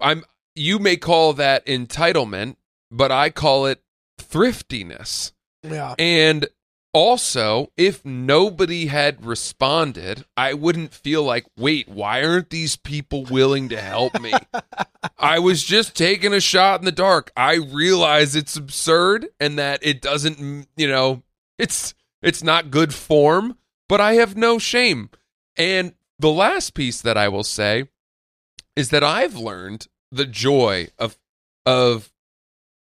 I'm 0.00 0.22
you 0.54 0.78
may 0.78 0.96
call 0.98 1.32
that 1.32 1.64
entitlement, 1.66 2.56
but 2.90 3.10
I 3.10 3.30
call 3.30 3.64
it 3.66 3.82
thriftiness. 4.20 5.32
yeah. 5.62 5.94
And 5.98 6.46
also, 6.94 7.72
if 7.76 8.04
nobody 8.04 8.86
had 8.86 9.26
responded, 9.26 10.24
I 10.36 10.54
wouldn't 10.54 10.94
feel 10.94 11.24
like, 11.24 11.44
wait, 11.58 11.88
why 11.88 12.22
aren't 12.22 12.50
these 12.50 12.76
people 12.76 13.24
willing 13.24 13.68
to 13.70 13.80
help 13.80 14.20
me? 14.20 14.32
I 15.18 15.40
was 15.40 15.64
just 15.64 15.96
taking 15.96 16.32
a 16.32 16.40
shot 16.40 16.80
in 16.80 16.84
the 16.84 16.92
dark. 16.92 17.32
I 17.36 17.56
realize 17.56 18.36
it's 18.36 18.56
absurd 18.56 19.26
and 19.40 19.58
that 19.58 19.80
it 19.82 20.00
doesn't, 20.00 20.68
you 20.76 20.86
know, 20.86 21.24
it's 21.58 21.94
it's 22.22 22.44
not 22.44 22.70
good 22.70 22.94
form, 22.94 23.58
but 23.88 24.00
I 24.00 24.14
have 24.14 24.36
no 24.36 24.60
shame. 24.60 25.10
And 25.56 25.94
the 26.20 26.30
last 26.30 26.74
piece 26.74 27.02
that 27.02 27.18
I 27.18 27.28
will 27.28 27.44
say 27.44 27.88
is 28.76 28.90
that 28.90 29.02
I've 29.02 29.34
learned 29.36 29.88
the 30.12 30.26
joy 30.26 30.88
of 30.96 31.18
of 31.66 32.12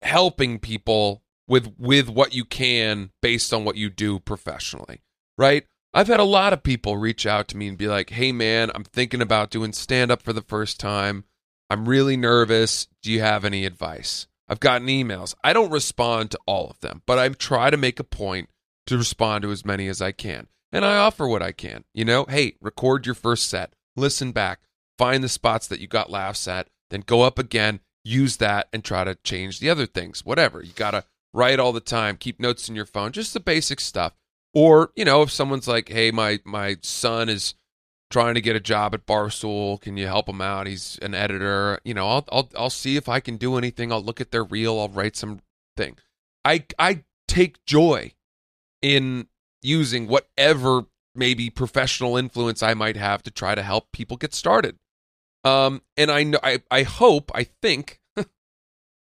helping 0.00 0.60
people 0.60 1.22
with 1.48 1.74
with 1.78 2.08
what 2.08 2.34
you 2.34 2.44
can 2.44 3.10
based 3.22 3.52
on 3.52 3.64
what 3.64 3.76
you 3.76 3.90
do 3.90 4.18
professionally, 4.18 5.02
right? 5.38 5.64
I've 5.94 6.08
had 6.08 6.20
a 6.20 6.24
lot 6.24 6.52
of 6.52 6.62
people 6.62 6.96
reach 6.96 7.26
out 7.26 7.48
to 7.48 7.56
me 7.56 7.68
and 7.68 7.78
be 7.78 7.88
like, 7.88 8.10
"Hey 8.10 8.32
man, 8.32 8.70
I'm 8.74 8.84
thinking 8.84 9.22
about 9.22 9.50
doing 9.50 9.72
stand 9.72 10.10
up 10.10 10.22
for 10.22 10.32
the 10.32 10.42
first 10.42 10.78
time. 10.78 11.24
I'm 11.70 11.88
really 11.88 12.16
nervous. 12.16 12.86
Do 13.02 13.10
you 13.10 13.20
have 13.20 13.44
any 13.44 13.64
advice?" 13.64 14.26
I've 14.48 14.60
gotten 14.60 14.86
emails. 14.86 15.34
I 15.42 15.52
don't 15.52 15.72
respond 15.72 16.30
to 16.30 16.38
all 16.46 16.68
of 16.70 16.78
them, 16.80 17.02
but 17.06 17.18
I 17.18 17.28
try 17.30 17.70
to 17.70 17.76
make 17.76 17.98
a 17.98 18.04
point 18.04 18.48
to 18.86 18.96
respond 18.96 19.42
to 19.42 19.50
as 19.50 19.64
many 19.64 19.88
as 19.88 20.00
I 20.00 20.12
can. 20.12 20.48
and 20.72 20.84
I 20.84 20.96
offer 20.98 21.26
what 21.26 21.42
I 21.42 21.52
can. 21.52 21.84
You 21.94 22.04
know, 22.04 22.26
hey, 22.28 22.56
record 22.60 23.06
your 23.06 23.14
first 23.14 23.48
set, 23.48 23.72
listen 23.94 24.32
back, 24.32 24.60
find 24.98 25.22
the 25.22 25.28
spots 25.28 25.68
that 25.68 25.80
you 25.80 25.86
got 25.86 26.10
laughs 26.10 26.46
at, 26.48 26.68
then 26.90 27.02
go 27.06 27.22
up 27.22 27.38
again, 27.38 27.80
use 28.04 28.36
that, 28.38 28.68
and 28.72 28.84
try 28.84 29.04
to 29.04 29.14
change 29.24 29.58
the 29.60 29.70
other 29.70 29.86
things. 29.86 30.24
Whatever. 30.24 30.62
You 30.62 30.72
got 30.72 30.90
to 30.90 31.04
write 31.36 31.60
all 31.60 31.72
the 31.72 31.80
time, 31.80 32.16
keep 32.16 32.40
notes 32.40 32.68
in 32.68 32.74
your 32.74 32.86
phone, 32.86 33.12
just 33.12 33.34
the 33.34 33.40
basic 33.40 33.80
stuff. 33.80 34.14
Or, 34.54 34.90
you 34.96 35.04
know, 35.04 35.22
if 35.22 35.30
someone's 35.30 35.68
like, 35.68 35.90
hey, 35.90 36.10
my, 36.10 36.40
my 36.44 36.78
son 36.82 37.28
is 37.28 37.54
trying 38.10 38.34
to 38.34 38.40
get 38.40 38.56
a 38.56 38.60
job 38.60 38.94
at 38.94 39.06
Barstool. 39.06 39.80
Can 39.80 39.96
you 39.96 40.06
help 40.06 40.28
him 40.28 40.40
out? 40.40 40.66
He's 40.66 40.98
an 41.02 41.14
editor. 41.14 41.80
You 41.84 41.94
know, 41.94 42.08
I'll 42.08 42.24
I'll 42.30 42.50
I'll 42.56 42.70
see 42.70 42.96
if 42.96 43.08
I 43.08 43.20
can 43.20 43.36
do 43.36 43.56
anything. 43.56 43.92
I'll 43.92 44.02
look 44.02 44.20
at 44.20 44.30
their 44.30 44.44
reel. 44.44 44.78
I'll 44.78 44.88
write 44.88 45.16
some 45.16 45.40
thing. 45.76 45.96
I 46.44 46.64
I 46.78 47.04
take 47.28 47.64
joy 47.64 48.12
in 48.82 49.26
using 49.62 50.06
whatever 50.06 50.86
maybe 51.14 51.50
professional 51.50 52.16
influence 52.16 52.62
I 52.62 52.74
might 52.74 52.96
have 52.96 53.22
to 53.24 53.30
try 53.30 53.54
to 53.54 53.62
help 53.62 53.90
people 53.92 54.16
get 54.16 54.34
started. 54.34 54.78
Um, 55.44 55.82
and 55.96 56.10
I 56.10 56.22
know 56.22 56.38
I 56.42 56.60
I 56.70 56.82
hope 56.82 57.30
I 57.34 57.44
think 57.44 58.00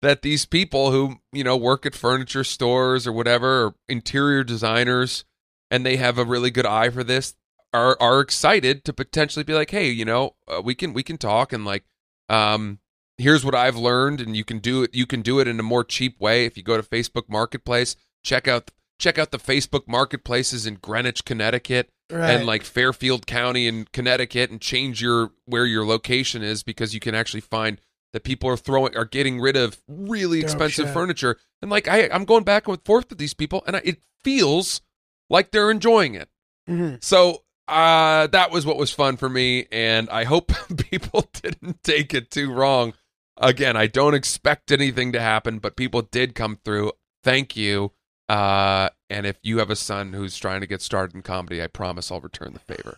that 0.04 0.22
these 0.22 0.46
people 0.46 0.92
who 0.92 1.16
you 1.32 1.44
know 1.44 1.58
work 1.58 1.86
at 1.86 1.96
furniture 1.96 2.44
stores 2.44 3.08
or 3.08 3.12
whatever, 3.12 3.66
or 3.66 3.76
interior 3.90 4.44
designers, 4.44 5.26
and 5.72 5.86
they 5.86 5.98
have 5.98 6.18
a 6.18 6.26
really 6.26 6.52
good 6.52 6.66
eye 6.66 6.90
for 6.90 7.04
this, 7.04 7.34
are 7.74 7.98
are 8.00 8.20
excited 8.22 8.84
to 8.86 8.94
potentially 8.94 9.44
be 9.44 9.54
like, 9.54 9.72
hey, 9.72 9.90
you 9.90 10.06
know, 10.06 10.36
uh, 10.48 10.62
we 10.64 10.76
can 10.76 10.94
we 10.94 11.04
can 11.04 11.18
talk 11.18 11.52
and 11.52 11.66
like, 11.66 11.84
um, 12.30 12.80
here's 13.18 13.44
what 13.44 13.56
I've 13.56 13.76
learned, 13.78 14.22
and 14.22 14.36
you 14.36 14.44
can 14.46 14.60
do 14.60 14.84
it. 14.84 14.94
You 14.94 15.06
can 15.06 15.22
do 15.22 15.40
it 15.40 15.48
in 15.48 15.60
a 15.60 15.64
more 15.64 15.84
cheap 15.84 16.20
way 16.20 16.46
if 16.46 16.58
you 16.58 16.64
go 16.64 16.78
to 16.80 16.84
Facebook 16.88 17.30
Marketplace. 17.30 17.96
Check 18.24 18.48
out 18.48 18.72
check 19.00 19.18
out 19.18 19.32
the 19.32 19.40
Facebook 19.40 19.88
Marketplaces 19.88 20.66
in 20.66 20.76
Greenwich, 20.76 21.26
Connecticut, 21.26 21.90
Right. 22.12 22.30
and 22.32 22.46
like 22.46 22.64
Fairfield 22.64 23.26
County 23.26 23.68
in 23.68 23.86
Connecticut, 23.92 24.52
and 24.52 24.62
change 24.62 25.02
your 25.02 25.32
where 25.46 25.66
your 25.66 25.86
location 25.86 26.44
is 26.44 26.62
because 26.64 26.94
you 26.94 27.00
can 27.00 27.16
actually 27.16 27.42
find 27.42 27.80
that 28.14 28.24
people 28.24 28.50
are 28.50 28.58
throwing 28.58 28.96
are 28.96 29.06
getting 29.06 29.42
rid 29.42 29.58
of 29.58 29.82
really 29.88 30.40
Dope 30.40 30.46
expensive 30.52 30.86
shit. 30.86 30.94
furniture. 30.94 31.38
And 31.62 31.70
like 31.70 31.88
I, 31.88 32.08
I'm 32.10 32.26
going 32.26 32.44
back 32.44 32.68
and 32.68 32.84
forth 32.86 33.10
with 33.10 33.18
these 33.18 33.34
people, 33.34 33.64
and 33.68 33.76
I, 33.76 33.82
it 33.84 34.02
feels 34.24 34.82
like 35.30 35.52
they're 35.52 35.72
enjoying 35.72 36.16
it. 36.16 36.30
Mhm. 36.70 37.04
So 37.04 37.44
uh, 37.68 38.28
that 38.28 38.52
was 38.52 38.66
what 38.66 38.78
was 38.78 38.92
fun 38.92 39.18
for 39.18 39.30
me, 39.30 39.66
and 39.72 40.10
I 40.10 40.24
hope 40.26 40.52
people 40.78 41.30
didn't 41.42 41.84
take 41.84 42.14
it 42.14 42.30
too 42.32 42.52
wrong. 42.52 42.94
Again, 43.38 43.76
I 43.76 43.88
don't 43.88 44.14
expect 44.14 44.72
anything 44.72 45.12
to 45.14 45.20
happen, 45.20 45.58
but 45.60 45.76
people 45.76 46.02
did 46.04 46.36
come 46.36 46.60
through. 46.64 46.92
Thank 47.24 47.56
you. 47.56 47.92
Uh, 48.30 48.90
and 49.10 49.26
if 49.26 49.38
you 49.44 49.58
have 49.60 49.70
a 49.70 49.76
son 49.76 50.14
who's 50.14 50.38
trying 50.38 50.62
to 50.62 50.68
get 50.68 50.82
started 50.82 51.16
in 51.16 51.22
comedy, 51.24 51.62
I 51.62 51.68
promise 51.68 52.12
I'll 52.12 52.22
return 52.22 52.54
the 52.54 52.60
favor. 52.60 52.98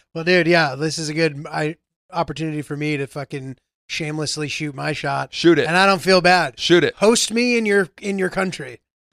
well, 0.14 0.24
dude, 0.24 0.46
yeah, 0.46 0.74
this 0.76 0.98
is 0.98 1.08
a 1.08 1.14
good 1.14 1.46
I, 1.50 1.76
opportunity 2.12 2.62
for 2.62 2.76
me 2.76 2.96
to 2.96 3.06
fucking 3.06 3.56
shamelessly 3.88 4.48
shoot 4.48 4.74
my 4.74 4.92
shot, 4.92 5.32
Shoot 5.32 5.58
it. 5.58 5.66
and 5.66 5.76
I 5.76 5.86
don't 5.86 6.02
feel 6.02 6.20
bad. 6.20 6.58
Shoot 6.58 6.84
it. 6.84 6.94
Host 6.96 7.32
me 7.32 7.56
in 7.58 7.66
your 7.66 7.88
in 8.00 8.18
your 8.18 8.30
country. 8.30 8.80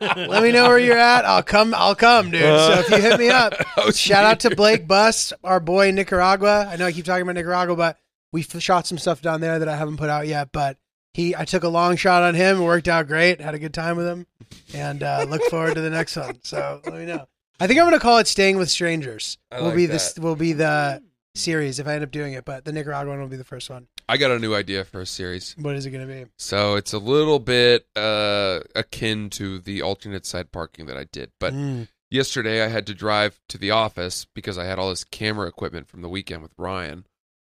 Let 0.00 0.42
me 0.42 0.52
know 0.52 0.68
where 0.68 0.78
you're 0.78 0.96
at. 0.98 1.24
I'll 1.24 1.42
come. 1.42 1.74
I'll 1.74 1.94
come, 1.94 2.30
dude. 2.30 2.40
So 2.42 2.72
if 2.80 2.90
you 2.90 2.96
hit 3.00 3.18
me 3.18 3.28
up, 3.30 3.54
Host 3.54 3.98
shout 3.98 4.24
out 4.24 4.40
to 4.40 4.54
Blake 4.54 4.86
Bust, 4.86 5.32
our 5.44 5.60
boy 5.60 5.88
in 5.88 5.94
Nicaragua. 5.94 6.66
I 6.70 6.76
know 6.76 6.86
I 6.86 6.92
keep 6.92 7.04
talking 7.04 7.22
about 7.22 7.34
Nicaragua, 7.34 7.76
but 7.76 7.96
we 8.32 8.42
shot 8.42 8.86
some 8.86 8.98
stuff 8.98 9.22
down 9.22 9.40
there 9.40 9.58
that 9.58 9.68
I 9.68 9.76
haven't 9.76 9.96
put 9.96 10.10
out 10.10 10.26
yet. 10.26 10.50
But 10.52 10.76
he, 11.14 11.34
I 11.34 11.44
took 11.44 11.64
a 11.64 11.68
long 11.68 11.96
shot 11.96 12.22
on 12.22 12.34
him. 12.34 12.60
It 12.60 12.64
worked 12.64 12.88
out 12.88 13.06
great. 13.08 13.40
Had 13.40 13.54
a 13.54 13.58
good 13.58 13.74
time 13.74 13.96
with 13.96 14.06
him, 14.06 14.26
and 14.74 15.02
uh, 15.02 15.24
look 15.28 15.42
forward 15.44 15.74
to 15.74 15.80
the 15.80 15.90
next 15.90 16.16
one. 16.16 16.38
So 16.42 16.80
let 16.84 16.94
me 16.94 17.06
know. 17.06 17.26
I 17.60 17.66
think 17.66 17.78
I'm 17.78 17.86
gonna 17.86 17.98
call 18.00 18.18
it 18.18 18.26
"Staying 18.26 18.56
with 18.56 18.70
Strangers." 18.70 19.38
I 19.52 19.60
will 19.60 19.66
like 19.68 19.76
be 19.76 19.86
that. 19.86 19.92
this. 19.92 20.18
Will 20.18 20.36
be 20.36 20.52
the 20.54 21.02
series 21.36 21.78
if 21.78 21.86
I 21.86 21.94
end 21.94 22.02
up 22.02 22.10
doing 22.10 22.32
it. 22.32 22.44
But 22.44 22.64
the 22.64 22.72
Nicaragua 22.72 23.10
one 23.12 23.20
will 23.20 23.28
be 23.28 23.36
the 23.36 23.44
first 23.44 23.70
one. 23.70 23.86
I 24.08 24.16
got 24.16 24.30
a 24.32 24.38
new 24.38 24.54
idea 24.54 24.84
for 24.84 25.00
a 25.02 25.06
series. 25.06 25.54
What 25.58 25.76
is 25.76 25.86
it 25.86 25.90
gonna 25.90 26.06
be? 26.06 26.24
So 26.38 26.74
it's 26.76 26.92
a 26.92 26.98
little 26.98 27.38
bit 27.38 27.86
uh, 27.94 28.60
akin 28.74 29.30
to 29.30 29.58
the 29.60 29.82
alternate 29.82 30.26
side 30.26 30.50
parking 30.52 30.86
that 30.86 30.96
I 30.96 31.04
did. 31.04 31.30
But 31.38 31.52
Mm. 31.54 31.86
yesterday 32.10 32.64
I 32.64 32.68
had 32.68 32.86
to 32.88 32.94
drive 32.94 33.38
to 33.50 33.58
the 33.58 33.70
office 33.70 34.26
because 34.34 34.58
I 34.58 34.64
had 34.64 34.78
all 34.78 34.88
this 34.90 35.04
camera 35.04 35.46
equipment 35.46 35.86
from 35.86 36.02
the 36.02 36.08
weekend 36.08 36.42
with 36.42 36.52
Ryan, 36.58 37.06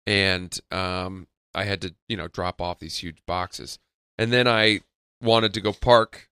and 0.06 0.58
um, 0.70 1.26
I 1.54 1.64
had 1.64 1.82
to 1.82 1.94
you 2.08 2.16
know 2.16 2.28
drop 2.28 2.60
off 2.60 2.78
these 2.78 2.98
huge 2.98 3.18
boxes, 3.26 3.78
and 4.16 4.32
then 4.32 4.46
I 4.48 4.80
wanted 5.20 5.52
to 5.54 5.60
go 5.60 5.72
park, 5.72 6.28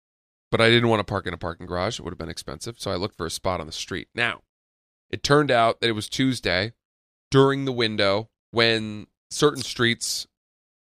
but 0.55 0.61
I 0.61 0.71
didn't 0.71 0.89
want 0.89 1.01
to 1.01 1.05
park 1.05 1.27
in 1.27 1.35
a 1.35 1.37
parking 1.37 1.67
garage; 1.67 1.99
it 1.99 2.03
would 2.05 2.13
have 2.13 2.19
been 2.19 2.29
expensive. 2.29 2.77
So 2.79 2.93
I 2.93 2.95
looked 2.95 3.17
for 3.17 3.27
a 3.27 3.31
spot 3.31 3.59
on 3.59 3.67
the 3.67 3.73
street. 3.73 4.07
Now, 4.15 4.43
it 5.11 5.25
turned 5.25 5.51
out 5.51 5.81
that 5.81 5.89
it 5.89 5.93
was 5.97 6.09
Tuesday 6.09 6.75
during 7.33 7.65
the 7.65 7.73
window 7.73 8.29
when 8.53 9.09
certain 9.33 9.65
streets 9.65 10.29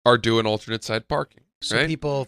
are 0.05 0.19
doing 0.19 0.45
alternate 0.45 0.83
side 0.83 1.07
parking. 1.07 1.45
So 1.63 1.77
right? 1.77 1.87
people. 1.87 2.27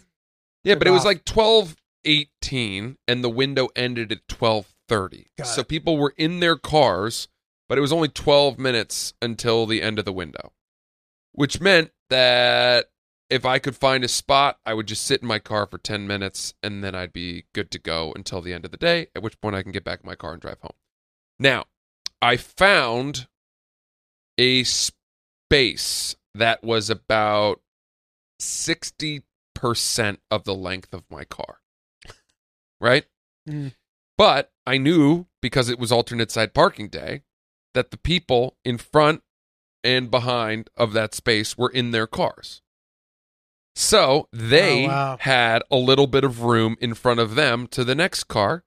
Yeah, 0.64 0.74
but 0.74 0.88
it 0.88 0.90
was 0.90 1.02
off. 1.02 1.06
like 1.06 1.24
twelve 1.24 1.76
eighteen, 2.04 2.96
and 3.06 3.22
the 3.22 3.28
window 3.30 3.68
ended 3.76 4.10
at 4.10 4.26
twelve 4.28 4.74
thirty. 4.88 5.28
Got 5.38 5.46
So 5.46 5.60
it. 5.60 5.68
people 5.68 5.96
were 5.98 6.14
in 6.16 6.40
their 6.40 6.56
cars, 6.56 7.28
but 7.68 7.78
it 7.78 7.80
was 7.80 7.92
only 7.92 8.08
twelve 8.08 8.58
minutes 8.58 9.14
until 9.22 9.66
the 9.66 9.82
end 9.82 10.00
of 10.00 10.04
the 10.04 10.12
window, 10.12 10.52
which 11.30 11.60
meant 11.60 11.92
that 12.10 12.86
if 13.28 13.44
I 13.44 13.58
could 13.58 13.76
find 13.76 14.04
a 14.04 14.08
spot, 14.08 14.58
I 14.64 14.74
would 14.74 14.86
just 14.86 15.04
sit 15.04 15.22
in 15.22 15.28
my 15.28 15.38
car 15.38 15.66
for 15.66 15.78
ten 15.78 16.06
minutes, 16.06 16.54
and 16.62 16.82
then 16.82 16.94
I'd 16.94 17.12
be 17.12 17.44
good 17.52 17.70
to 17.72 17.78
go 17.78 18.12
until 18.14 18.40
the 18.40 18.52
end 18.52 18.64
of 18.64 18.70
the 18.70 18.76
day. 18.76 19.08
At 19.14 19.22
which 19.22 19.40
point 19.40 19.56
I 19.56 19.62
can 19.62 19.72
get 19.72 19.84
back 19.84 20.00
in 20.02 20.08
my 20.08 20.14
car 20.14 20.32
and 20.32 20.40
drive 20.40 20.60
home. 20.60 20.76
Now, 21.38 21.64
I 22.22 22.36
found 22.36 23.26
a 24.38 24.64
space 24.64 26.16
that 26.34 26.62
was 26.62 26.90
about 26.90 27.60
60% 28.40 29.22
of 30.30 30.44
the 30.44 30.54
length 30.54 30.92
of 30.92 31.04
my 31.10 31.24
car. 31.24 31.60
Right? 32.80 33.06
Mm. 33.48 33.72
But 34.18 34.52
I 34.66 34.78
knew 34.78 35.26
because 35.40 35.68
it 35.68 35.78
was 35.78 35.92
alternate 35.92 36.30
side 36.30 36.54
parking 36.54 36.88
day 36.88 37.22
that 37.74 37.90
the 37.90 37.96
people 37.96 38.56
in 38.64 38.78
front 38.78 39.22
and 39.84 40.10
behind 40.10 40.70
of 40.76 40.92
that 40.92 41.14
space 41.14 41.56
were 41.56 41.70
in 41.70 41.90
their 41.90 42.06
cars. 42.06 42.62
So 43.78 44.26
they 44.32 44.86
Oh, 44.86 44.88
wow. 44.88 45.16
had 45.20 45.62
a 45.70 45.76
little 45.76 46.06
bit 46.06 46.24
of 46.24 46.40
room 46.40 46.78
in 46.80 46.94
front 46.94 47.20
of 47.20 47.34
them 47.34 47.66
to 47.68 47.84
the 47.84 47.94
next 47.94 48.24
car, 48.24 48.64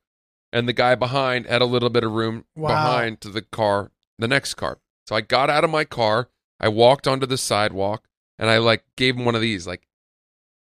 and 0.53 0.67
the 0.67 0.73
guy 0.73 0.93
behind 0.93 1.47
had 1.47 1.63
a 1.63 1.65
little 1.65 1.89
bit 1.89 2.03
of 2.03 2.11
room 2.11 2.45
Wow. 2.55 2.67
behind 2.75 3.19
to 3.21 3.29
the 3.31 3.41
car, 3.41 3.91
the 4.19 4.27
next 4.27 4.53
car. 4.53 4.77
So 5.07 5.15
I 5.15 5.21
got 5.21 5.49
out 5.49 5.63
of 5.63 5.71
my 5.71 5.83
car, 5.83 6.29
I 6.59 6.67
walked 6.67 7.07
onto 7.07 7.25
the 7.25 7.39
sidewalk, 7.39 8.07
and 8.37 8.51
I 8.51 8.59
like 8.59 8.85
gave 8.95 9.15
him 9.17 9.25
one 9.25 9.33
of 9.33 9.41
these, 9.41 9.65
like, 9.65 9.81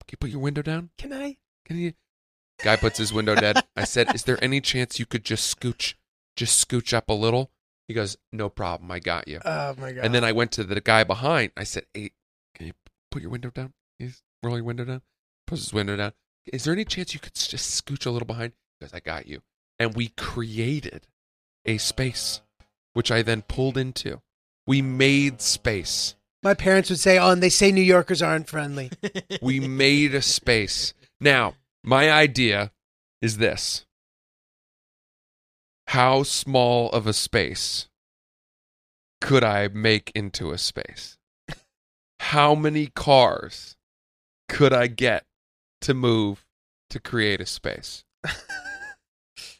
"Can 0.01 0.11
you 0.11 0.17
put 0.17 0.29
your 0.29 0.41
window 0.41 0.61
down? 0.61 0.89
Can 0.97 1.13
I? 1.13 1.37
Can 1.63 1.77
you?" 1.77 1.93
Guy 2.61 2.75
puts 2.75 2.97
his 2.97 3.13
window 3.13 3.35
down. 3.37 3.63
I 3.77 3.85
said, 3.85 4.09
"Is 4.13 4.25
there 4.25 4.43
any 4.43 4.59
chance 4.59 4.99
you 4.99 5.05
could 5.05 5.23
just 5.23 5.57
scooch, 5.57 5.93
just 6.35 6.59
scooch 6.67 6.93
up 6.93 7.07
a 7.09 7.13
little?" 7.13 7.49
He 7.87 7.93
goes, 7.93 8.17
"No 8.33 8.49
problem, 8.49 8.91
I 8.91 8.99
got 8.99 9.29
you." 9.29 9.39
Oh 9.45 9.73
my 9.77 9.93
god. 9.93 10.03
And 10.03 10.13
then 10.13 10.25
I 10.25 10.33
went 10.33 10.51
to 10.53 10.65
the 10.65 10.81
guy 10.81 11.05
behind. 11.05 11.53
I 11.55 11.63
said, 11.63 11.85
"Hey, 11.93 12.11
can 12.53 12.67
you 12.67 12.73
put 13.09 13.21
your 13.21 13.31
window 13.31 13.49
down? 13.49 13.73
Roll 14.43 14.57
your 14.57 14.65
window 14.65 14.85
down?" 14.85 15.01
Puts 15.47 15.63
his 15.63 15.73
window 15.73 15.95
down. 15.95 16.13
Is 16.45 16.63
there 16.63 16.73
any 16.73 16.85
chance 16.85 17.13
you 17.13 17.19
could 17.19 17.35
just 17.35 17.85
scooch 17.85 18.05
a 18.05 18.11
little 18.11 18.25
behind? 18.25 18.53
Because 18.79 18.93
"I 18.93 18.99
got 18.99 19.27
you." 19.27 19.41
And 19.79 19.95
we 19.95 20.09
created 20.09 21.07
a 21.65 21.77
space, 21.77 22.41
which 22.93 23.11
I 23.11 23.21
then 23.21 23.41
pulled 23.41 23.77
into. 23.77 24.21
We 24.67 24.81
made 24.81 25.41
space. 25.41 26.15
my 26.41 26.53
parents 26.53 26.89
would 26.89 26.99
say, 26.99 27.17
"Oh, 27.17 27.31
and 27.31 27.41
they 27.41 27.49
say 27.49 27.71
New 27.71 27.81
Yorkers 27.81 28.21
aren't 28.21 28.49
friendly." 28.49 28.91
We 29.41 29.59
made 29.61 30.13
a 30.13 30.21
space. 30.21 30.93
Now, 31.21 31.55
my 31.83 32.11
idea 32.11 32.71
is 33.21 33.37
this: 33.37 33.85
How 35.87 36.23
small 36.23 36.89
of 36.91 37.07
a 37.07 37.13
space 37.13 37.87
could 39.21 39.43
I 39.43 39.69
make 39.69 40.11
into 40.13 40.51
a 40.51 40.57
space? 40.57 41.17
How 42.19 42.55
many 42.55 42.87
cars 42.87 43.77
could 44.49 44.73
I 44.73 44.87
get 44.87 45.25
to 45.81 45.93
move 45.93 46.45
to 46.89 46.99
create 46.99 47.41
a 47.41 47.45
space? 47.45 48.03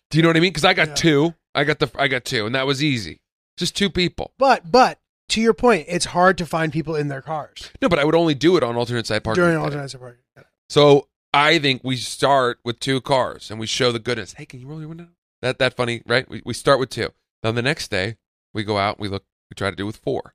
Do 0.10 0.18
you 0.18 0.22
know 0.22 0.30
what 0.30 0.38
I 0.38 0.42
mean? 0.42 0.52
Because 0.52 0.66
I 0.66 0.74
got 0.74 0.90
Yeah. 0.90 0.96
two. 0.96 1.34
I 1.56 1.64
got 1.64 1.80
the 1.80 1.90
I 1.98 2.08
got 2.08 2.26
two, 2.26 2.46
and 2.46 2.56
that 2.56 2.66
was 2.66 2.84
easy. 2.84 3.20
Just 3.58 3.76
two 3.76 3.90
people. 3.90 4.34
But 4.38 4.72
but 4.72 5.00
to 5.30 5.42
your 5.42 5.54
point, 5.54 5.86
it's 5.88 6.06
hard 6.06 6.38
to 6.40 6.46
find 6.46 6.72
people 6.74 6.96
in 6.96 7.08
their 7.08 7.22
cars 7.22 7.72
No, 7.82 7.90
but 7.90 8.00
I 8.00 8.04
would 8.06 8.16
only 8.16 8.34
do 8.36 8.58
it 8.58 8.64
on 8.64 8.76
alternate 8.76 9.08
side 9.08 9.24
parking. 9.24 9.44
during 9.44 9.58
alternate 9.58 9.94
parking. 10.00 10.22
So 10.70 11.08
I 11.34 11.60
think 11.60 11.82
we 11.84 11.96
start 11.98 12.60
with 12.64 12.80
two 12.80 13.02
cars 13.02 13.50
and 13.52 13.60
we 13.60 13.68
show 13.68 13.92
the 13.92 14.00
goodness. 14.00 14.34
Hey, 14.34 14.46
can 14.46 14.60
you 14.60 14.68
roll 14.68 14.80
your 14.80 14.90
window? 14.90 15.08
That 15.42 15.60
that 15.60 15.76
funny, 15.76 16.02
right? 16.08 16.28
We 16.30 16.42
we 16.46 16.54
start 16.54 16.80
with 16.80 16.90
two. 16.90 17.10
Then 17.44 17.56
the 17.56 17.62
next 17.62 17.90
day 17.92 18.18
we 18.54 18.64
go 18.64 18.78
out. 18.78 19.00
We 19.00 19.08
look. 19.08 19.24
We 19.50 19.56
try 19.56 19.70
to 19.70 19.76
do 19.76 19.86
with 19.86 19.98
four. 19.98 20.34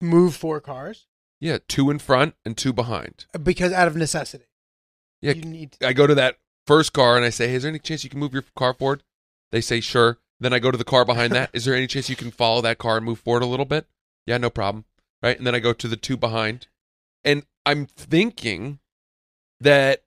Move 0.00 0.34
four 0.36 0.60
cars 0.60 1.06
Yeah, 1.42 1.58
two 1.66 1.90
in 1.90 1.98
front 1.98 2.36
and 2.44 2.56
two 2.56 2.72
behind. 2.72 3.26
because 3.42 3.72
out 3.72 3.88
of 3.88 3.96
necessity. 3.96 4.44
Yeah, 5.20 5.32
you 5.32 5.42
need. 5.42 5.76
I 5.82 5.92
go 5.92 6.06
to 6.06 6.14
that 6.14 6.38
first 6.68 6.92
car 6.92 7.16
and 7.16 7.24
I 7.24 7.30
say, 7.30 7.48
hey, 7.48 7.56
"Is 7.56 7.64
there 7.64 7.68
any 7.70 7.80
chance 7.80 8.04
you 8.04 8.10
can 8.10 8.20
move 8.20 8.32
your 8.32 8.44
car 8.54 8.72
forward?" 8.72 9.02
They 9.50 9.60
say 9.60 9.80
sure. 9.80 10.18
Then 10.38 10.52
I 10.52 10.60
go 10.60 10.70
to 10.70 10.78
the 10.78 10.84
car 10.84 11.04
behind 11.04 11.32
that. 11.32 11.50
Is 11.54 11.64
there 11.64 11.74
any 11.74 11.88
chance 11.88 12.08
you 12.08 12.14
can 12.14 12.30
follow 12.30 12.60
that 12.60 12.78
car 12.78 12.96
and 12.96 13.04
move 13.04 13.18
forward 13.18 13.42
a 13.42 13.46
little 13.46 13.66
bit? 13.66 13.86
Yeah, 14.24 14.38
no 14.38 14.50
problem. 14.50 14.84
Right? 15.20 15.36
And 15.36 15.44
then 15.44 15.54
I 15.54 15.58
go 15.58 15.72
to 15.72 15.88
the 15.88 15.96
two 15.96 16.16
behind. 16.16 16.68
And 17.24 17.44
I'm 17.66 17.86
thinking 17.86 18.78
that 19.60 20.04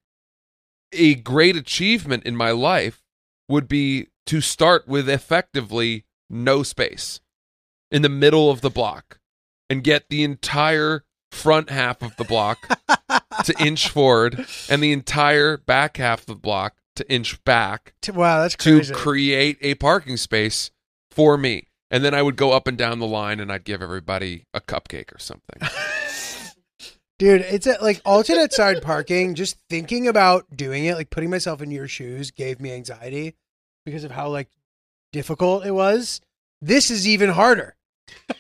a 0.94 1.16
great 1.16 1.58
achievement 1.58 2.26
in 2.26 2.36
my 2.36 2.52
life 2.52 3.04
would 3.50 3.68
be 3.68 4.08
to 4.28 4.40
start 4.40 4.88
with 4.88 5.10
effectively 5.10 6.06
no 6.30 6.64
space 6.64 7.20
in 7.92 8.02
the 8.02 8.10
middle 8.10 8.50
of 8.50 8.62
the 8.62 8.70
block 8.70 9.20
and 9.70 9.84
get 9.84 10.10
the 10.10 10.24
entire 10.24 11.04
front 11.36 11.70
half 11.70 12.02
of 12.02 12.16
the 12.16 12.24
block 12.24 12.80
to 13.44 13.54
inch 13.60 13.90
forward 13.90 14.46
and 14.70 14.82
the 14.82 14.92
entire 14.92 15.58
back 15.58 15.98
half 15.98 16.22
of 16.22 16.26
the 16.28 16.36
block 16.36 16.76
to 16.96 17.12
inch 17.12 17.44
back 17.44 17.94
Wow, 18.14 18.42
that's 18.42 18.56
to 18.56 18.82
create 18.94 19.58
a 19.62 19.76
parking 19.76 20.18
space 20.18 20.72
for 21.12 21.38
me. 21.38 21.68
And 21.92 22.04
then 22.04 22.14
I 22.14 22.22
would 22.22 22.36
go 22.36 22.52
up 22.52 22.68
and 22.68 22.78
down 22.78 23.00
the 23.00 23.08
line 23.08 23.40
and 23.40 23.52
I'd 23.52 23.64
give 23.64 23.82
everybody 23.82 24.46
a 24.54 24.62
cupcake 24.62 25.14
or 25.14 25.20
something. 25.20 25.62
Dude, 27.20 27.42
it's 27.42 27.68
a, 27.68 27.78
like 27.82 28.02
alternate 28.04 28.52
side 28.52 28.82
parking. 28.82 29.36
Just 29.36 29.58
thinking 29.70 30.08
about 30.08 30.46
doing 30.56 30.86
it, 30.86 30.96
like 30.96 31.10
putting 31.10 31.30
myself 31.30 31.62
in 31.62 31.72
your 31.72 31.88
shoes, 31.88 32.32
gave 32.32 32.60
me 32.60 32.74
anxiety 32.74 33.36
because 33.86 34.04
of 34.04 34.12
how 34.12 34.30
like 34.30 34.50
difficult 35.14 35.66
it 35.66 35.72
was. 35.72 36.20
This 36.62 36.92
is 36.92 37.08
even 37.08 37.30
harder. 37.30 37.76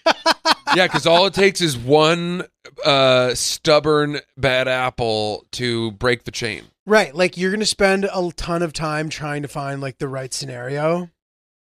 yeah, 0.76 0.88
because 0.88 1.05
all 1.07 1.26
it 1.26 1.34
takes 1.34 1.61
is 1.61 1.78
one 1.78 2.43
uh, 2.84 3.34
stubborn 3.34 4.19
bad 4.38 4.67
apple 4.67 5.45
to 5.51 5.91
break 5.91 6.23
the 6.26 6.32
chain. 6.32 6.63
Right, 6.86 7.15
like 7.15 7.38
you're 7.38 7.51
gonna 7.51 7.65
spend 7.65 8.05
a 8.05 8.32
ton 8.36 8.61
of 8.61 8.73
time 8.73 9.09
trying 9.09 9.41
to 9.41 9.47
find 9.47 9.82
like 9.82 9.97
the 9.97 10.07
right 10.07 10.32
scenario, 10.34 11.09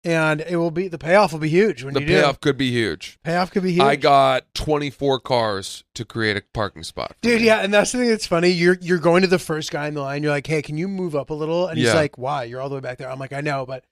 and 0.03 0.41
it 0.41 0.57
will 0.57 0.71
be 0.71 0.89
the 0.89 0.97
payoff 0.97 1.31
will 1.31 1.39
be 1.39 1.47
huge 1.47 1.81
when 1.83 1.93
The 1.93 2.01
you 2.01 2.07
payoff 2.07 2.41
do. 2.41 2.49
could 2.49 2.57
be 2.57 2.71
huge. 2.71 3.19
Payoff 3.23 3.49
could 3.51 3.63
be 3.63 3.71
huge. 3.71 3.83
I 3.83 3.95
got 3.95 4.53
24 4.53 5.21
cars 5.21 5.85
to 5.95 6.03
create 6.03 6.35
a 6.35 6.43
parking 6.53 6.83
spot. 6.83 7.09
for 7.11 7.15
Dude, 7.21 7.39
me. 7.39 7.47
yeah, 7.47 7.59
and 7.61 7.73
that's 7.73 7.93
the 7.93 7.99
thing 7.99 8.09
that's 8.09 8.27
funny. 8.27 8.49
You're 8.49 8.77
you're 8.81 8.99
going 8.99 9.21
to 9.21 9.27
the 9.29 9.39
first 9.39 9.71
guy 9.71 9.87
in 9.87 9.93
the 9.93 10.01
line. 10.01 10.23
You're 10.23 10.31
like, 10.33 10.47
"Hey, 10.47 10.61
can 10.61 10.77
you 10.77 10.89
move 10.89 11.15
up 11.15 11.29
a 11.29 11.33
little?" 11.33 11.67
And 11.67 11.77
he's 11.77 11.87
Yeah. 11.87 11.93
like, 11.95 12.17
"Why? 12.17 12.43
You're 12.43 12.59
all 12.59 12.67
the 12.69 12.75
way 12.75 12.81
back 12.81 12.97
there." 12.97 13.09
I'm 13.09 13.19
like, 13.19 13.31
"I 13.33 13.39
know, 13.41 13.65
but 13.65 13.85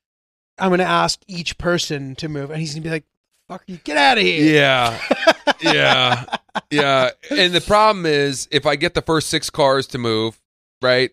I'm 0.57 0.69
gonna 0.69 0.84
ask 0.84 1.22
each 1.30 1.57
person 1.57 2.15
to 2.15 2.28
move," 2.28 2.51
and 2.51 2.59
he's 2.59 2.74
gonna 2.74 2.84
be 2.84 2.89
like, 2.89 3.05
"Fuck 3.52 3.64
you, 3.68 3.78
get 3.84 3.97
out 3.97 4.18
of 4.18 4.24
here!" 4.24 4.56
Yeah. 4.56 4.99
yeah. 5.62 6.26
Yeah. 6.70 7.12
And 7.30 7.54
the 7.54 7.62
problem 7.62 8.06
is 8.06 8.47
if 8.52 8.66
I 8.66 8.76
get 8.76 8.93
the 8.93 9.02
first 9.02 9.30
six 9.30 9.49
cars 9.49 9.88
to 9.88 9.97
move, 9.97 10.41
right? 10.82 11.12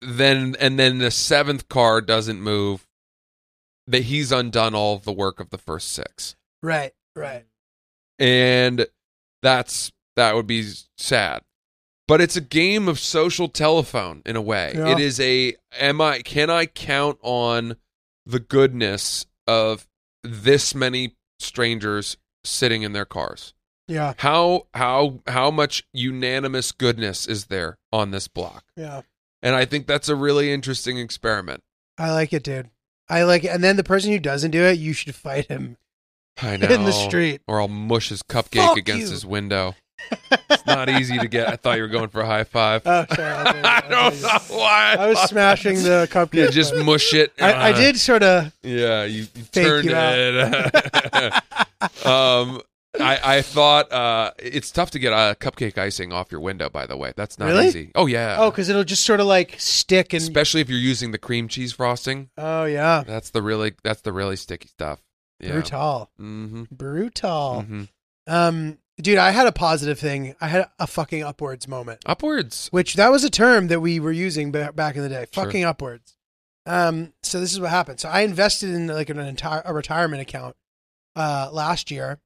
Then 0.00 0.56
and 0.58 0.78
then 0.78 0.98
the 0.98 1.10
seventh 1.10 1.68
car 1.68 2.00
doesn't 2.00 2.40
move, 2.40 2.86
that 3.86 4.04
he's 4.04 4.32
undone 4.32 4.74
all 4.74 4.98
the 4.98 5.12
work 5.12 5.40
of 5.40 5.50
the 5.50 5.58
first 5.58 5.92
six. 5.92 6.36
Right, 6.62 6.92
right. 7.14 7.44
And 8.18 8.86
that's 9.42 9.92
that 10.16 10.34
would 10.34 10.46
be 10.46 10.72
sad. 10.98 11.42
But 12.08 12.20
it's 12.20 12.36
a 12.36 12.40
game 12.40 12.88
of 12.88 12.98
social 12.98 13.48
telephone 13.48 14.22
in 14.26 14.36
a 14.36 14.42
way. 14.42 14.72
Yeah. 14.74 14.92
It 14.92 15.00
is 15.00 15.20
a 15.20 15.54
am 15.78 16.00
I 16.00 16.20
can 16.20 16.50
I 16.50 16.66
count 16.66 17.18
on 17.22 17.76
the 18.26 18.40
goodness 18.40 19.26
of 19.46 19.86
this 20.22 20.74
many 20.74 21.14
strangers 21.40 22.16
sitting 22.44 22.82
in 22.82 22.92
their 22.92 23.04
cars? 23.04 23.54
Yeah, 23.88 24.14
How 24.18 24.66
how 24.74 25.20
how 25.26 25.50
much 25.50 25.84
unanimous 25.92 26.70
goodness 26.70 27.26
is 27.26 27.46
there 27.46 27.76
on 27.92 28.10
this 28.12 28.28
block? 28.28 28.64
yeah. 28.76 29.02
And 29.42 29.56
I 29.56 29.64
think 29.64 29.86
that's 29.86 30.08
a 30.10 30.14
really 30.14 30.52
interesting 30.52 30.98
experiment. 30.98 31.62
I 31.96 32.12
like 32.12 32.32
it, 32.34 32.42
dude. 32.42 32.68
I 33.08 33.22
like 33.24 33.42
it. 33.42 33.48
And 33.48 33.64
then 33.64 33.76
the 33.76 33.82
person 33.82 34.12
who 34.12 34.18
doesn't 34.18 34.50
do 34.50 34.62
it, 34.64 34.78
you 34.78 34.92
should 34.92 35.14
fight 35.14 35.46
him 35.46 35.78
I 36.42 36.58
know. 36.58 36.68
in 36.70 36.84
the 36.84 36.92
street. 36.92 37.40
Or 37.48 37.60
I'll 37.60 37.66
mush 37.66 38.10
his 38.10 38.22
cupcake 38.22 38.64
Fuck 38.66 38.76
against 38.76 39.06
you. 39.06 39.10
his 39.12 39.24
window. 39.26 39.74
It's 40.50 40.66
not 40.66 40.88
easy 40.88 41.18
to 41.18 41.28
get. 41.28 41.48
I 41.48 41.56
thought 41.56 41.76
you 41.76 41.82
were 41.82 41.88
going 41.88 42.08
for 42.08 42.20
a 42.20 42.26
high 42.26 42.44
five. 42.44 42.82
Oh, 42.84 43.04
sorry. 43.14 43.30
I'll 43.32 43.52
do 43.52 43.58
it. 43.58 43.64
I 43.64 43.80
I'll 43.90 44.10
don't 44.10 44.22
know 44.22 44.38
why. 44.56 44.96
I 44.98 45.06
was 45.08 45.18
thought- 45.18 45.28
smashing 45.30 45.76
the 45.76 46.08
cupcake. 46.10 46.34
Yeah, 46.34 46.50
just 46.50 46.74
mush 46.76 47.14
it. 47.14 47.32
I, 47.40 47.52
I 47.52 47.70
Uh, 47.72 47.76
did 47.76 47.96
sort 47.98 48.22
of. 48.22 48.52
Yeah, 48.62 49.04
you, 49.04 49.26
you 49.34 49.42
turned 49.52 49.84
you 49.88 49.92
it. 49.96 51.34
um, 52.06 52.60
I 52.98 53.20
I 53.38 53.42
thought 53.42 53.92
uh, 53.92 54.32
it's 54.38 54.70
tough 54.72 54.90
to 54.92 54.98
get 54.98 55.12
uh, 55.12 55.34
cupcake 55.36 55.78
icing 55.78 56.12
off 56.12 56.32
your 56.32 56.40
window. 56.40 56.68
By 56.68 56.86
the 56.86 56.96
way, 56.96 57.12
that's 57.16 57.38
not 57.38 57.46
Really? 57.46 57.68
easy. 57.68 57.92
Oh 57.94 58.06
yeah. 58.06 58.36
Oh, 58.38 58.50
because 58.50 58.68
it'll 58.68 58.84
just 58.84 59.04
sort 59.04 59.20
of 59.20 59.26
like 59.26 59.54
stick 59.58 60.12
and. 60.12 60.22
especially 60.22 60.60
if 60.60 60.68
you're 60.68 60.78
using 60.78 61.12
the 61.12 61.18
cream 61.18 61.46
cheese 61.48 61.72
frosting. 61.72 62.30
oh 62.36 62.64
yeah, 62.64 63.04
That's 63.06 63.30
the 63.30 63.42
really 63.42 63.74
that's 63.84 64.00
the 64.02 64.12
really 64.12 64.36
sticky 64.36 64.68
stuff. 64.68 65.00
Yeah. 65.38 65.52
brutal, 65.52 66.10
Mm-hmm. 66.20 66.64
brutal. 66.70 67.62
hmm 67.62 67.84
Um, 68.26 68.76
dude, 69.00 69.18
I 69.18 69.30
had 69.30 69.46
a 69.46 69.52
positive 69.52 69.98
thing. 69.98 70.34
I 70.40 70.48
had 70.48 70.68
a 70.78 70.86
fucking 70.86 71.22
upwards 71.22 71.66
moment, 71.68 72.00
Upwards. 72.06 72.68
which 72.70 72.94
that 72.94 73.10
was 73.10 73.24
a 73.24 73.30
term 73.30 73.68
that 73.68 73.80
we 73.80 74.00
were 74.00 74.12
using 74.12 74.52
ba- 74.52 74.72
back 74.74 74.96
in 74.96 75.02
the 75.02 75.08
day. 75.08 75.26
Sure. 75.32 75.44
Fucking 75.44 75.64
upwards. 75.64 76.16
Um, 76.66 77.12
so 77.22 77.40
this 77.40 77.52
is 77.52 77.60
what 77.60 77.70
happened. 77.70 78.00
So 78.00 78.08
I 78.08 78.20
invested 78.20 78.70
in 78.70 78.86
like 78.86 79.08
an 79.10 79.18
entire 79.18 79.62
a 79.64 79.72
retirement 79.74 80.22
account 80.22 80.56
uh 81.16 81.48
last 81.52 81.90
year, 81.90 82.18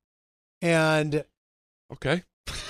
and 0.61 1.25
Okay. 1.93 2.23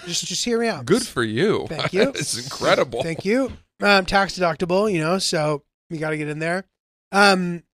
just 0.06 0.24
just 0.26 0.44
hear 0.44 0.58
me 0.60 0.68
out. 0.68 0.84
Good 0.86 1.06
for 1.06 1.24
you. 1.24 1.66
Thank 1.68 1.92
you. 1.92 2.02
it's 2.14 2.36
incredible. 2.42 3.02
Thank 3.02 3.24
you. 3.24 3.50
Um, 3.82 4.06
tax 4.06 4.38
deductible, 4.38 4.92
you 4.92 5.00
know, 5.00 5.18
so 5.18 5.62
you 5.90 5.98
got 5.98 6.10
to 6.10 6.16
get 6.16 6.28
in 6.28 6.38
there. 6.38 6.64
Um, 7.10 7.64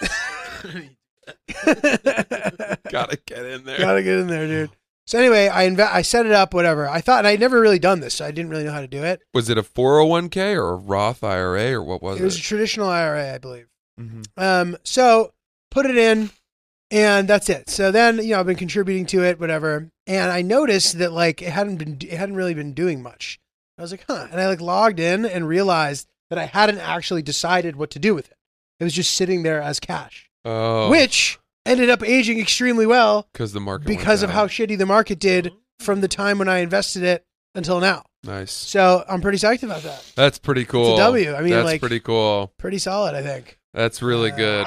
Gotta 2.90 3.18
get 3.26 3.44
in 3.46 3.64
there. 3.64 3.78
Gotta 3.78 4.02
get 4.02 4.18
in 4.20 4.26
there, 4.28 4.46
dude. 4.46 4.70
So 5.06 5.18
anyway, 5.18 5.48
I 5.48 5.68
inve- 5.68 5.92
I 5.92 6.00
set 6.02 6.24
it 6.24 6.32
up, 6.32 6.54
whatever. 6.54 6.88
I 6.88 7.00
thought, 7.02 7.18
and 7.18 7.26
I'd 7.26 7.40
never 7.40 7.60
really 7.60 7.78
done 7.78 8.00
this, 8.00 8.14
so 8.14 8.24
I 8.24 8.30
didn't 8.30 8.50
really 8.50 8.64
know 8.64 8.72
how 8.72 8.80
to 8.80 8.86
do 8.86 9.02
it. 9.04 9.20
Was 9.34 9.50
it 9.50 9.58
a 9.58 9.62
401k 9.62 10.54
or 10.56 10.70
a 10.72 10.76
Roth 10.76 11.22
IRA 11.22 11.72
or 11.74 11.82
what 11.82 12.00
was 12.02 12.18
It 12.18 12.22
it? 12.22 12.24
was 12.24 12.38
a 12.38 12.42
traditional 12.42 12.88
IRA, 12.88 13.34
I 13.34 13.38
believe. 13.38 13.66
Mhm. 14.00 14.24
Um, 14.36 14.76
so 14.82 15.32
put 15.70 15.84
it 15.86 15.96
in, 15.96 16.30
and 16.90 17.28
that's 17.28 17.48
it. 17.50 17.68
So 17.68 17.90
then, 17.90 18.16
you 18.18 18.30
know, 18.30 18.40
I've 18.40 18.46
been 18.46 18.56
contributing 18.56 19.04
to 19.06 19.22
it, 19.24 19.38
whatever, 19.38 19.90
and 20.06 20.32
I 20.32 20.40
noticed 20.42 20.98
that 20.98 21.12
like 21.12 21.42
it 21.42 21.50
hadn't 21.50 21.76
been, 21.76 21.98
it 22.00 22.12
hadn't 22.16 22.36
really 22.36 22.54
been 22.54 22.72
doing 22.72 23.02
much. 23.02 23.38
I 23.78 23.82
was 23.82 23.90
like, 23.90 24.04
huh, 24.08 24.28
and 24.30 24.40
I 24.40 24.46
like 24.46 24.60
logged 24.60 25.00
in 25.00 25.24
and 25.26 25.46
realized 25.48 26.06
that 26.30 26.38
I 26.38 26.46
hadn't 26.46 26.78
actually 26.78 27.22
decided 27.22 27.76
what 27.76 27.90
to 27.90 27.98
do 27.98 28.14
with 28.14 28.28
it. 28.30 28.36
It 28.80 28.84
was 28.84 28.92
just 28.94 29.12
sitting 29.14 29.42
there 29.42 29.60
as 29.60 29.80
cash, 29.80 30.30
Oh, 30.46 30.88
which 30.90 31.38
ended 31.66 31.90
up 31.90 32.02
aging 32.02 32.38
extremely 32.40 32.86
well 32.86 33.28
because 33.32 33.52
the 33.52 33.60
market 33.60 33.86
because 33.86 34.22
of 34.22 34.30
how 34.30 34.46
shitty 34.46 34.76
the 34.78 34.86
market 34.86 35.18
did 35.18 35.52
from 35.80 36.00
the 36.00 36.08
time 36.08 36.38
when 36.38 36.48
I 36.48 36.58
invested 36.58 37.02
it 37.02 37.24
until 37.54 37.80
now. 37.80 38.04
nice. 38.24 38.52
So 38.52 39.04
I'm 39.08 39.20
pretty 39.20 39.38
psyched 39.38 39.62
about 39.62 39.82
that. 39.82 40.04
That's 40.16 40.38
pretty 40.38 40.64
cool. 40.64 40.96
W. 40.96 41.34
I 41.34 41.40
mean, 41.40 41.50
that's 41.50 41.64
like- 41.64 41.80
pretty 41.80 42.00
cool. 42.00 42.52
Pretty 42.58 42.78
solid, 42.78 43.14
I 43.14 43.22
think. 43.22 43.58
That's 43.72 44.02
really 44.02 44.30
good. 44.30 44.66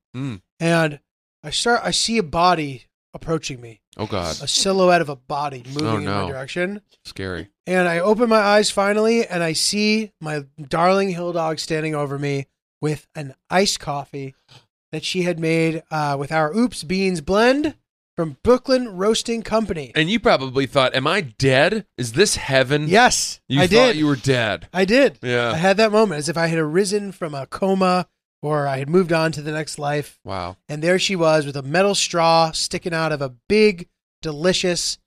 Mm. 0.15 0.41
and 0.59 0.99
I 1.43 1.49
start. 1.51 1.81
I 1.83 1.91
see 1.91 2.17
a 2.17 2.23
body 2.23 2.85
approaching 3.13 3.59
me, 3.59 3.81
Oh 3.97 4.05
God, 4.05 4.41
a 4.41 4.47
silhouette 4.47 5.01
of 5.01 5.09
a 5.09 5.15
body 5.15 5.63
moving 5.73 5.85
Oh, 5.85 5.97
in 5.97 6.05
my 6.05 6.27
direction. 6.29 6.81
scary. 7.05 7.49
And 7.67 7.87
I 7.87 7.99
open 7.99 8.29
my 8.29 8.39
eyes 8.39 8.69
finally, 8.71 9.25
and 9.25 9.41
I 9.43 9.53
see 9.53 10.11
my 10.21 10.45
darling 10.61 11.09
hill 11.09 11.33
dog 11.33 11.59
standing 11.59 11.93
over 11.95 12.17
me 12.19 12.47
with 12.81 13.07
an 13.15 13.35
iced 13.49 13.79
coffee 13.79 14.33
that 14.91 15.03
she 15.05 15.21
had 15.23 15.39
made 15.39 15.83
uh, 15.91 16.15
with 16.19 16.31
our 16.31 16.53
Oops 16.55 16.83
Beans 16.83 17.21
blend 17.21 17.75
from 18.17 18.37
Brooklyn 18.43 18.97
Roasting 18.97 19.41
Company. 19.41 19.91
And 19.95 20.09
you 20.09 20.19
probably 20.19 20.65
thought, 20.65 20.93
"Am 20.95 21.07
I 21.07 21.21
dead? 21.21 21.85
Is 21.97 22.13
this 22.13 22.35
heaven?" 22.35 22.87
Yes, 22.87 23.39
You 23.47 23.61
I 23.61 23.67
thought 23.67 23.87
did. 23.87 23.95
you 23.95 24.07
were 24.07 24.15
dead. 24.17 24.67
I 24.73 24.83
did. 24.85 25.17
Yeah. 25.21 25.51
I 25.51 25.55
had 25.57 25.77
that 25.77 25.91
moment 25.91 26.19
as 26.19 26.27
if 26.29 26.37
I 26.37 26.47
had 26.47 26.59
arisen 26.59 27.11
from 27.13 27.33
a 27.33 27.45
coma 27.45 28.07
or 28.41 28.67
I 28.67 28.77
had 28.77 28.89
moved 28.89 29.11
on 29.13 29.31
to 29.33 29.41
the 29.41 29.51
next 29.51 29.77
life. 29.79 30.19
Wow. 30.23 30.57
And 30.69 30.81
there 30.81 30.97
she 30.99 31.15
was 31.15 31.45
with 31.45 31.55
a 31.57 31.61
metal 31.63 31.95
straw 31.95 32.51
sticking 32.51 32.93
out 32.93 33.11
of 33.11 33.21
a 33.21 33.35
big, 33.47 33.87
delicious 34.21 34.97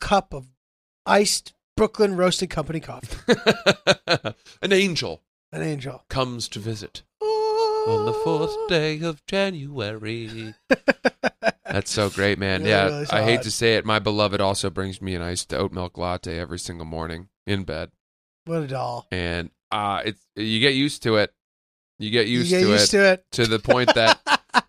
cup 0.00 0.32
of 0.34 0.46
iced 1.06 1.54
Brooklyn 1.76 2.16
Roasted 2.16 2.50
Company 2.50 2.80
coffee. 2.80 3.16
An 4.62 4.72
angel 4.72 5.22
An 5.52 5.62
angel. 5.62 6.04
comes 6.08 6.48
to 6.48 6.58
visit. 6.58 7.02
Oh, 7.20 7.84
on 8.00 8.06
the 8.06 8.12
fourth 8.12 8.68
day 8.68 9.00
of 9.02 9.24
January. 9.26 10.54
That's 11.64 11.90
so 11.90 12.10
great, 12.10 12.38
man. 12.38 12.60
Really, 12.60 12.70
yeah, 12.70 12.84
really 12.86 13.06
I 13.10 13.22
hate 13.22 13.42
to 13.42 13.50
say 13.50 13.76
it. 13.76 13.84
My 13.84 13.98
beloved 13.98 14.40
also 14.40 14.70
brings 14.70 15.00
me 15.02 15.14
an 15.14 15.22
iced 15.22 15.52
oat 15.54 15.72
milk 15.72 15.96
latte 15.98 16.38
every 16.38 16.58
single 16.58 16.86
morning 16.86 17.28
in 17.46 17.64
bed, 17.64 17.90
What 18.44 18.62
a 18.62 18.66
doll. 18.66 19.06
and 19.10 19.50
uh 19.70 20.02
it's 20.04 20.20
you 20.34 20.60
get 20.60 20.74
used 20.74 21.02
to 21.04 21.16
it. 21.16 21.32
You 21.98 22.10
get 22.10 22.28
used, 22.28 22.50
you 22.50 22.58
get 22.58 22.64
to, 22.64 22.70
used 22.70 22.94
it, 22.94 22.98
to 22.98 23.12
it. 23.12 23.24
to 23.32 23.46
the 23.46 23.58
point 23.58 23.94
that 23.94 24.20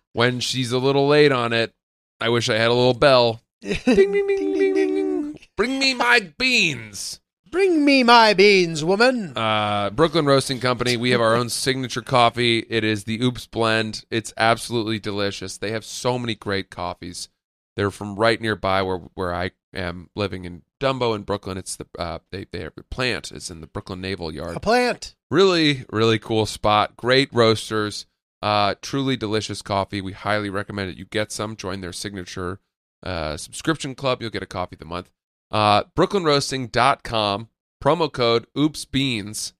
when 0.12 0.40
she's 0.40 0.72
a 0.72 0.78
little 0.78 1.06
late 1.06 1.32
on 1.32 1.52
it, 1.52 1.72
I 2.20 2.28
wish 2.28 2.48
I 2.48 2.56
had 2.56 2.68
a 2.68 2.74
little 2.74 2.94
bell. 2.94 3.40
ding, 3.60 3.78
ding, 3.84 4.12
ding, 4.12 4.26
ding, 4.26 4.74
ding, 4.74 4.74
ding. 4.74 5.38
Bring 5.56 5.78
me 5.78 5.94
my 5.94 6.32
beans. 6.38 7.20
Bring 7.50 7.84
me 7.84 8.02
my 8.04 8.32
beans, 8.32 8.84
woman. 8.84 9.36
Uh, 9.36 9.90
Brooklyn 9.90 10.24
Roasting 10.24 10.60
Company. 10.60 10.96
We 10.96 11.10
have 11.10 11.20
our 11.20 11.34
own 11.34 11.48
signature 11.48 12.02
coffee. 12.02 12.60
It 12.70 12.84
is 12.84 13.04
the 13.04 13.20
Oops 13.20 13.44
Blend. 13.48 14.04
It's 14.10 14.32
absolutely 14.36 15.00
delicious. 15.00 15.58
They 15.58 15.72
have 15.72 15.84
so 15.84 16.18
many 16.18 16.36
great 16.36 16.70
coffees. 16.70 17.28
They're 17.76 17.90
from 17.90 18.16
right 18.16 18.40
nearby 18.40 18.82
where 18.82 18.98
where 19.14 19.34
I 19.34 19.50
am 19.74 20.10
living 20.14 20.44
in 20.44 20.62
Dumbo 20.80 21.14
in 21.14 21.22
Brooklyn. 21.22 21.58
It's 21.58 21.76
the 21.76 21.86
uh, 21.98 22.18
they 22.30 22.46
they 22.50 22.60
have 22.60 22.74
the 22.76 22.82
plant 22.84 23.32
is 23.32 23.50
in 23.50 23.60
the 23.60 23.66
Brooklyn 23.66 24.00
Naval 24.00 24.32
Yard. 24.32 24.56
a 24.56 24.60
plant. 24.60 25.14
Really 25.30 25.84
really 25.90 26.18
cool 26.18 26.46
spot. 26.46 26.96
Great 26.96 27.28
roasters. 27.32 28.06
Uh, 28.42 28.74
truly 28.80 29.16
delicious 29.16 29.60
coffee. 29.60 30.00
We 30.00 30.12
highly 30.12 30.48
recommend 30.48 30.90
it. 30.90 30.96
You 30.96 31.04
get 31.04 31.30
some. 31.30 31.56
Join 31.56 31.82
their 31.82 31.92
signature 31.92 32.58
uh, 33.02 33.36
subscription 33.36 33.94
club. 33.94 34.22
You'll 34.22 34.30
get 34.30 34.42
a 34.42 34.46
coffee 34.46 34.76
of 34.76 34.80
the 34.80 34.86
month. 34.86 35.10
Uh, 35.50 35.84
BrooklynRoasting.com. 35.96 37.48
Promo 37.82 38.12
code 38.12 38.46
Oops 38.58 38.84
Beans. 38.86 39.52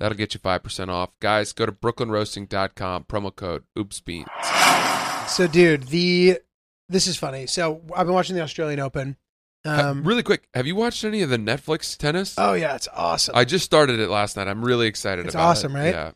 That'll 0.00 0.18
get 0.18 0.34
you 0.34 0.40
5% 0.40 0.88
off. 0.88 1.10
Guys, 1.20 1.52
go 1.52 1.66
to 1.66 1.72
BrooklynRoasting.com. 1.72 3.04
Promo 3.04 3.34
code 3.34 3.64
Oops 3.78 4.00
Beans. 4.00 4.28
So, 5.28 5.46
dude, 5.46 5.84
the 5.84 6.38
this 6.88 7.06
is 7.06 7.16
funny. 7.16 7.46
So, 7.46 7.80
I've 7.96 8.06
been 8.06 8.14
watching 8.14 8.36
the 8.36 8.42
Australian 8.42 8.80
Open. 8.80 9.16
Um, 9.66 10.04
really 10.04 10.22
quick, 10.22 10.46
have 10.54 10.66
you 10.66 10.76
watched 10.76 11.04
any 11.04 11.22
of 11.22 11.30
the 11.30 11.38
Netflix 11.38 11.96
tennis? 11.96 12.34
oh 12.38 12.52
yeah, 12.54 12.74
it's 12.74 12.88
awesome. 12.92 13.34
I 13.36 13.44
just 13.44 13.64
started 13.64 13.98
it 14.00 14.08
last 14.10 14.36
night. 14.36 14.46
I'm 14.48 14.64
really 14.64 14.86
excited 14.86 15.24
It's 15.26 15.34
about 15.34 15.44
it. 15.44 15.50
awesome, 15.50 15.74
right? 15.74 15.94
Yeah. 15.94 16.10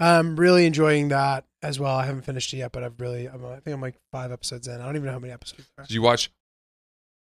I'm 0.00 0.36
really 0.36 0.66
enjoying 0.66 1.08
that 1.08 1.44
as 1.62 1.78
well. 1.78 1.94
I 1.94 2.04
haven't 2.06 2.22
finished 2.22 2.52
it 2.52 2.56
yet, 2.58 2.72
but 2.72 2.82
I've 2.82 3.00
really, 3.00 3.26
I'm, 3.26 3.44
I 3.44 3.60
think 3.60 3.74
I'm 3.74 3.80
like 3.80 3.94
five 4.10 4.32
episodes 4.32 4.66
in. 4.68 4.80
I 4.80 4.84
don't 4.86 4.96
even 4.96 5.06
know 5.06 5.12
how 5.12 5.18
many 5.18 5.32
episodes 5.32 5.68
there 5.76 5.84
are. 5.84 5.86
Did 5.86 5.94
you 5.94 6.02
watch 6.02 6.30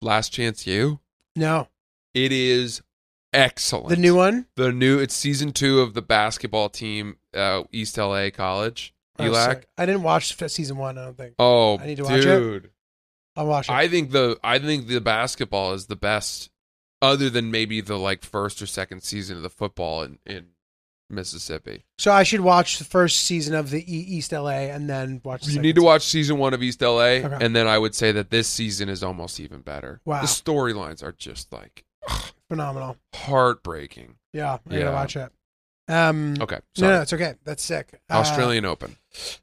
Last 0.02 0.30
Chance 0.32 0.66
U? 0.66 1.00
No, 1.36 1.68
It 2.14 2.32
is 2.32 2.82
excellent. 3.32 3.88
the 3.88 3.96
new 3.96 4.14
one. 4.16 4.46
The 4.56 4.72
new 4.72 4.98
it's 4.98 5.14
season 5.14 5.52
two 5.52 5.80
of 5.80 5.94
the 5.94 6.02
basketball 6.02 6.68
team, 6.68 7.16
uh, 7.34 7.62
East 7.72 7.96
LA 7.96 8.30
College. 8.30 8.92
Oh, 9.18 9.24
ELAC. 9.24 9.64
I 9.76 9.86
didn't 9.86 10.02
watch 10.02 10.36
season 10.50 10.76
one. 10.76 10.98
I 10.98 11.04
don't 11.06 11.16
think. 11.16 11.34
Oh, 11.38 11.78
I 11.78 11.86
need 11.86 11.96
to 11.96 12.04
watch 12.04 12.24
it. 12.24 12.70
Dude. 13.38 13.42
I'll 13.44 13.46
watch 13.48 13.68
it. 13.68 13.72
I 13.72 13.88
think 13.88 14.10
the 14.10 14.38
I 14.44 14.58
think 14.58 14.86
the 14.88 15.00
basketball 15.00 15.72
is 15.74 15.86
the 15.86 15.96
best, 15.96 16.50
other 17.02 17.30
than 17.30 17.50
maybe 17.50 17.80
the 17.80 17.96
like 17.98 18.24
first 18.24 18.60
or 18.62 18.66
second 18.66 19.02
season 19.02 19.36
of 19.36 19.42
the 19.42 19.50
football 19.50 20.02
in 20.02 20.18
in 20.26 20.46
Mississippi. 21.10 21.84
so 21.98 22.12
I 22.12 22.22
should 22.22 22.42
watch 22.42 22.76
the 22.78 22.84
first 22.84 23.20
season 23.20 23.54
of 23.54 23.70
the 23.70 23.80
e- 23.80 24.00
East 24.16 24.30
LA 24.30 24.68
and 24.68 24.90
then 24.90 25.22
watch. 25.24 25.44
The 25.46 25.52
You 25.52 25.60
need 25.60 25.74
to 25.76 25.80
season. 25.80 25.86
watch 25.86 26.02
season 26.02 26.38
one 26.38 26.52
of 26.52 26.62
East 26.62 26.82
LA, 26.82 27.22
Okay. 27.24 27.38
and 27.40 27.56
then 27.56 27.66
I 27.66 27.78
would 27.78 27.94
say 27.94 28.12
that 28.12 28.28
this 28.28 28.46
season 28.46 28.90
is 28.90 29.02
almost 29.02 29.40
even 29.40 29.62
better. 29.62 30.02
Wow. 30.04 30.20
the 30.20 30.26
storylines 30.26 31.02
are 31.02 31.12
just 31.12 31.50
like 31.50 31.84
Phenomenal. 32.50 32.98
heartbreaking. 33.14 34.16
Yeah, 34.34 34.58
I 34.68 34.74
Yeah. 34.74 34.78
gotta 34.80 34.92
watch 34.92 35.16
it. 35.16 35.32
Um, 35.90 36.34
Okay, 36.42 36.56
no, 36.56 36.60
sorry. 36.76 36.94
no, 36.96 37.00
it's 37.02 37.12
okay. 37.14 37.34
That's 37.44 37.64
sick. 37.64 37.98
Uh, 38.10 38.14
Australian 38.16 38.66
Open. 38.66 38.96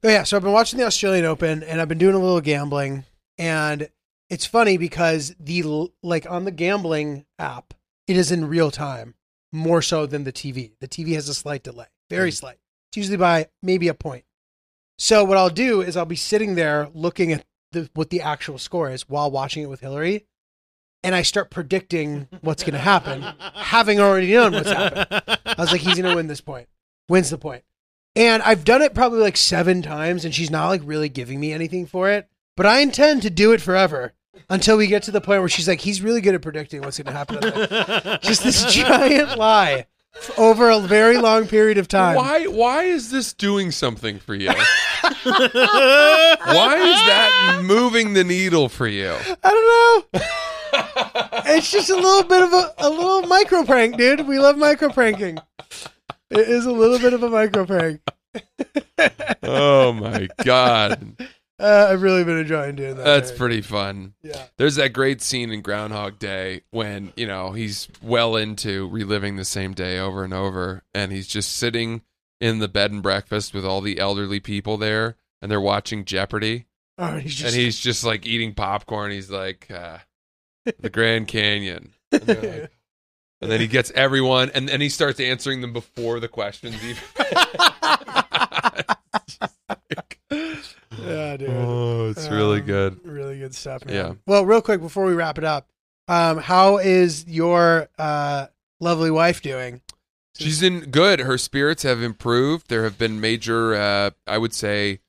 Oh 0.03 0.09
yeah, 0.09 0.21
so 0.21 0.37
I've 0.37 0.43
been 0.43 0.51
watching 0.51 0.77
the 0.77 0.85
Australian 0.85 1.25
Open 1.25 1.63
and 1.63 1.81
I've 1.81 1.87
been 1.89 1.97
doing 1.97 2.13
a 2.13 2.19
little 2.19 2.41
gambling 2.41 3.05
and 3.37 3.89
it's 4.29 4.45
funny 4.45 4.77
because 4.77 5.35
the 5.39 5.89
like 6.01 6.29
on 6.29 6.45
the 6.45 6.51
gambling 6.51 7.25
app 7.37 7.73
it 8.07 8.17
is 8.17 8.31
in 8.31 8.47
real 8.47 8.71
time 8.71 9.15
more 9.51 9.81
so 9.81 10.05
than 10.05 10.23
the 10.23 10.33
TV. 10.33 10.73
The 10.79 10.87
TV 10.87 11.13
has 11.13 11.29
a 11.29 11.33
slight 11.33 11.63
delay, 11.63 11.87
very 12.09 12.31
mm. 12.31 12.37
slight. 12.37 12.57
It's 12.89 12.97
usually 12.97 13.17
by 13.17 13.47
maybe 13.61 13.87
a 13.87 13.93
point. 13.93 14.25
So 14.97 15.23
what 15.23 15.37
I'll 15.37 15.49
do 15.49 15.81
is 15.81 15.97
I'll 15.97 16.05
be 16.05 16.15
sitting 16.15 16.55
there 16.55 16.89
looking 16.93 17.31
at 17.31 17.45
the 17.71 17.89
what 17.93 18.09
the 18.09 18.21
actual 18.21 18.57
score 18.57 18.89
is 18.89 19.09
while 19.09 19.29
watching 19.31 19.63
it 19.63 19.69
with 19.69 19.81
Hillary 19.81 20.25
and 21.05 21.13
I 21.13 21.21
start 21.21 21.51
predicting 21.51 22.27
what's 22.41 22.63
going 22.63 22.73
to 22.73 22.79
happen 22.79 23.21
having 23.53 23.99
already 23.99 24.33
known 24.33 24.53
what's 24.53 24.71
happened. 24.71 25.21
I 25.45 25.55
was 25.57 25.71
like 25.71 25.81
he's 25.81 25.99
going 25.99 26.09
to 26.09 26.15
win 26.15 26.27
this 26.27 26.41
point. 26.41 26.67
Wins 27.07 27.29
the 27.29 27.37
point. 27.37 27.63
And 28.15 28.41
I've 28.41 28.65
done 28.65 28.81
it 28.81 28.95
probably 28.95 29.19
like 29.19 29.37
seven 29.37 29.83
times, 29.83 30.25
and 30.25 30.33
she's 30.33 30.49
not 30.49 30.69
like 30.69 30.81
really 30.83 31.09
giving 31.09 31.39
me 31.39 31.53
anything 31.53 31.85
for 31.85 32.09
it. 32.09 32.27
But 32.55 32.65
I 32.65 32.79
intend 32.79 33.21
to 33.23 33.29
do 33.29 33.51
it 33.51 33.61
forever 33.61 34.13
until 34.49 34.77
we 34.77 34.87
get 34.87 35.03
to 35.03 35.11
the 35.11 35.21
point 35.21 35.41
where 35.41 35.49
she's 35.49 35.67
like, 35.67 35.81
he's 35.81 36.01
really 36.01 36.21
good 36.21 36.35
at 36.35 36.41
predicting 36.41 36.81
what's 36.81 36.97
going 36.97 37.07
to 37.07 37.11
happen. 37.11 38.19
Just 38.21 38.43
this 38.43 38.73
giant 38.73 39.37
lie 39.37 39.87
over 40.37 40.69
a 40.69 40.79
very 40.79 41.17
long 41.17 41.47
period 41.47 41.77
of 41.77 41.87
time. 41.89 42.15
Why 42.15 42.45
why 42.45 42.83
is 42.83 43.11
this 43.11 43.33
doing 43.33 43.71
something 43.71 44.19
for 44.19 44.33
you? 44.33 44.47
why 45.23 45.43
is 46.79 47.05
that 47.05 47.61
moving 47.63 48.13
the 48.13 48.23
needle 48.23 48.69
for 48.69 48.87
you? 48.87 49.13
I 49.43 50.05
don't 50.11 50.13
know. 50.13 50.21
it's 51.47 51.69
just 51.69 51.89
a 51.89 51.95
little 51.95 52.23
bit 52.23 52.41
of 52.43 52.53
a, 52.53 52.73
a 52.79 52.89
little 52.89 53.23
micro 53.23 53.63
prank, 53.63 53.97
dude. 53.97 54.25
We 54.25 54.39
love 54.39 54.57
micro 54.57 54.89
pranking. 54.89 55.37
It 56.29 56.47
is 56.47 56.65
a 56.65 56.71
little 56.71 56.99
bit 56.99 57.13
of 57.13 57.21
a 57.23 57.29
micro 57.29 57.65
prank. 57.65 58.01
Oh 59.43 59.93
my 59.93 60.27
god. 60.43 61.17
Uh, 61.57 61.87
I've 61.89 62.01
really 62.01 62.25
been 62.25 62.37
enjoying 62.37 62.75
doing 62.75 62.95
that. 62.97 63.05
That's 63.05 63.29
dude. 63.29 63.37
pretty 63.39 63.61
fun. 63.61 64.13
Yeah. 64.21 64.43
There's 64.57 64.75
that 64.75 64.91
great 64.93 65.21
scene 65.21 65.51
in 65.51 65.61
Groundhog 65.61 66.19
Day 66.19 66.61
when, 66.71 67.13
you 67.15 67.25
know, 67.27 67.53
he's 67.53 67.87
well 68.01 68.35
into 68.35 68.89
reliving 68.89 69.37
the 69.37 69.45
same 69.45 69.73
day 69.73 69.97
over 69.97 70.25
and 70.25 70.33
over 70.33 70.83
and 70.93 71.13
he's 71.13 71.27
just 71.27 71.53
sitting 71.53 72.01
in 72.41 72.59
the 72.59 72.67
bed 72.67 72.91
and 72.91 73.01
breakfast 73.01 73.53
with 73.53 73.65
all 73.65 73.79
the 73.79 73.99
elderly 73.99 74.41
people 74.41 74.75
there 74.77 75.15
and 75.41 75.49
they're 75.49 75.61
watching 75.61 76.03
Jeopardy 76.03 76.65
Oh, 76.97 77.05
and 77.07 77.21
he's 77.21 77.35
just 77.35 77.53
and 77.55 77.61
he's 77.63 77.79
just 77.79 78.03
like 78.05 78.25
eating 78.25 78.53
popcorn. 78.53 79.11
He's 79.11 79.29
like, 79.31 79.69
uh, 79.71 79.97
the 80.79 80.89
Grand 80.89 81.27
Canyon. 81.27 81.93
And, 82.11 82.27
like- 82.27 82.71
and 83.41 83.51
then 83.51 83.59
he 83.59 83.67
gets 83.67 83.91
everyone 83.91 84.49
and 84.55 84.67
then 84.67 84.79
he 84.81 84.87
starts 84.89 85.19
answering 85.19 85.59
them 85.61 85.73
before 85.73 86.19
the 86.21 86.27
questions 86.29 86.75
even. 86.83 87.03
yeah, 91.07 91.37
dude. 91.37 91.49
oh, 91.49 92.09
it's 92.09 92.27
really 92.29 92.59
Um, 92.61 92.65
good. 92.65 92.99
Really 93.05 93.39
good 93.39 93.53
stuff, 93.55 93.85
man. 93.85 93.95
Yeah. 93.95 94.13
Well, 94.25 94.45
real 94.45 94.61
quick 94.61 94.81
before 94.81 95.05
we 95.05 95.13
wrap 95.13 95.37
it 95.37 95.43
up, 95.43 95.69
um, 96.07 96.37
how 96.37 96.77
is 96.77 97.25
your 97.27 97.89
uh, 97.97 98.47
lovely 98.79 99.11
wife 99.11 99.41
doing? 99.41 99.81
She's 100.37 100.61
in 100.61 100.91
good. 100.91 101.21
Her 101.21 101.37
spirits 101.37 101.83
have 101.83 102.01
improved. 102.01 102.67
There 102.69 102.83
have 102.83 102.97
been 102.97 103.21
major 103.21 103.73
uh 103.73 104.09
I 104.27 104.37
would 104.37 104.53
say 104.53 104.99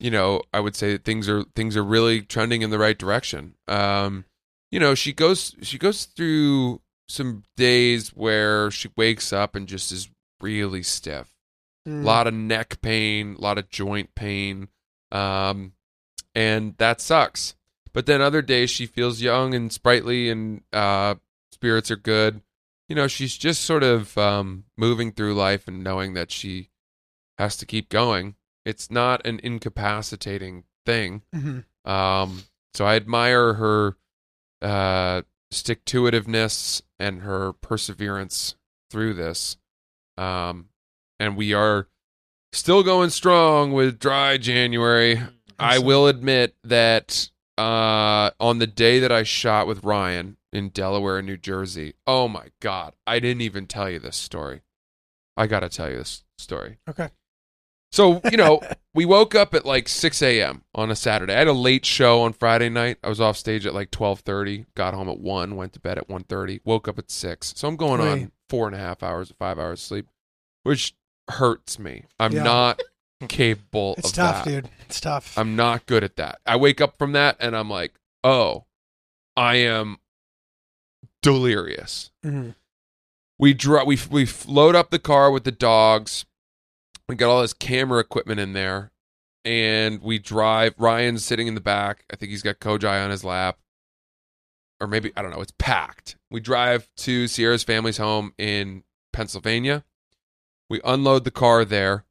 you 0.00 0.10
know, 0.10 0.42
I 0.52 0.60
would 0.60 0.74
say 0.74 0.92
that 0.92 1.04
things 1.04 1.28
are 1.28 1.44
things 1.54 1.76
are 1.76 1.84
really 1.84 2.22
trending 2.22 2.62
in 2.62 2.70
the 2.70 2.78
right 2.78 2.98
direction. 2.98 3.54
Um 3.68 4.24
you 4.70 4.80
know, 4.80 4.94
she 4.94 5.12
goes 5.12 5.54
she 5.60 5.76
goes 5.76 6.06
through 6.06 6.80
some 7.06 7.42
days 7.58 8.14
where 8.14 8.70
she 8.70 8.88
wakes 8.96 9.30
up 9.30 9.54
and 9.54 9.68
just 9.68 9.92
is 9.92 10.08
really 10.40 10.82
stiff. 10.82 11.28
A 11.84 11.90
Mm. 11.90 12.04
lot 12.04 12.26
of 12.26 12.32
neck 12.32 12.80
pain, 12.80 13.34
a 13.38 13.42
lot 13.42 13.58
of 13.58 13.68
joint 13.68 14.14
pain. 14.14 14.68
Um 15.12 15.72
and 16.34 16.76
that 16.78 17.00
sucks. 17.00 17.54
But 17.92 18.06
then 18.06 18.20
other 18.20 18.42
days 18.42 18.70
she 18.70 18.86
feels 18.86 19.20
young 19.20 19.54
and 19.54 19.72
sprightly 19.72 20.30
and 20.30 20.62
uh 20.72 21.16
spirits 21.52 21.90
are 21.90 21.96
good 21.96 22.42
you 22.92 22.96
know, 22.96 23.08
she's 23.08 23.38
just 23.38 23.62
sort 23.62 23.82
of 23.82 24.18
um, 24.18 24.64
moving 24.76 25.12
through 25.12 25.32
life 25.32 25.66
and 25.66 25.82
knowing 25.82 26.12
that 26.12 26.30
she 26.30 26.68
has 27.38 27.56
to 27.56 27.64
keep 27.64 27.88
going. 27.88 28.34
It's 28.66 28.90
not 28.90 29.26
an 29.26 29.40
incapacitating 29.42 30.64
thing. 30.84 31.22
Mhm. 31.34 31.64
Um, 31.86 32.42
so 32.74 32.84
I 32.84 32.96
admire 32.96 33.54
her 33.54 33.96
uh, 34.60 35.22
stick 35.50 35.86
to 35.86 36.02
itiveness 36.02 36.82
and 36.98 37.22
her 37.22 37.54
perseverance 37.54 38.56
through 38.90 39.14
this. 39.14 39.56
Um, 40.18 40.68
and 41.18 41.34
we 41.34 41.54
are 41.54 41.88
still 42.52 42.82
going 42.82 43.10
strong 43.10 43.72
with 43.72 43.98
dry 43.98 44.36
January. 44.36 45.20
I 45.58 45.78
will 45.78 46.06
admit 46.06 46.54
that 46.64 47.30
uh, 47.58 48.30
on 48.40 48.58
the 48.58 48.66
day 48.66 48.98
that 49.00 49.12
I 49.12 49.22
shot 49.22 49.66
with 49.66 49.84
Ryan 49.84 50.36
in 50.52 50.68
Delaware 50.70 51.18
and 51.18 51.26
New 51.26 51.36
Jersey, 51.36 51.94
oh 52.06 52.28
my 52.28 52.48
God, 52.60 52.94
I 53.06 53.18
didn't 53.18 53.42
even 53.42 53.66
tell 53.66 53.90
you 53.90 53.98
this 53.98 54.16
story. 54.16 54.62
I 55.36 55.46
got 55.46 55.60
to 55.60 55.68
tell 55.68 55.90
you 55.90 55.96
this 55.96 56.24
story. 56.38 56.78
Okay. 56.88 57.08
So, 57.90 58.20
you 58.30 58.36
know, 58.36 58.60
we 58.94 59.04
woke 59.04 59.34
up 59.34 59.54
at 59.54 59.66
like 59.66 59.88
6 59.88 60.22
a.m. 60.22 60.62
on 60.74 60.90
a 60.90 60.96
Saturday. 60.96 61.34
I 61.34 61.38
had 61.38 61.48
a 61.48 61.52
late 61.52 61.86
show 61.86 62.22
on 62.22 62.32
Friday 62.32 62.68
night. 62.68 62.98
I 63.02 63.08
was 63.08 63.20
off 63.20 63.36
stage 63.36 63.66
at 63.66 63.74
like 63.74 63.90
12.30, 63.90 64.66
got 64.74 64.94
home 64.94 65.08
at 65.08 65.20
1, 65.20 65.56
went 65.56 65.72
to 65.74 65.80
bed 65.80 65.98
at 65.98 66.08
1.30, 66.08 66.60
woke 66.64 66.88
up 66.88 66.98
at 66.98 67.10
6. 67.10 67.52
So 67.56 67.68
I'm 67.68 67.76
going 67.76 68.00
Oy. 68.00 68.10
on 68.10 68.32
four 68.48 68.66
and 68.66 68.74
a 68.74 68.78
half 68.78 69.02
hours, 69.02 69.32
five 69.38 69.58
hours 69.58 69.80
sleep, 69.80 70.08
which 70.62 70.94
hurts 71.30 71.78
me. 71.78 72.04
I'm 72.20 72.32
Yeah. 72.32 72.42
not 72.42 72.80
capable 73.28 73.94
It's 73.98 74.08
of 74.10 74.14
tough, 74.16 74.44
that. 74.44 74.50
dude. 74.50 74.70
It's 74.86 75.00
tough. 75.00 75.36
I'm 75.38 75.54
not 75.56 75.86
good 75.86 76.02
at 76.04 76.16
that. 76.16 76.40
I 76.46 76.56
wake 76.56 76.80
up 76.80 76.98
from 76.98 77.12
that 77.12 77.36
and 77.40 77.56
I'm 77.56 77.70
like, 77.70 77.94
oh, 78.24 78.64
I 79.36 79.56
am 79.56 79.98
delirious. 81.22 82.10
Mhm. 82.24 82.54
We 83.38 83.54
draw, 83.54 83.84
we 83.84 83.98
we 84.10 84.28
load 84.46 84.74
up 84.74 84.90
the 84.90 84.98
car 84.98 85.30
with 85.30 85.44
the 85.44 85.52
dogs. 85.52 86.24
We 87.08 87.16
got 87.16 87.30
all 87.30 87.42
this 87.42 87.52
camera 87.54 87.98
equipment 87.98 88.38
in 88.40 88.52
there, 88.52 88.92
and 89.44 90.00
we 90.00 90.18
drive. 90.18 90.74
Ryan's 90.78 91.24
sitting 91.24 91.46
in 91.48 91.54
the 91.54 91.60
back. 91.60 92.04
I 92.12 92.16
think 92.16 92.30
he's 92.30 92.42
got 92.42 92.60
Kojai 92.60 93.02
on 93.04 93.10
his 93.10 93.24
lap, 93.24 93.58
or 94.80 94.86
maybe 94.86 95.12
I 95.16 95.22
don't 95.22 95.32
know. 95.32 95.40
It's 95.40 95.52
packed. 95.58 96.16
We 96.30 96.40
drive 96.40 96.88
to 96.98 97.26
Sierra's 97.26 97.64
family's 97.64 97.96
home 97.98 98.32
in 98.38 98.84
Pennsylvania. 99.12 99.84
We 100.70 100.80
unload 100.84 101.24
the 101.24 101.30
car 101.30 101.64
there, 101.64 102.04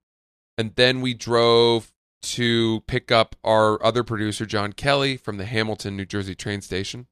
and 0.58 0.76
then 0.76 1.02
we 1.02 1.14
drove 1.14 1.92
to 2.24 2.82
pick 2.82 3.12
up 3.12 3.36
our 3.44 3.84
other 3.84 4.04
producer, 4.04 4.46
John 4.46 4.74
Kelly, 4.74 5.18
from 5.18 5.38
the 5.38 5.46
Hamilton, 5.46 5.98
New 5.98 6.06
Jersey 6.06 6.36
train 6.36 6.62
station. 6.62 7.08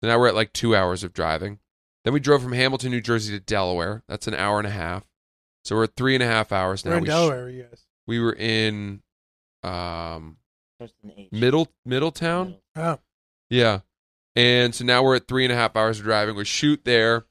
So 0.00 0.08
now 0.08 0.18
we're 0.18 0.28
at 0.28 0.34
like 0.36 0.52
two 0.52 0.76
hours 0.76 1.02
of 1.02 1.12
driving. 1.12 1.58
Then 2.04 2.14
we 2.14 2.20
drove 2.20 2.42
from 2.42 2.52
Hamilton, 2.52 2.92
New 2.92 3.00
Jersey 3.00 3.32
to 3.36 3.40
Delaware. 3.44 4.04
That's 4.08 4.28
an 4.28 4.34
hour 4.34 4.58
and 4.58 4.66
a 4.66 4.70
half. 4.70 5.04
So 5.64 5.74
we're 5.74 5.84
at 5.84 5.96
three 5.96 6.14
and 6.14 6.22
a 6.22 6.26
half 6.26 6.52
hours 6.52 6.84
now. 6.84 6.90
Where 6.90 6.98
in 6.98 7.02
we 7.02 7.08
Delaware 7.08 7.44
are 7.46 7.50
you 7.50 7.62
guys? 7.64 7.82
we 8.06 8.20
were 8.20 8.34
in 8.34 9.02
um 9.64 10.36
middle 11.32 11.68
Middletown. 11.84 12.56
Oh, 12.76 12.98
Yeah. 13.50 13.80
And 14.36 14.74
so 14.74 14.84
now 14.84 15.02
we're 15.02 15.16
at 15.16 15.26
three 15.26 15.44
and 15.44 15.52
a 15.52 15.56
half 15.56 15.74
hours 15.74 15.98
of 15.98 16.04
driving. 16.04 16.36
We 16.36 16.44
shoot 16.44 16.84
there, 16.84 17.24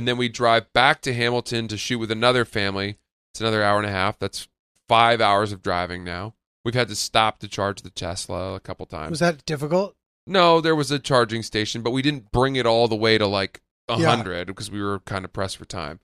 and 0.00 0.08
then 0.08 0.16
we 0.16 0.30
drive 0.30 0.72
back 0.72 1.02
to 1.02 1.12
Hamilton 1.12 1.68
to 1.68 1.76
shoot 1.76 1.98
with 1.98 2.10
another 2.10 2.46
family. 2.46 2.96
It's 3.34 3.40
another 3.42 3.62
hour 3.62 3.76
and 3.76 3.86
a 3.86 3.90
half. 3.90 4.18
That's 4.18 4.48
five 4.88 5.20
hours 5.20 5.52
of 5.52 5.60
driving 5.60 6.04
now. 6.04 6.32
We've 6.64 6.72
had 6.72 6.88
to 6.88 6.96
stop 6.96 7.38
to 7.40 7.48
charge 7.48 7.82
the 7.82 7.90
Tesla 7.90 8.54
a 8.54 8.60
couple 8.60 8.86
times. 8.86 9.10
was 9.10 9.20
that 9.20 9.44
difficult? 9.44 9.94
No, 10.26 10.62
there 10.62 10.74
was 10.74 10.90
a 10.90 10.98
charging 10.98 11.42
station, 11.42 11.82
but 11.82 11.90
we 11.90 12.00
didn't 12.00 12.32
bring 12.32 12.56
it 12.56 12.64
all 12.64 12.88
the 12.88 12.96
way 12.96 13.18
to 13.18 13.26
like 13.26 13.60
a 13.90 13.98
hundred 13.98 14.46
because 14.46 14.70
we 14.70 14.80
were 14.80 15.00
kind 15.00 15.26
of 15.26 15.34
pressed 15.34 15.58
for 15.58 15.66
time. 15.66 16.00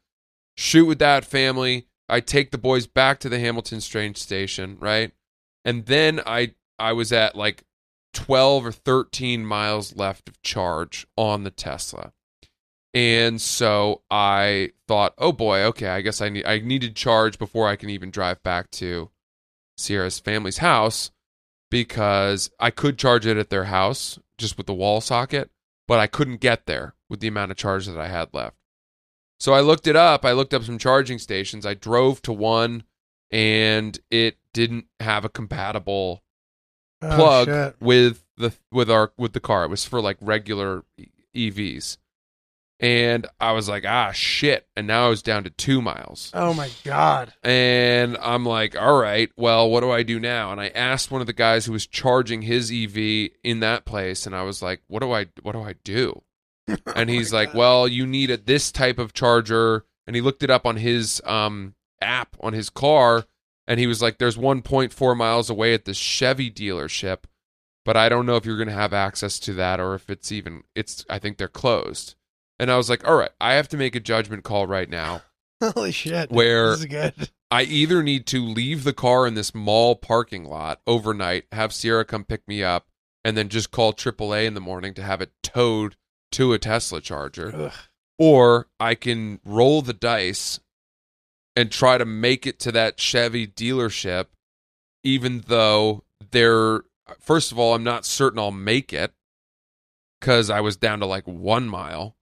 Shoot 0.59 0.85
with 0.85 0.99
that 0.99 1.25
family. 1.25 1.87
I 2.07 2.21
take 2.21 2.51
the 2.51 2.59
boys 2.59 2.87
back 2.87 3.19
to 3.21 3.31
the 3.31 3.39
Hamilton 3.39 3.81
Strange 3.81 4.19
station, 4.19 4.77
right? 4.79 5.11
And 5.65 5.87
then 5.87 6.21
I 6.27 6.53
I 6.79 6.93
was 6.93 7.13
at 7.13 7.35
like 7.35 7.65
twelve 8.13 8.67
or 8.67 8.73
thirteen 8.73 9.47
miles 9.47 9.97
left 9.97 10.29
of 10.29 10.43
charge 10.43 11.07
on 11.17 11.45
the 11.45 11.51
Tesla. 11.51 12.13
And 12.97 13.43
so 13.43 14.01
I 14.11 14.71
thought, 14.89 15.13
oh 15.19 15.31
boy, 15.33 15.61
okay, 15.65 15.89
I 15.89 16.01
guess 16.01 16.23
I 16.23 16.31
need 16.31 16.47
I 16.47 16.61
need 16.61 16.81
to 16.81 16.91
charge 16.91 17.39
before 17.39 17.69
I 17.69 17.77
can 17.77 17.91
even 17.91 18.11
drive 18.11 18.43
back 18.43 18.71
to 18.73 19.11
Sierra's 19.77 20.19
family's 20.19 20.59
house 20.59 21.11
because 21.71 22.51
I 22.59 22.71
could 22.71 22.97
charge 22.99 23.27
it 23.27 23.37
at 23.37 23.51
their 23.51 23.65
house 23.65 24.19
just 24.39 24.57
with 24.57 24.67
the 24.67 24.73
wall 24.73 25.03
socket, 25.03 25.51
but 25.87 25.99
I 25.99 26.07
couldn't 26.07 26.41
get 26.41 26.65
there 26.65 26.95
with 27.11 27.21
the 27.21 27.29
amount 27.29 27.51
of 27.51 27.59
charge 27.59 27.85
that 27.87 27.99
I 27.99 28.09
had 28.09 28.33
left. 28.33 28.57
So 29.39 29.53
I 29.53 29.61
looked 29.61 29.87
it 29.87 29.97
up. 29.97 30.25
I 30.25 30.33
looked 30.33 30.55
up 30.55 30.63
some 30.63 30.79
charging 30.79 31.19
stations. 31.19 31.67
I 31.67 31.75
drove 31.75 32.23
to 32.23 32.33
one 32.33 32.85
and 33.31 33.99
it 34.11 34.39
didn't 34.55 34.87
have 35.01 35.25
a 35.27 35.29
compatible 35.29 36.23
Oh, 37.03 37.15
plug 37.15 37.47
shit. 37.49 37.77
with 37.79 38.25
the 38.39 38.55
with 38.73 38.91
our 38.91 39.13
with 39.19 39.35
the 39.35 39.41
car. 39.41 39.65
It 39.65 39.69
was 39.71 39.85
for 39.85 40.01
like 40.01 40.17
regular 40.23 40.83
EVs. 41.37 41.99
And 42.79 43.27
I 43.41 43.53
was 43.53 43.69
like, 43.69 43.85
ah 43.87 44.13
shit. 44.13 44.67
And 44.77 44.87
now 44.87 45.07
I 45.07 45.09
was 45.09 45.23
down 45.23 45.45
to 45.45 45.51
two 45.51 45.81
miles. 45.81 46.31
Oh 46.35 46.53
my 46.53 46.71
god. 46.85 47.33
And 47.43 48.19
I'm 48.19 48.45
like, 48.45 48.77
all 48.77 49.01
right, 49.01 49.31
well, 49.37 49.71
what 49.71 49.81
do 49.81 49.91
I 49.91 50.03
do 50.03 50.21
now? 50.21 50.53
And 50.53 50.61
I 50.61 50.69
asked 50.69 51.11
one 51.11 51.23
of 51.23 51.27
the 51.27 51.33
guys 51.33 51.65
who 51.65 51.73
was 51.73 51.87
charging 51.87 52.43
his 52.43 52.71
EV 52.71 53.31
in 53.43 53.61
that 53.61 53.87
place, 53.87 54.27
and 54.27 54.35
I 54.35 54.43
was 54.43 54.61
like, 54.63 54.83
what 54.89 55.01
do 55.01 55.13
I 55.13 55.27
what 55.43 55.53
do 55.53 55.63
I 55.63 55.75
do? 55.85 56.23
And 56.95 57.09
he's 57.09 57.33
like, 57.33 57.55
well, 57.55 57.87
you 57.87 58.07
need 58.07 58.31
a, 58.31 58.37
this 58.37 58.73
type 58.73 58.99
of 58.99 59.13
charger. 59.13 59.85
And 60.07 60.17
he 60.17 60.23
looked 60.23 60.43
it 60.43 60.51
up 60.51 60.67
on 60.67 60.77
his 60.77 61.21
um, 61.25 61.75
app 62.01 62.37
on 62.41 62.53
his 62.53 62.71
car, 62.71 63.25
and 63.67 63.81
he 63.81 63.87
was 63.87 64.01
like, 64.03 64.19
there's 64.19 64.37
1.4 64.37 65.17
miles 65.17 65.51
away 65.51 65.75
at 65.75 65.85
this 65.85 65.97
Chevy 65.97 66.51
dealership, 66.51 67.25
but 67.85 67.97
I 67.97 68.09
don't 68.09 68.27
know 68.27 68.37
if 68.37 68.45
you're 68.47 68.57
going 68.57 68.69
to 68.69 68.75
have 68.75 68.93
access 68.93 69.39
to 69.41 69.53
that 69.55 69.81
or 69.81 69.95
if 69.95 70.09
it's 70.11 70.31
even 70.31 70.63
it's. 70.75 71.05
I 71.09 71.19
think 71.19 71.39
they're 71.39 71.49
closed. 71.49 72.15
And 72.59 72.71
I 72.71 72.77
was 72.77 72.89
like, 72.89 73.07
all 73.07 73.17
right, 73.17 73.31
I 73.41 73.55
have 73.55 73.69
to 73.69 73.77
make 73.77 73.95
a 73.95 74.01
judgment 74.01 74.45
call 74.45 74.67
right 74.67 74.89
now. 74.89 75.23
Holy 75.63 75.93
shit. 75.93 76.31
Where- 76.31 76.71
This 76.71 76.81
is 76.81 76.87
good. 76.87 77.31
I 77.51 77.63
either 77.63 78.03
need 78.03 78.27
to 78.27 78.41
leave 78.45 78.83
the 78.83 78.93
car 78.93 79.25
in 79.27 79.35
this 79.35 79.55
mall 79.55 79.95
parking 79.95 80.45
lot 80.45 80.81
overnight, 80.85 81.45
have 81.53 81.73
Sierra 81.73 82.05
come 82.05 82.25
pick 82.25 82.47
me 82.49 82.65
up, 82.65 82.87
and 83.25 83.37
then 83.37 83.49
just 83.49 83.71
call 83.71 83.93
AAA 83.93 84.47
in 84.47 84.55
the 84.55 84.61
morning 84.61 84.95
to 84.95 85.03
have 85.03 85.21
it 85.21 85.31
towed 85.45 85.95
to 86.33 86.53
a 86.53 86.59
Tesla 86.59 87.01
charger, 87.01 87.53
Ugh. 87.55 87.73
or 88.19 88.67
I 88.81 88.97
can 88.97 89.39
roll 89.45 89.81
the 89.81 89.93
dice 89.93 90.59
and 91.55 91.71
try 91.71 91.99
to 91.99 92.05
make 92.05 92.49
it 92.49 92.59
to 92.61 92.73
that 92.73 92.99
Chevy 92.99 93.47
dealership, 93.47 94.27
even 95.05 95.45
though 95.47 96.03
they're, 96.33 96.83
first 97.21 97.53
of 97.53 97.61
all, 97.61 97.75
I'm 97.77 97.85
not 97.85 98.05
certain 98.05 98.41
I'll 98.41 98.51
make 98.51 98.93
it 98.93 99.13
because 100.21 100.51
I 100.51 100.61
was 100.61 100.77
down 100.77 100.99
to 100.99 101.07
like 101.07 101.27
one 101.29 101.69
mile 101.69 102.17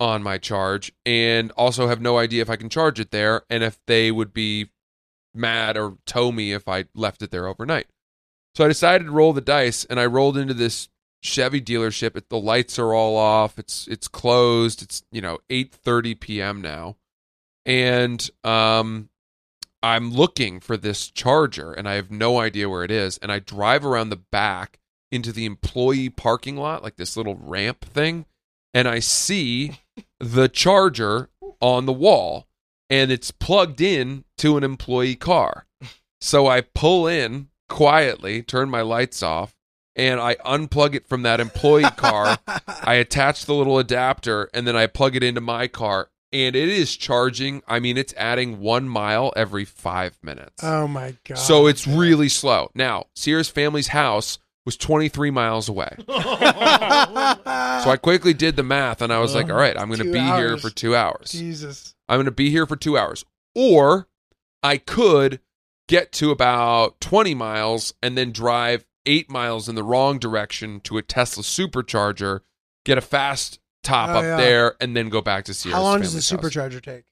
on 0.00 0.22
my 0.22 0.38
charge 0.38 0.92
and 1.06 1.50
also 1.52 1.88
have 1.88 2.00
no 2.00 2.18
idea 2.18 2.42
if 2.42 2.50
I 2.50 2.56
can 2.56 2.68
charge 2.68 2.98
it 2.98 3.10
there 3.10 3.42
and 3.48 3.62
if 3.62 3.78
they 3.86 4.10
would 4.10 4.32
be 4.32 4.70
mad 5.34 5.76
or 5.76 5.98
tow 6.06 6.32
me 6.32 6.52
if 6.52 6.68
I 6.68 6.86
left 6.94 7.22
it 7.22 7.30
there 7.30 7.46
overnight. 7.46 7.86
So 8.54 8.64
I 8.64 8.68
decided 8.68 9.04
to 9.04 9.10
roll 9.10 9.32
the 9.32 9.40
dice 9.40 9.84
and 9.84 9.98
I 9.98 10.06
rolled 10.06 10.36
into 10.36 10.54
this 10.54 10.88
Chevy 11.22 11.60
dealership. 11.60 12.16
It, 12.16 12.28
the 12.28 12.38
lights 12.38 12.78
are 12.78 12.92
all 12.92 13.16
off. 13.16 13.58
It's 13.58 13.88
it's 13.88 14.08
closed. 14.08 14.82
It's, 14.82 15.02
you 15.10 15.22
know, 15.22 15.38
8:30 15.48 16.20
p.m. 16.20 16.60
now. 16.60 16.96
And 17.64 18.28
um 18.44 19.08
I'm 19.82 20.12
looking 20.12 20.60
for 20.60 20.76
this 20.76 21.10
charger 21.10 21.72
and 21.72 21.88
I 21.88 21.94
have 21.94 22.10
no 22.10 22.38
idea 22.38 22.68
where 22.68 22.84
it 22.84 22.90
is 22.90 23.18
and 23.18 23.30
I 23.32 23.38
drive 23.38 23.84
around 23.84 24.10
the 24.10 24.16
back 24.16 24.78
into 25.10 25.32
the 25.32 25.44
employee 25.44 26.08
parking 26.08 26.56
lot 26.56 26.82
like 26.82 26.96
this 26.96 27.16
little 27.16 27.36
ramp 27.36 27.84
thing 27.84 28.26
and 28.72 28.88
I 28.88 28.98
see 28.98 29.80
the 30.32 30.48
charger 30.48 31.28
on 31.60 31.86
the 31.86 31.92
wall 31.92 32.46
and 32.90 33.10
it's 33.10 33.30
plugged 33.30 33.80
in 33.80 34.24
to 34.38 34.56
an 34.56 34.64
employee 34.64 35.16
car. 35.16 35.66
So 36.20 36.46
I 36.46 36.62
pull 36.62 37.06
in 37.06 37.48
quietly, 37.68 38.42
turn 38.42 38.70
my 38.70 38.80
lights 38.80 39.22
off, 39.22 39.54
and 39.96 40.20
I 40.20 40.36
unplug 40.36 40.94
it 40.94 41.06
from 41.06 41.22
that 41.22 41.40
employee 41.40 41.90
car. 41.96 42.38
I 42.82 42.94
attach 42.94 43.44
the 43.46 43.54
little 43.54 43.78
adapter 43.78 44.48
and 44.54 44.66
then 44.66 44.76
I 44.76 44.86
plug 44.86 45.16
it 45.16 45.22
into 45.22 45.40
my 45.40 45.68
car 45.68 46.10
and 46.32 46.56
it 46.56 46.68
is 46.68 46.96
charging. 46.96 47.62
I 47.68 47.78
mean, 47.78 47.96
it's 47.96 48.14
adding 48.16 48.60
one 48.60 48.88
mile 48.88 49.32
every 49.36 49.64
five 49.64 50.18
minutes. 50.22 50.64
Oh 50.64 50.88
my 50.88 51.14
god. 51.24 51.38
so 51.38 51.66
it's 51.66 51.86
really 51.86 52.28
slow. 52.28 52.70
Now, 52.74 53.06
Sierra's 53.14 53.48
family's 53.48 53.88
house 53.88 54.38
was 54.64 54.76
23 54.76 55.30
miles 55.30 55.68
away. 55.68 55.94
So 57.84 57.90
I 57.90 57.98
quickly 58.00 58.32
did 58.32 58.56
the 58.56 58.62
math 58.62 59.02
and 59.02 59.12
I 59.12 59.18
was 59.18 59.34
like, 59.34 59.50
all 59.50 59.56
right, 59.56 59.76
I'm 59.78 59.88
going 59.88 59.98
to 60.00 60.10
be 60.12 60.18
here 60.20 60.56
for 60.56 60.70
two 60.70 60.96
hours. 60.96 61.32
Jesus. 61.32 61.94
I'm 62.08 62.16
going 62.16 62.24
to 62.26 62.30
be 62.30 62.48
here 62.50 62.64
for 62.66 62.76
two 62.76 62.96
hours. 62.96 63.24
Or 63.54 64.08
I 64.62 64.78
could 64.78 65.40
get 65.86 66.10
to 66.12 66.30
about 66.30 66.98
20 67.02 67.34
miles 67.34 67.92
and 68.02 68.16
then 68.16 68.32
drive 68.32 68.86
eight 69.04 69.30
miles 69.30 69.68
in 69.68 69.74
the 69.74 69.82
wrong 69.82 70.18
direction 70.18 70.80
to 70.80 70.96
a 70.96 71.02
Tesla 71.02 71.42
supercharger, 71.42 72.40
get 72.86 72.96
a 72.96 73.02
fast 73.02 73.58
top 73.82 74.08
Oh, 74.10 74.18
up 74.18 74.22
yeah. 74.24 74.36
there, 74.38 74.76
and 74.80 74.96
then 74.96 75.10
go 75.10 75.20
back 75.20 75.44
to 75.44 75.52
Sierra's 75.54 75.76
How 75.76 75.82
long 75.82 76.00
does 76.00 76.12
the 76.14 76.36
house. 76.36 76.42
supercharger 76.42 76.80
take? 76.82 77.04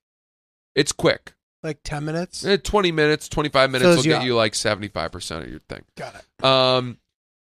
It's 0.75 0.93
quick. 0.93 1.35
Like 1.63 1.81
ten 1.85 2.05
minutes? 2.07 2.45
Eh, 2.47 2.57
20 2.57 2.93
minutes, 2.93 3.29
25 3.29 3.71
minutes 3.71 3.97
will 3.97 4.05
you 4.05 4.11
get 4.13 4.21
up. 4.21 4.25
you 4.25 4.35
like 4.35 4.55
75% 4.55 5.43
of 5.43 5.51
your 5.51 5.61
thing. 5.61 5.85
Got 5.99 6.15
it. 6.15 6.45
Um, 6.45 6.97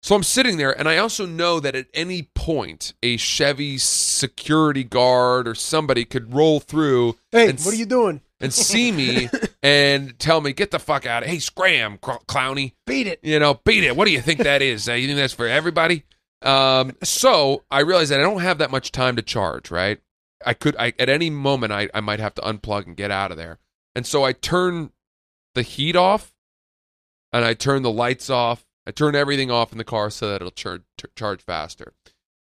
so 0.02 0.14
I'm 0.16 0.22
sitting 0.22 0.56
there, 0.56 0.76
and 0.76 0.88
I 0.88 0.98
also 0.98 1.24
know 1.26 1.60
that 1.60 1.74
at 1.74 1.86
any 1.94 2.22
point, 2.34 2.92
a 3.02 3.16
Chevy 3.16 3.78
security 3.78 4.84
guard 4.84 5.46
or 5.48 5.54
somebody 5.54 6.04
could 6.04 6.34
roll 6.34 6.60
through 6.60 7.16
Hey, 7.30 7.48
and 7.50 7.60
what 7.60 7.72
are 7.74 7.76
you 7.78 7.86
doing? 7.86 8.20
and 8.40 8.52
see 8.70 8.90
me 8.92 9.28
and 9.62 10.18
tell 10.18 10.40
me, 10.40 10.52
"Get 10.52 10.70
the 10.72 10.78
fuck 10.80 11.06
out 11.06 11.22
of 11.22 11.28
Hey, 11.28 11.38
scram, 11.38 11.98
cl- 12.04 12.22
clowny! 12.26 12.72
Beat 12.86 13.06
it. 13.06 13.20
You 13.22 13.38
know, 13.38 13.54
beat 13.64 13.84
it. 13.84 13.96
What 13.96 14.06
do 14.06 14.10
you 14.10 14.20
think 14.20 14.40
that 14.40 14.60
is? 14.62 14.88
Uh, 14.88 14.94
you 14.94 15.06
think 15.06 15.18
that's 15.18 15.32
for 15.32 15.46
everybody?" 15.46 16.04
Um, 16.42 16.96
so 17.04 17.62
I 17.70 17.80
realized 17.80 18.10
that 18.10 18.18
I 18.18 18.24
don't 18.24 18.40
have 18.40 18.58
that 18.58 18.72
much 18.72 18.90
time 18.90 19.14
to 19.16 19.22
charge. 19.22 19.70
Right? 19.70 20.00
I 20.44 20.54
could, 20.54 20.74
I 20.76 20.92
at 20.98 21.08
any 21.08 21.30
moment, 21.30 21.72
I 21.72 21.88
I 21.94 22.00
might 22.00 22.18
have 22.18 22.34
to 22.34 22.42
unplug 22.42 22.86
and 22.86 22.96
get 22.96 23.12
out 23.12 23.30
of 23.30 23.36
there. 23.36 23.60
And 23.94 24.04
so 24.04 24.24
I 24.24 24.32
turn 24.32 24.90
the 25.54 25.62
heat 25.62 25.94
off, 25.94 26.34
and 27.32 27.44
I 27.44 27.54
turn 27.54 27.82
the 27.82 27.90
lights 27.92 28.28
off. 28.28 28.66
I 28.86 28.90
turn 28.90 29.14
everything 29.14 29.50
off 29.50 29.72
in 29.72 29.78
the 29.78 29.84
car 29.84 30.10
so 30.10 30.28
that 30.28 30.36
it'll 30.36 30.50
charge 30.50 30.82
charge 31.16 31.42
faster. 31.42 31.92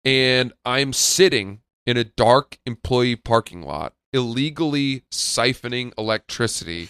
And 0.04 0.54
I'm 0.66 0.94
sitting 0.94 1.62
in 1.86 1.98
a 1.98 2.04
dark 2.04 2.60
employee 2.66 3.16
parking 3.16 3.62
lot. 3.62 3.94
illegally 4.14 5.04
siphoning 5.12 5.92
electricity 5.98 6.90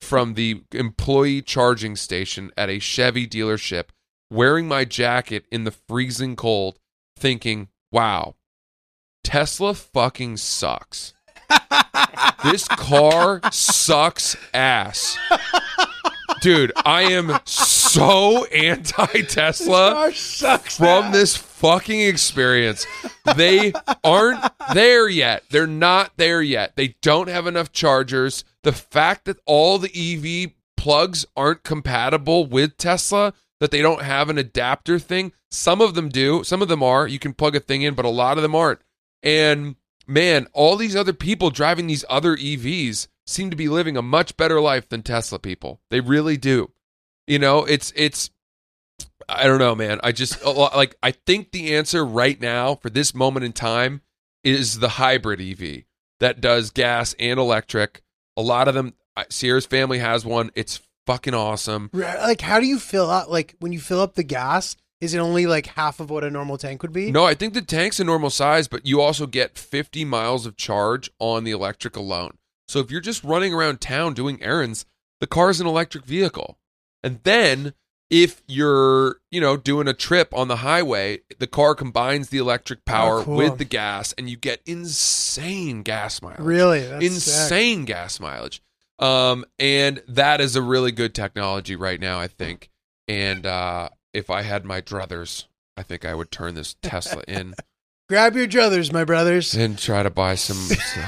from 0.00 0.34
the 0.34 0.62
employee 0.72 1.42
charging 1.42 1.96
station 1.96 2.50
at 2.56 2.68
a 2.68 2.78
Chevy 2.78 3.26
dealership, 3.26 3.86
wearing 4.30 4.68
my 4.68 4.84
jacket 4.84 5.44
in 5.50 5.64
the 5.64 5.70
freezing 5.70 6.36
cold, 6.36 6.78
thinking, 7.16 7.68
wow, 7.90 8.36
Tesla 9.24 9.74
fucking 9.74 10.36
sucks. 10.36 11.14
this 12.44 12.68
car 12.68 13.40
sucks 13.50 14.36
ass. 14.54 15.16
Dude, 16.40 16.72
I 16.84 17.02
am 17.12 17.38
so 17.44 18.44
anti 18.46 19.22
Tesla 19.22 20.12
from 20.12 21.12
this 21.12 21.36
fucking 21.36 22.00
experience. 22.00 22.86
They 23.36 23.72
aren't 24.04 24.44
there 24.74 25.08
yet. 25.08 25.44
They're 25.50 25.66
not 25.66 26.12
there 26.16 26.42
yet. 26.42 26.76
They 26.76 26.96
don't 27.02 27.28
have 27.28 27.46
enough 27.46 27.72
chargers. 27.72 28.44
The 28.62 28.72
fact 28.72 29.24
that 29.24 29.38
all 29.46 29.78
the 29.78 29.90
EV 29.94 30.52
plugs 30.76 31.26
aren't 31.36 31.64
compatible 31.64 32.46
with 32.46 32.76
Tesla, 32.76 33.34
that 33.60 33.70
they 33.70 33.82
don't 33.82 34.02
have 34.02 34.30
an 34.30 34.38
adapter 34.38 34.98
thing. 34.98 35.32
Some 35.50 35.80
of 35.80 35.94
them 35.94 36.08
do. 36.08 36.44
Some 36.44 36.62
of 36.62 36.68
them 36.68 36.82
are. 36.82 37.08
You 37.08 37.18
can 37.18 37.34
plug 37.34 37.56
a 37.56 37.60
thing 37.60 37.82
in, 37.82 37.94
but 37.94 38.04
a 38.04 38.10
lot 38.10 38.38
of 38.38 38.42
them 38.42 38.54
aren't. 38.54 38.80
And 39.22 39.76
man, 40.06 40.46
all 40.52 40.76
these 40.76 40.96
other 40.96 41.12
people 41.12 41.50
driving 41.50 41.86
these 41.86 42.04
other 42.08 42.36
EVs 42.36 43.08
seem 43.28 43.50
to 43.50 43.56
be 43.56 43.68
living 43.68 43.96
a 43.96 44.02
much 44.02 44.36
better 44.36 44.60
life 44.60 44.88
than 44.88 45.02
Tesla 45.02 45.38
people. 45.38 45.80
They 45.90 46.00
really 46.00 46.36
do. 46.36 46.72
You 47.26 47.38
know, 47.38 47.64
it's 47.64 47.92
it's 47.94 48.30
I 49.28 49.44
don't 49.44 49.58
know, 49.58 49.74
man. 49.74 50.00
I 50.02 50.12
just 50.12 50.44
like 50.44 50.96
I 51.02 51.10
think 51.10 51.52
the 51.52 51.74
answer 51.76 52.04
right 52.04 52.40
now 52.40 52.74
for 52.76 52.90
this 52.90 53.14
moment 53.14 53.44
in 53.44 53.52
time 53.52 54.00
is 54.42 54.78
the 54.78 54.88
hybrid 54.90 55.40
EV 55.40 55.84
that 56.20 56.40
does 56.40 56.70
gas 56.70 57.14
and 57.18 57.38
electric. 57.38 58.02
A 58.36 58.42
lot 58.42 58.66
of 58.68 58.74
them 58.74 58.94
I- 59.16 59.26
Sierra's 59.28 59.66
family 59.66 59.98
has 59.98 60.24
one. 60.24 60.50
It's 60.54 60.80
fucking 61.06 61.34
awesome. 61.34 61.90
Like, 61.92 62.40
how 62.40 62.60
do 62.60 62.66
you 62.66 62.78
fill 62.78 63.10
up? 63.10 63.28
Like, 63.28 63.56
when 63.58 63.72
you 63.72 63.80
fill 63.80 64.00
up 64.00 64.14
the 64.14 64.22
gas, 64.22 64.76
is 65.00 65.12
it 65.14 65.18
only 65.18 65.46
like 65.46 65.66
half 65.66 66.00
of 66.00 66.08
what 66.10 66.24
a 66.24 66.30
normal 66.30 66.56
tank 66.56 66.82
would 66.82 66.92
be? 66.92 67.10
No, 67.10 67.24
I 67.24 67.34
think 67.34 67.52
the 67.54 67.62
tank's 67.62 68.00
a 68.00 68.04
normal 68.04 68.30
size, 68.30 68.68
but 68.68 68.86
you 68.86 69.00
also 69.00 69.26
get 69.26 69.58
50 69.58 70.04
miles 70.04 70.46
of 70.46 70.56
charge 70.56 71.10
on 71.18 71.44
the 71.44 71.50
electric 71.50 71.96
alone. 71.96 72.38
So 72.68 72.80
if 72.80 72.90
you're 72.90 73.00
just 73.00 73.24
running 73.24 73.54
around 73.54 73.80
town 73.80 74.14
doing 74.14 74.42
errands, 74.42 74.84
the 75.20 75.26
car's 75.26 75.60
an 75.60 75.66
electric 75.66 76.04
vehicle. 76.04 76.58
And 77.02 77.20
then 77.24 77.72
if 78.10 78.42
you're, 78.46 79.16
you 79.30 79.40
know, 79.40 79.56
doing 79.56 79.88
a 79.88 79.92
trip 79.94 80.32
on 80.34 80.48
the 80.48 80.56
highway, 80.56 81.20
the 81.38 81.46
car 81.46 81.74
combines 81.74 82.28
the 82.30 82.38
electric 82.38 82.84
power 82.84 83.20
Oh, 83.20 83.24
cool. 83.24 83.36
with 83.36 83.58
the 83.58 83.64
gas 83.64 84.12
and 84.18 84.28
you 84.30 84.36
get 84.36 84.60
insane 84.66 85.82
gas 85.82 86.20
mileage. 86.22 86.40
Really? 86.40 86.80
That's 86.80 87.04
sick. 87.04 87.04
insane 87.34 87.84
gas 87.84 88.18
mileage. 88.20 88.62
Um, 88.98 89.44
and 89.58 90.02
that 90.08 90.40
is 90.40 90.56
a 90.56 90.62
really 90.62 90.90
good 90.92 91.14
technology 91.14 91.76
right 91.76 92.00
now, 92.00 92.18
I 92.18 92.26
think. 92.28 92.70
And 93.06 93.46
uh, 93.46 93.90
if 94.12 94.30
I 94.30 94.42
had 94.42 94.64
my 94.64 94.80
druthers, 94.80 95.44
I 95.76 95.82
think 95.82 96.04
I 96.04 96.14
would 96.14 96.30
turn 96.30 96.54
this 96.54 96.74
Tesla 96.82 97.22
in 97.28 97.54
Grab 98.08 98.34
your 98.36 98.46
druthers, 98.46 98.90
my 98.92 99.04
brothers. 99.04 99.54
and 99.54 99.78
try 99.78 100.02
to 100.02 100.08
buy 100.10 100.34
some 100.34 100.56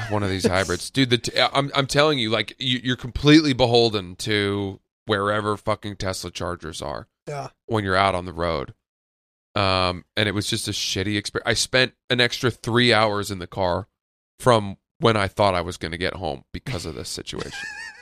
one 0.09 0.21
of 0.23 0.29
these 0.29 0.45
hybrids, 0.45 0.89
dude. 0.91 1.09
The 1.09 1.17
t- 1.17 1.31
I'm 1.39 1.71
I'm 1.73 1.87
telling 1.87 2.19
you, 2.19 2.29
like 2.29 2.55
you, 2.59 2.79
you're 2.83 2.95
completely 2.95 3.53
beholden 3.53 4.15
to 4.17 4.79
wherever 5.05 5.57
fucking 5.57 5.95
Tesla 5.95 6.29
chargers 6.29 6.81
are 6.81 7.07
Yeah. 7.27 7.49
when 7.65 7.83
you're 7.83 7.95
out 7.95 8.13
on 8.15 8.25
the 8.25 8.33
road. 8.33 8.73
Um, 9.55 10.05
and 10.15 10.29
it 10.29 10.33
was 10.33 10.47
just 10.47 10.67
a 10.67 10.71
shitty 10.71 11.17
experience. 11.17 11.47
I 11.49 11.53
spent 11.55 11.93
an 12.09 12.21
extra 12.21 12.51
three 12.51 12.93
hours 12.93 13.31
in 13.31 13.39
the 13.39 13.47
car 13.47 13.87
from 14.39 14.77
when 14.99 15.17
I 15.17 15.27
thought 15.27 15.55
I 15.55 15.61
was 15.61 15.77
going 15.77 15.91
to 15.91 15.97
get 15.97 16.13
home 16.13 16.43
because 16.53 16.85
of 16.85 16.93
this 16.95 17.09
situation. 17.09 17.51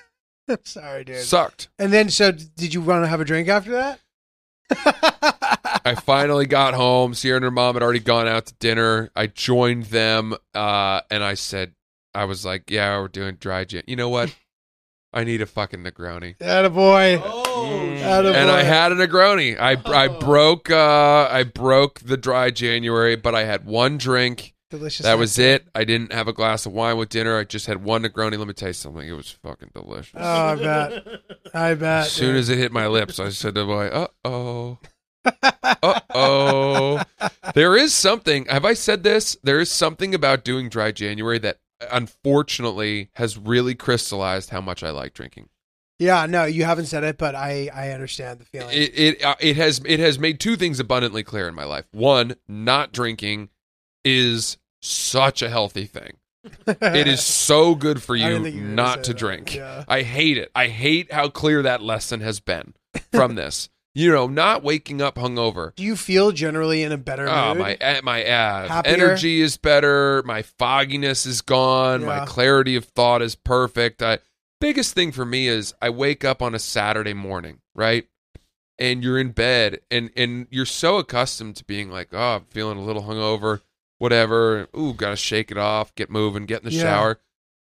I'm 0.50 0.58
sorry, 0.64 1.06
dude. 1.06 1.22
Sucked. 1.24 1.70
and 1.80 1.94
then, 1.94 2.10
so 2.10 2.32
did 2.34 2.74
you 2.74 2.82
want 2.82 3.04
to 3.04 3.08
have 3.08 3.22
a 3.22 3.26
drink 3.26 3.48
after 3.48 3.72
that? 3.72 4.00
I 5.86 5.96
finally 5.96 6.46
got 6.46 6.74
home. 6.74 7.14
Sierra 7.14 7.38
and 7.38 7.44
her 7.44 7.52
mom 7.52 7.76
had 7.76 7.84
already 7.84 8.00
gone 8.00 8.28
out 8.28 8.46
to 8.48 8.54
dinner. 8.56 9.10
I 9.16 9.28
joined 9.28 9.86
them, 9.86 10.36
uh, 10.54 11.02
and 11.10 11.24
I 11.24 11.34
said, 11.34 11.74
I 12.14 12.26
was 12.26 12.46
like, 12.46 12.70
"Yeah, 12.70 13.00
we're 13.00 13.08
doing 13.08 13.36
dry 13.36 13.66
gin. 13.66 13.84
You 13.88 13.96
know 13.96 14.10
what? 14.10 14.36
I 15.14 15.24
need 15.24 15.42
a 15.42 15.46
fucking 15.46 15.84
Negroni." 15.84 16.38
Attaboy. 16.38 17.22
Oh, 17.24 17.96
Attaboy. 18.00 18.36
And 18.36 18.50
I 18.50 18.64
had 18.64 18.92
a 18.92 18.96
Negroni. 18.96 19.60
I 19.60 19.78
I 19.86 20.08
broke 20.08 20.70
uh, 20.70 21.28
I 21.32 21.44
broke 21.44 22.00
the 22.02 22.18
dry 22.18 22.50
January, 22.52 23.16
but 23.16 23.36
I 23.36 23.44
had 23.44 23.66
one 23.66 23.98
drink. 23.98 24.54
Delicious. 24.72 25.04
That 25.04 25.18
was 25.18 25.40
it. 25.40 25.68
I 25.74 25.84
didn't 25.84 26.14
have 26.14 26.28
a 26.28 26.34
glass 26.34 26.68
of 26.68 26.74
wine 26.74 26.98
with 26.98 27.10
dinner. 27.10 27.36
I 27.40 27.44
just 27.44 27.66
had 27.66 27.84
one 27.84 28.04
Negroni. 28.04 28.38
Let 28.38 28.48
me 28.48 28.54
tell 28.54 28.70
you 28.70 28.74
something. 28.74 29.08
It 29.08 29.14
was 29.14 29.32
fucking 29.32 29.72
delicious. 29.74 30.14
Oh, 30.16 30.22
I 30.46 30.56
bet. 30.56 31.04
I 31.56 31.74
bet. 31.74 32.06
as 32.06 32.12
soon 32.12 32.34
dude. 32.34 32.38
as 32.38 32.50
it 32.50 32.60
hit 32.60 32.72
my 32.72 32.86
lips, 32.86 33.20
I 33.20 33.30
said 33.30 33.56
to 33.56 33.66
my, 33.66 33.90
"Uh 33.90 34.08
oh." 34.26 34.78
Uh 35.84 36.00
oh. 36.14 37.02
There 37.54 37.76
is 37.78 37.94
something. 37.94 38.46
Have 38.46 38.66
I 38.66 38.74
said 38.74 39.04
this? 39.04 39.38
There 39.44 39.60
is 39.60 39.72
something 39.72 40.14
about 40.16 40.44
doing 40.44 40.70
dry 40.70 40.92
January 40.92 41.40
that 41.40 41.60
unfortunately 41.92 43.10
has 43.14 43.38
really 43.38 43.76
crystallized 43.76 44.50
how 44.50 44.62
much 44.62 44.84
I 44.84 44.90
like 44.92 45.14
drinking. 45.14 45.50
Yeah, 45.98 46.26
no, 46.28 46.46
you 46.46 46.64
haven't 46.64 46.86
said 46.86 47.04
it, 47.04 47.18
but 47.18 47.36
I 47.36 47.70
I 47.74 47.92
understand 47.92 48.40
the 48.40 48.46
feeling. 48.46 48.70
It 48.72 48.98
it 48.98 49.24
uh, 49.24 49.36
it 49.40 49.58
has 49.58 49.82
it 49.86 50.00
has 50.00 50.18
made 50.18 50.40
two 50.40 50.56
things 50.56 50.80
abundantly 50.80 51.24
clear 51.24 51.48
in 51.48 51.56
my 51.56 51.66
life. 51.66 51.86
One, 51.92 52.36
not 52.48 52.94
drinking 52.94 53.50
is 54.06 54.58
such 54.82 55.42
a 55.42 55.50
healthy 55.50 55.86
thing. 55.86 56.14
It 56.66 57.08
is 57.08 57.22
so 57.26 57.76
good 57.76 58.02
for 58.02 58.16
you 58.16 58.30
didn't 58.30 58.54
you 58.54 58.62
gonna 58.62 58.74
not 58.76 59.04
to 59.06 59.14
that. 59.14 59.20
drink. 59.20 59.56
Yeah. 59.56 59.84
I 59.90 60.04
hate 60.04 60.38
it. 60.38 60.52
I 60.56 60.68
hate 60.68 61.12
how 61.12 61.28
clear 61.28 61.62
that 61.64 61.82
lesson 61.82 62.22
has 62.22 62.40
been 62.40 62.76
from 63.12 63.36
this. 63.36 63.70
You 64.00 64.14
know, 64.14 64.28
not 64.28 64.64
waking 64.64 65.02
up 65.02 65.16
hungover. 65.16 65.76
Do 65.76 65.84
you 65.84 65.98
feel 65.98 66.32
generally 66.32 66.84
in 66.84 66.94
a 66.94 66.98
better 66.98 67.28
Oh, 67.28 67.50
mood? 67.50 67.58
my 67.58 67.74
eh, 67.82 68.00
my 68.02 68.24
uh, 68.26 68.82
energy 68.86 69.42
is 69.42 69.58
better. 69.58 70.24
My 70.26 70.42
fogginess 70.42 71.26
is 71.26 71.42
gone. 71.42 72.06
My 72.06 72.26
clarity 72.26 72.78
of 72.78 72.86
thought 72.86 73.22
is 73.22 73.36
perfect. 73.36 74.02
I, 74.02 74.20
biggest 74.62 74.96
thing 74.96 75.12
for 75.12 75.26
me 75.26 75.50
is 75.50 75.74
I 75.82 75.90
wake 75.90 76.24
up 76.24 76.42
on 76.42 76.56
a 76.56 76.60
Saturday 76.60 77.14
morning, 77.14 77.60
right? 77.76 78.08
And 78.78 79.04
you're 79.04 79.20
in 79.20 79.32
bed, 79.32 79.82
and 79.92 80.12
and 80.16 80.48
you're 80.50 80.64
so 80.64 80.98
accustomed 81.00 81.58
to 81.58 81.66
being 81.66 81.92
like, 81.92 82.08
oh, 82.14 82.36
I'm 82.38 82.46
feeling 82.46 82.78
a 82.78 82.84
little 82.84 83.04
hungover, 83.04 83.60
whatever. 83.98 84.70
Ooh, 84.78 84.94
gotta 84.94 85.18
shake 85.18 85.52
it 85.52 85.58
off, 85.58 85.94
get 85.96 86.10
moving, 86.10 86.46
get 86.46 86.64
in 86.64 86.70
the 86.70 86.74
Yeah. 86.76 86.84
shower. 86.84 87.20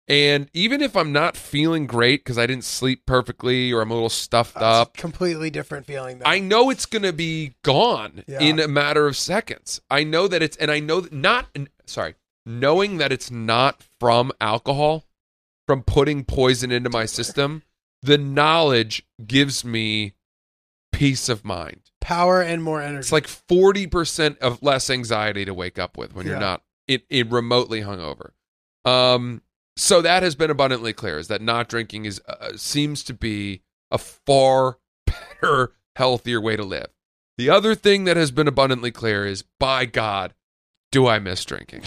And 0.09 0.49
even 0.55 0.81
if 0.81 0.97
I'm 0.97 1.13
not 1.13 1.37
feeling 1.37 1.87
great 1.87 2.25
because 2.25 2.39
I 2.39 2.47
didn't 2.47 2.65
sleep 2.65 3.05
perfectly 3.05 3.73
or 3.73 3.83
I'm 3.83 3.91
a 3.91 3.95
little 3.95 4.09
stuffed 4.09 4.55
That's 4.55 4.65
up, 4.65 4.97
a 4.97 5.01
completely 5.01 5.51
different 5.51 5.85
feeling. 5.87 6.19
Though. 6.21 6.25
I 6.27 6.39
know 6.39 6.71
it's 6.71 6.87
going 6.87 7.03
to 7.03 7.13
be 7.13 7.57
gone 7.63 8.25
Yeah. 8.27 8.41
in 8.41 8.59
a 8.59 8.69
matter 8.69 9.07
of 9.07 9.17
seconds. 9.19 9.81
I 9.91 10.05
know 10.05 10.27
that 10.27 10.43
it's, 10.43 10.57
and 10.57 10.71
I 10.71 10.81
know 10.81 11.01
that 11.03 11.13
not, 11.13 11.49
sorry, 11.85 12.15
knowing 12.47 12.97
that 12.97 13.13
it's 13.13 13.31
not 13.31 13.83
from 14.01 14.33
alcohol, 14.41 15.05
from 15.67 15.83
putting 15.83 16.25
poison 16.25 16.73
into 16.73 16.89
my 16.89 17.05
system, 17.05 17.63
the 18.01 18.17
knowledge 18.17 19.05
gives 19.27 19.63
me 19.63 20.15
peace 20.93 21.29
of 21.29 21.45
mind. 21.45 21.83
power 22.01 22.41
and 22.41 22.63
more 22.65 22.81
energy. 22.81 23.01
It's 23.01 23.13
like 23.13 23.27
40% 23.27 24.39
of 24.39 24.63
less 24.63 24.89
anxiety 24.89 25.45
to 25.45 25.53
wake 25.53 25.79
up 25.79 25.99
with 25.99 26.15
when 26.15 26.27
you're 26.27 26.41
not 26.41 26.63
it, 26.87 27.03
it 27.11 27.31
remotely 27.31 27.83
hungover. 27.83 28.31
Um, 28.87 29.43
so 29.79 30.03
that 30.03 30.23
has 30.23 30.35
been 30.35 30.51
abundantly 30.51 30.93
clear 30.93 31.19
is 31.19 31.29
that 31.29 31.41
not 31.41 31.69
drinking 31.69 32.05
is 32.05 32.21
uh, 32.29 32.57
seems 32.57 33.03
to 33.05 33.15
be 33.15 33.63
a 33.91 33.99
far 33.99 34.79
better, 35.07 35.73
healthier 35.97 36.41
way 36.41 36.57
to 36.57 36.65
live. 36.65 36.89
The 37.37 37.51
other 37.51 37.77
thing 37.77 38.05
that 38.05 38.17
has 38.17 38.33
been 38.33 38.49
abundantly 38.49 38.91
clear 38.91 39.25
is 39.25 39.45
by 39.61 39.87
God, 39.87 40.35
do 40.91 41.07
I 41.07 41.21
miss 41.21 41.45
drinking? 41.45 41.85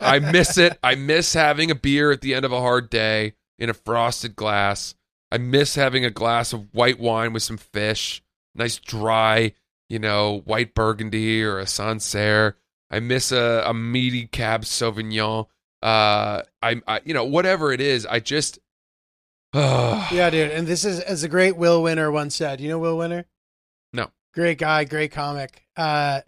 I 0.00 0.18
miss 0.18 0.58
it. 0.58 0.78
I 0.82 0.94
miss 0.96 1.32
having 1.32 1.70
a 1.70 1.74
beer 1.74 2.10
at 2.10 2.20
the 2.20 2.34
end 2.34 2.44
of 2.44 2.52
a 2.52 2.60
hard 2.60 2.90
day 2.90 3.34
in 3.58 3.70
a 3.70 3.74
frosted 3.74 4.36
glass. 4.36 4.94
I 5.32 5.38
miss 5.38 5.76
having 5.76 6.04
a 6.04 6.10
glass 6.10 6.52
of 6.52 6.72
white 6.74 6.98
wine 6.98 7.32
with 7.32 7.42
some 7.42 7.56
fish, 7.56 8.22
nice 8.54 8.76
dry, 8.76 9.52
you 9.88 9.98
know, 9.98 10.42
white 10.44 10.74
burgundy 10.74 11.42
or 11.42 11.58
a 11.58 11.66
Sancerre. 11.66 12.56
I 12.90 13.00
miss 13.00 13.32
a, 13.32 13.62
a 13.66 13.72
meaty 13.72 14.26
Cab 14.26 14.62
Sauvignon. 14.62 15.46
Uh, 15.82 16.42
I, 16.62 16.80
I, 16.86 17.00
you 17.04 17.14
know, 17.14 17.24
whatever 17.24 17.72
it 17.72 17.80
is, 17.80 18.04
I 18.06 18.20
just, 18.20 18.58
uh, 19.52 20.08
yeah, 20.12 20.30
dude. 20.30 20.50
And 20.50 20.66
this 20.66 20.84
is 20.84 21.00
as 21.00 21.22
a 21.22 21.28
great 21.28 21.56
Will 21.56 21.82
Winner 21.82 22.10
once 22.10 22.36
said. 22.36 22.60
You 22.60 22.68
know 22.68 22.78
Will 22.78 22.96
Winner? 22.98 23.26
No. 23.92 24.10
Great 24.34 24.58
guy, 24.58 24.84
great 24.84 25.12
comic. 25.12 25.64
Uh, 25.76 26.20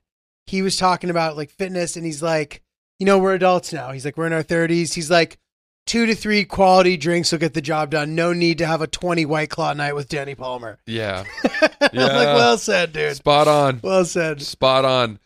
he 0.46 0.62
was 0.62 0.76
talking 0.76 1.10
about 1.10 1.36
like 1.36 1.50
fitness, 1.50 1.96
and 1.96 2.04
he's 2.06 2.22
like, 2.22 2.62
you 2.98 3.06
know, 3.06 3.18
we're 3.18 3.34
adults 3.34 3.72
now. 3.72 3.92
He's 3.92 4.04
like, 4.04 4.16
we're 4.16 4.26
in 4.26 4.32
our 4.32 4.42
thirties. 4.42 4.94
He's 4.94 5.10
like, 5.10 5.38
two 5.86 6.06
to 6.06 6.14
three 6.14 6.44
quality 6.44 6.96
drinks 6.96 7.32
will 7.32 7.38
get 7.38 7.54
the 7.54 7.60
job 7.60 7.90
done. 7.90 8.14
No 8.14 8.32
need 8.32 8.58
to 8.58 8.66
have 8.66 8.82
a 8.82 8.86
twenty 8.86 9.24
white 9.26 9.50
claw 9.50 9.72
night 9.74 9.94
with 9.94 10.08
Danny 10.08 10.34
Palmer. 10.34 10.78
yeah, 10.86 11.24
Yeah. 11.44 11.88
like, 11.92 12.34
well 12.36 12.58
said, 12.58 12.92
dude. 12.92 13.16
spot 13.16 13.48
on, 13.48 13.80
Well 13.82 14.04
said. 14.04 14.40
spot 14.42 14.84
on. 14.84 15.18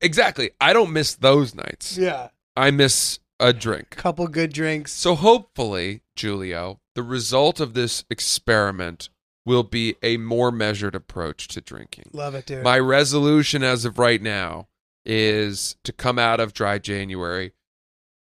Exactly. 0.00 0.50
I 0.60 0.72
don't 0.72 0.92
miss 0.92 1.14
those 1.14 1.54
nights. 1.54 1.98
Yeah. 1.98 2.28
I 2.56 2.70
miss 2.70 3.18
a 3.42 3.52
drink. 3.52 3.88
A 3.92 3.96
couple 3.96 4.26
good 4.28 4.52
drinks. 4.52 4.92
So 4.92 5.14
hopefully, 5.14 6.02
Giulio, 6.16 6.80
the 6.94 7.02
result 7.02 7.60
of 7.60 7.74
this 7.74 8.04
experiment 8.08 9.08
will 9.44 9.64
be 9.64 9.96
a 10.02 10.16
more 10.16 10.52
measured 10.52 10.94
approach 10.94 11.48
to 11.48 11.60
drinking. 11.60 12.10
Love 12.12 12.34
it, 12.34 12.46
dude. 12.46 12.62
My 12.62 12.78
resolution 12.78 13.62
as 13.62 13.84
of 13.84 13.98
right 13.98 14.22
now 14.22 14.68
is 15.04 15.76
to 15.82 15.92
come 15.92 16.18
out 16.18 16.38
of 16.38 16.52
dry 16.52 16.78
January, 16.78 17.52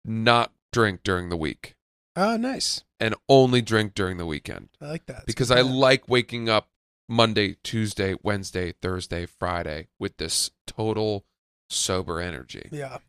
not 0.06 0.54
drink 0.72 1.02
during 1.04 1.30
the 1.30 1.38
week, 1.38 1.76
oh, 2.16 2.38
nice. 2.38 2.84
and 3.00 3.14
only 3.28 3.62
drink 3.62 3.94
during 3.94 4.18
the 4.18 4.26
weekend. 4.26 4.70
I 4.82 4.88
like 4.88 5.06
that. 5.08 5.18
It's 5.18 5.26
because 5.26 5.52
I 5.52 5.62
plan. 5.62 5.76
like 5.76 6.08
waking 6.08 6.48
up 6.48 6.70
Monday, 7.10 7.58
Tuesday, 7.64 8.16
Wednesday, 8.24 8.74
Thursday, 8.82 9.26
Friday 9.26 9.90
with 10.00 10.18
this 10.18 10.52
total 10.66 11.26
sober 11.70 12.22
energy. 12.22 12.70
Yeah. 12.72 13.00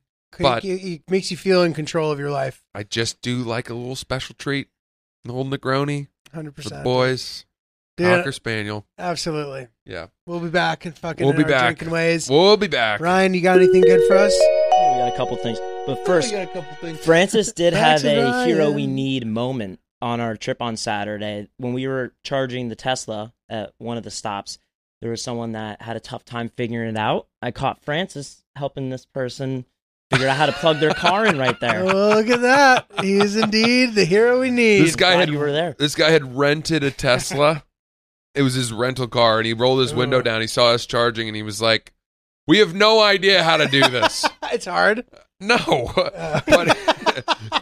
But- 0.43 0.64
it, 0.64 0.82
it 0.82 1.03
makes 1.09 1.30
you 1.30 1.37
feel 1.37 1.62
in 1.62 1.74
control 1.74 2.11
of 2.11 2.18
your 2.18 2.30
life. 2.30 2.62
I 2.74 2.82
just 2.82 3.20
do 3.22 3.39
like 3.39 3.70
a 3.70 3.74
little 3.74 3.97
special 3.97 4.35
treat, 4.39 4.68
an 5.24 5.30
old 5.30 5.51
Negroni 5.51 6.09
hundred 6.35 6.57
percent, 6.57 6.82
boys, 6.82 7.45
Dude, 7.97 8.07
Cocker 8.09 8.32
Spaniel. 8.32 8.85
absolutely. 8.99 9.68
Yeah, 9.87 10.07
We'll 10.26 10.41
be 10.41 10.49
back 10.51 10.85
and 10.85 10.97
fucking 10.99 11.24
We'll 11.24 11.32
in 11.37 11.39
be 11.39 11.45
our 11.45 11.49
back. 11.51 11.76
drinking 11.78 11.91
ways. 11.91 12.28
we'll 12.28 12.57
be 12.57 12.66
back. 12.66 13.01
Ryan, 13.01 13.35
you 13.35 13.41
got 13.41 13.59
anything 13.59 13.82
good 13.82 14.07
for 14.09 14.16
us? 14.16 14.35
Yeah, 14.72 14.95
we 14.95 14.99
got 15.01 15.12
a 15.14 15.16
couple 15.16 15.37
things. 15.37 15.59
But 15.87 15.99
oh, 16.01 16.05
first, 16.05 16.32
We 16.32 16.39
got 16.39 16.49
a 16.49 16.53
couple 16.53 16.74
things. 16.80 16.99
Francis 17.05 17.53
did 17.53 17.72
have 17.74 18.01
Francis 18.01 18.35
a 18.35 18.47
hero 18.47 18.70
we 18.72 18.87
need 18.89 19.26
moment 19.26 19.78
on 20.03 20.18
our 20.20 20.37
trip 20.37 20.61
on 20.61 20.76
Saturday 20.76 21.49
when 21.59 21.72
we 21.74 21.87
were 21.87 22.12
charging 22.24 22.68
the 22.68 22.74
Tesla 22.76 23.32
at 23.49 23.72
one 23.78 23.97
of 23.97 24.03
the 24.03 24.11
stops. 24.11 24.59
There 25.03 25.11
was 25.11 25.22
someone 25.22 25.53
that 25.53 25.82
had 25.82 25.97
a 25.97 26.01
tough 26.01 26.24
time 26.24 26.49
figuring 26.57 26.89
it 26.89 26.97
out. 26.97 27.28
I 27.43 27.51
caught 27.51 27.85
Francis 27.85 28.43
helping 28.57 28.89
this 28.91 29.05
person 29.07 29.66
figure 30.11 30.29
out 30.29 30.37
how 30.37 30.47
to 30.47 30.53
plug 30.53 30.81
their 30.81 30.95
car 30.95 31.27
in 31.27 31.39
right 31.39 31.59
there. 31.61 31.85
Look 31.85 32.29
at 32.29 32.43
that. 32.43 32.87
He 33.01 33.15
is 33.19 33.37
indeed 33.37 33.95
the 33.95 34.05
hero 34.05 34.41
we 34.41 34.51
need. 34.51 34.81
This 34.81 34.97
guy 34.97 35.13
Glad 35.13 35.21
had 35.21 35.29
you 35.31 35.39
were 35.39 35.53
there. 35.53 35.75
this 35.79 35.95
guy 35.95 36.11
had 36.11 36.37
rented 36.37 36.85
a 36.85 36.91
Tesla. 36.91 37.65
it 38.35 38.43
was 38.43 38.55
his 38.55 38.73
rental 38.73 39.09
car, 39.09 39.39
and 39.39 39.47
he 39.47 39.53
rolled 39.53 39.81
his 39.81 39.95
window 39.95 40.21
down. 40.23 40.41
He 40.41 40.47
saw 40.47 40.69
us 40.69 40.87
charging, 40.87 41.29
and 41.29 41.37
he 41.37 41.43
was 41.43 41.63
like, 41.63 41.93
"We 42.47 42.59
have 42.59 42.75
no 42.75 43.01
idea 43.01 43.43
how 43.43 43.57
to 43.57 43.67
do 43.67 43.83
this." 43.89 44.27
it's 44.53 44.67
hard. 44.67 45.05
Uh, 45.13 45.19
no, 45.41 45.93
but 45.95 46.77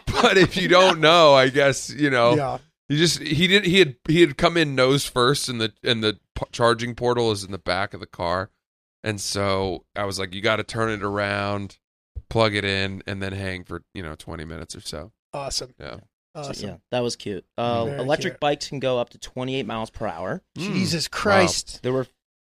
but 0.07 0.39
if 0.39 0.57
you 0.57 0.69
don't 0.69 1.01
know, 1.01 1.35
I 1.35 1.49
guess 1.49 1.91
you 1.91 2.11
know. 2.11 2.35
Yeah. 2.37 2.59
He 2.89 2.99
just 2.99 3.21
he 3.21 3.47
did 3.47 3.65
he 3.65 3.79
had 3.79 3.97
he 4.07 4.21
had 4.21 4.37
come 4.37 4.57
in 4.59 4.75
nose 4.75 5.07
first, 5.07 5.49
and 5.49 5.61
the 5.61 5.73
and 5.83 6.05
the 6.05 6.19
p- 6.35 6.45
charging 6.53 6.95
portal 6.95 7.31
is 7.31 7.43
in 7.43 7.51
the 7.51 7.57
back 7.57 7.95
of 7.95 8.01
the 8.01 8.07
car, 8.07 8.51
and 9.03 9.19
so 9.19 9.87
I 9.97 10.05
was 10.05 10.19
like, 10.19 10.35
you 10.35 10.43
got 10.43 10.57
to 10.57 10.65
turn 10.65 10.91
it 10.91 11.03
around, 11.03 11.79
plug 12.33 12.55
it 12.55 12.65
in, 12.65 13.03
and 13.07 13.23
then 13.23 13.33
hang 13.33 13.65
for 13.65 13.83
you 13.95 14.03
know 14.03 14.15
twenty 14.17 14.45
minutes 14.45 14.75
or 14.75 14.81
so. 14.81 15.13
Awesome. 15.33 15.75
Yeah. 15.79 15.97
So, 16.35 16.41
Awesome. 16.49 16.69
yeah, 16.71 16.77
that 16.91 17.01
was 17.01 17.15
cute. 17.17 17.45
Uh, 17.59 17.95
electric 17.99 18.35
cute. 18.35 18.41
bikes 18.41 18.69
can 18.69 18.81
go 18.81 18.99
up 18.99 19.11
to 19.11 19.19
28 19.19 19.67
miles 19.67 19.91
per 19.91 20.07
hour. 20.07 20.41
Jesus 20.57 21.07
Christ. 21.07 21.81
There 21.83 21.93
were 21.93 22.07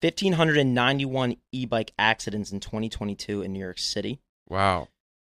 1,591 0.02 1.36
e-bike 1.52 1.92
accidents 1.98 2.50
in 2.52 2.60
2022 2.60 3.42
in 3.42 3.52
New 3.52 3.58
York 3.60 3.78
City. 3.78 4.20
Wow. 4.48 4.88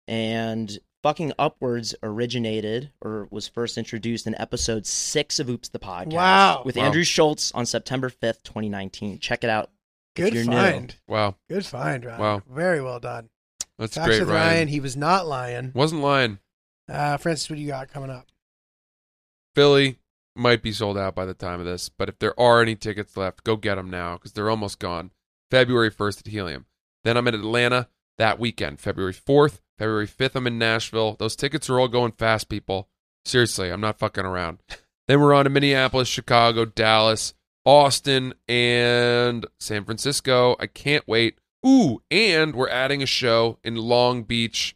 and 0.07 0.79
fucking 1.03 1.33
upwards 1.37 1.93
originated 2.03 2.91
or 3.01 3.27
was 3.31 3.47
first 3.47 3.77
introduced 3.77 4.25
in 4.27 4.35
episode 4.39 4.85
six 4.85 5.39
of 5.39 5.49
oops 5.49 5.69
the 5.69 5.79
podcast 5.79 6.13
Wow. 6.13 6.61
with 6.65 6.75
Wow. 6.77 6.85
andrew 6.85 7.03
schulz 7.03 7.51
on 7.53 7.65
september 7.65 8.09
5th 8.09 8.41
2019 8.43 9.19
check 9.19 9.43
it 9.43 9.49
out 9.49 9.69
if 10.15 10.23
Good 10.25 10.33
you're 10.33 10.43
new. 10.45 10.51
find. 10.55 10.95
Wow. 11.07 11.35
Good 11.49 11.65
find, 11.65 12.03
Ryan. 12.05 12.19
Wow. 12.21 12.41
Very 12.49 12.81
well 12.81 12.99
done. 12.99 13.29
That's 13.81 13.95
Facts 13.95 14.09
great, 14.09 14.19
with 14.19 14.29
Ryan. 14.29 14.47
Ryan. 14.47 14.67
He 14.67 14.79
was 14.79 14.95
not 14.95 15.25
lying. 15.25 15.71
Wasn't 15.73 16.03
lying. 16.03 16.37
Uh, 16.87 17.17
Francis, 17.17 17.49
what 17.49 17.55
do 17.55 17.63
you 17.63 17.67
got 17.67 17.91
coming 17.91 18.11
up? 18.11 18.27
Philly 19.55 19.97
might 20.35 20.61
be 20.61 20.71
sold 20.71 20.99
out 20.99 21.15
by 21.15 21.25
the 21.25 21.33
time 21.33 21.59
of 21.59 21.65
this, 21.65 21.89
but 21.89 22.07
if 22.07 22.19
there 22.19 22.39
are 22.39 22.61
any 22.61 22.75
tickets 22.75 23.17
left, 23.17 23.43
go 23.43 23.55
get 23.55 23.75
them 23.75 23.89
now 23.89 24.17
because 24.17 24.33
they're 24.33 24.51
almost 24.51 24.77
gone. 24.77 25.09
February 25.49 25.89
1st 25.89 26.19
at 26.19 26.27
Helium. 26.27 26.67
Then 27.03 27.17
I'm 27.17 27.27
in 27.27 27.33
Atlanta 27.33 27.89
that 28.19 28.37
weekend, 28.37 28.79
February 28.79 29.15
4th. 29.15 29.61
February 29.79 30.07
5th, 30.07 30.35
I'm 30.35 30.45
in 30.45 30.59
Nashville. 30.59 31.15
Those 31.17 31.35
tickets 31.35 31.67
are 31.67 31.79
all 31.79 31.87
going 31.87 32.11
fast, 32.11 32.49
people. 32.49 32.87
Seriously, 33.25 33.71
I'm 33.71 33.81
not 33.81 33.97
fucking 33.97 34.25
around. 34.25 34.59
Then 35.07 35.19
we're 35.19 35.33
on 35.33 35.45
to 35.45 35.49
Minneapolis, 35.49 36.07
Chicago, 36.07 36.65
Dallas, 36.65 37.33
Austin, 37.65 38.35
and 38.47 39.47
San 39.59 39.85
Francisco. 39.85 40.55
I 40.59 40.67
can't 40.67 41.07
wait. 41.07 41.39
Ooh, 41.65 42.01
and 42.09 42.55
we're 42.55 42.69
adding 42.69 43.03
a 43.03 43.07
show 43.07 43.59
in 43.63 43.75
Long 43.75 44.23
Beach, 44.23 44.75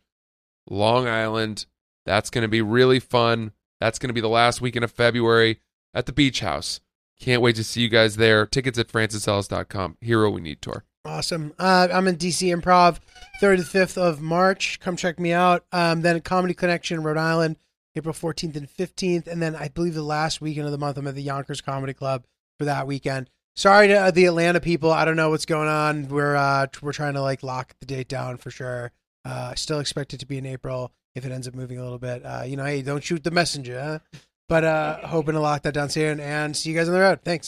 Long 0.70 1.08
Island. 1.08 1.66
That's 2.06 2.30
going 2.30 2.44
to 2.44 2.48
be 2.48 2.62
really 2.62 3.00
fun. 3.00 3.52
That's 3.80 4.00
going 4.00 4.10
to 4.10 4.14
be 4.14 4.22
the 4.22 4.30
last 4.30 4.62
weekend 4.62 4.86
of 4.86 4.92
February 4.92 5.60
at 5.94 6.06
the 6.06 6.14
Beach 6.14 6.42
House. 6.42 6.80
Can't 7.20 7.42
wait 7.42 7.56
to 7.56 7.64
see 7.64 7.82
you 7.82 7.90
guys 7.90 8.18
there. 8.18 8.46
Tickets 8.46 8.78
at 8.78 8.88
francisellis.com. 8.88 9.98
Hero 10.02 10.30
We 10.30 10.42
Need 10.42 10.62
Tour. 10.62 10.84
Awesome. 11.06 11.54
Uh, 11.58 11.88
I'm 11.92 12.08
in 12.08 12.18
DC 12.18 12.54
Improv, 12.54 13.00
3rd 13.42 13.58
to 13.58 13.78
5th 13.78 13.98
of 13.98 14.22
March. 14.22 14.80
Come 14.80 14.96
check 14.96 15.20
me 15.20 15.32
out. 15.32 15.66
Um, 15.72 16.02
then 16.02 16.20
Comedy 16.22 16.54
Connection, 16.54 17.04
Rhode 17.04 17.18
Island, 17.18 17.58
April 17.96 18.14
14th 18.14 18.56
and 18.56 18.68
15th. 18.68 19.28
And 19.28 19.42
then 19.42 19.56
I 19.56 19.70
believe 19.70 19.94
the 19.94 20.02
last 20.04 20.42
weekend 20.42 20.66
of 20.66 20.72
the 20.72 20.78
month, 20.78 20.98
I'm 20.98 21.08
at 21.08 21.16
the 21.16 21.22
Yonkers 21.22 21.62
Comedy 21.62 21.94
Club 21.94 22.26
for 22.58 22.66
that 22.66 22.88
weekend. 22.88 23.30
Sorry 23.56 23.88
to 23.88 24.12
the 24.14 24.26
Atlanta 24.26 24.60
people. 24.60 24.92
I 24.92 25.06
don't 25.06 25.16
know 25.16 25.30
what's 25.30 25.46
going 25.46 25.70
on. 25.70 26.10
We're 26.10 26.36
uh, 26.36 26.68
we're 26.82 26.92
trying 26.92 27.14
to 27.14 27.22
like 27.22 27.42
lock 27.42 27.74
the 27.80 27.86
date 27.86 28.10
down 28.10 28.38
for 28.38 28.52
sure. 28.52 28.92
Uh, 29.24 29.50
I 29.52 29.56
still 29.56 29.80
expect 29.80 30.14
it 30.14 30.20
to 30.20 30.26
be 30.26 30.38
in 30.38 30.46
April 30.46 30.92
if 31.16 31.26
it 31.26 31.32
ends 31.32 31.48
up 31.48 31.56
moving 31.56 31.78
a 31.78 31.84
little 31.84 31.98
bit. 31.98 32.26
Uh, 32.26 32.44
you 32.46 32.58
know, 32.58 32.66
hey, 32.66 32.82
don't 32.82 33.04
shoot 33.04 33.24
the 33.24 33.32
messenger. 33.32 33.82
Huh? 33.82 34.20
But 34.48 34.64
uh, 34.64 35.08
hoping 35.08 35.34
to 35.34 35.40
lock 35.40 35.64
that 35.64 35.74
down 35.74 35.90
soon 35.90 36.20
and 36.20 36.56
see 36.56 36.70
you 36.70 36.78
guys 36.78 36.88
on 36.88 36.94
the 36.94 37.00
road. 37.00 37.22
Thanks. 37.24 37.48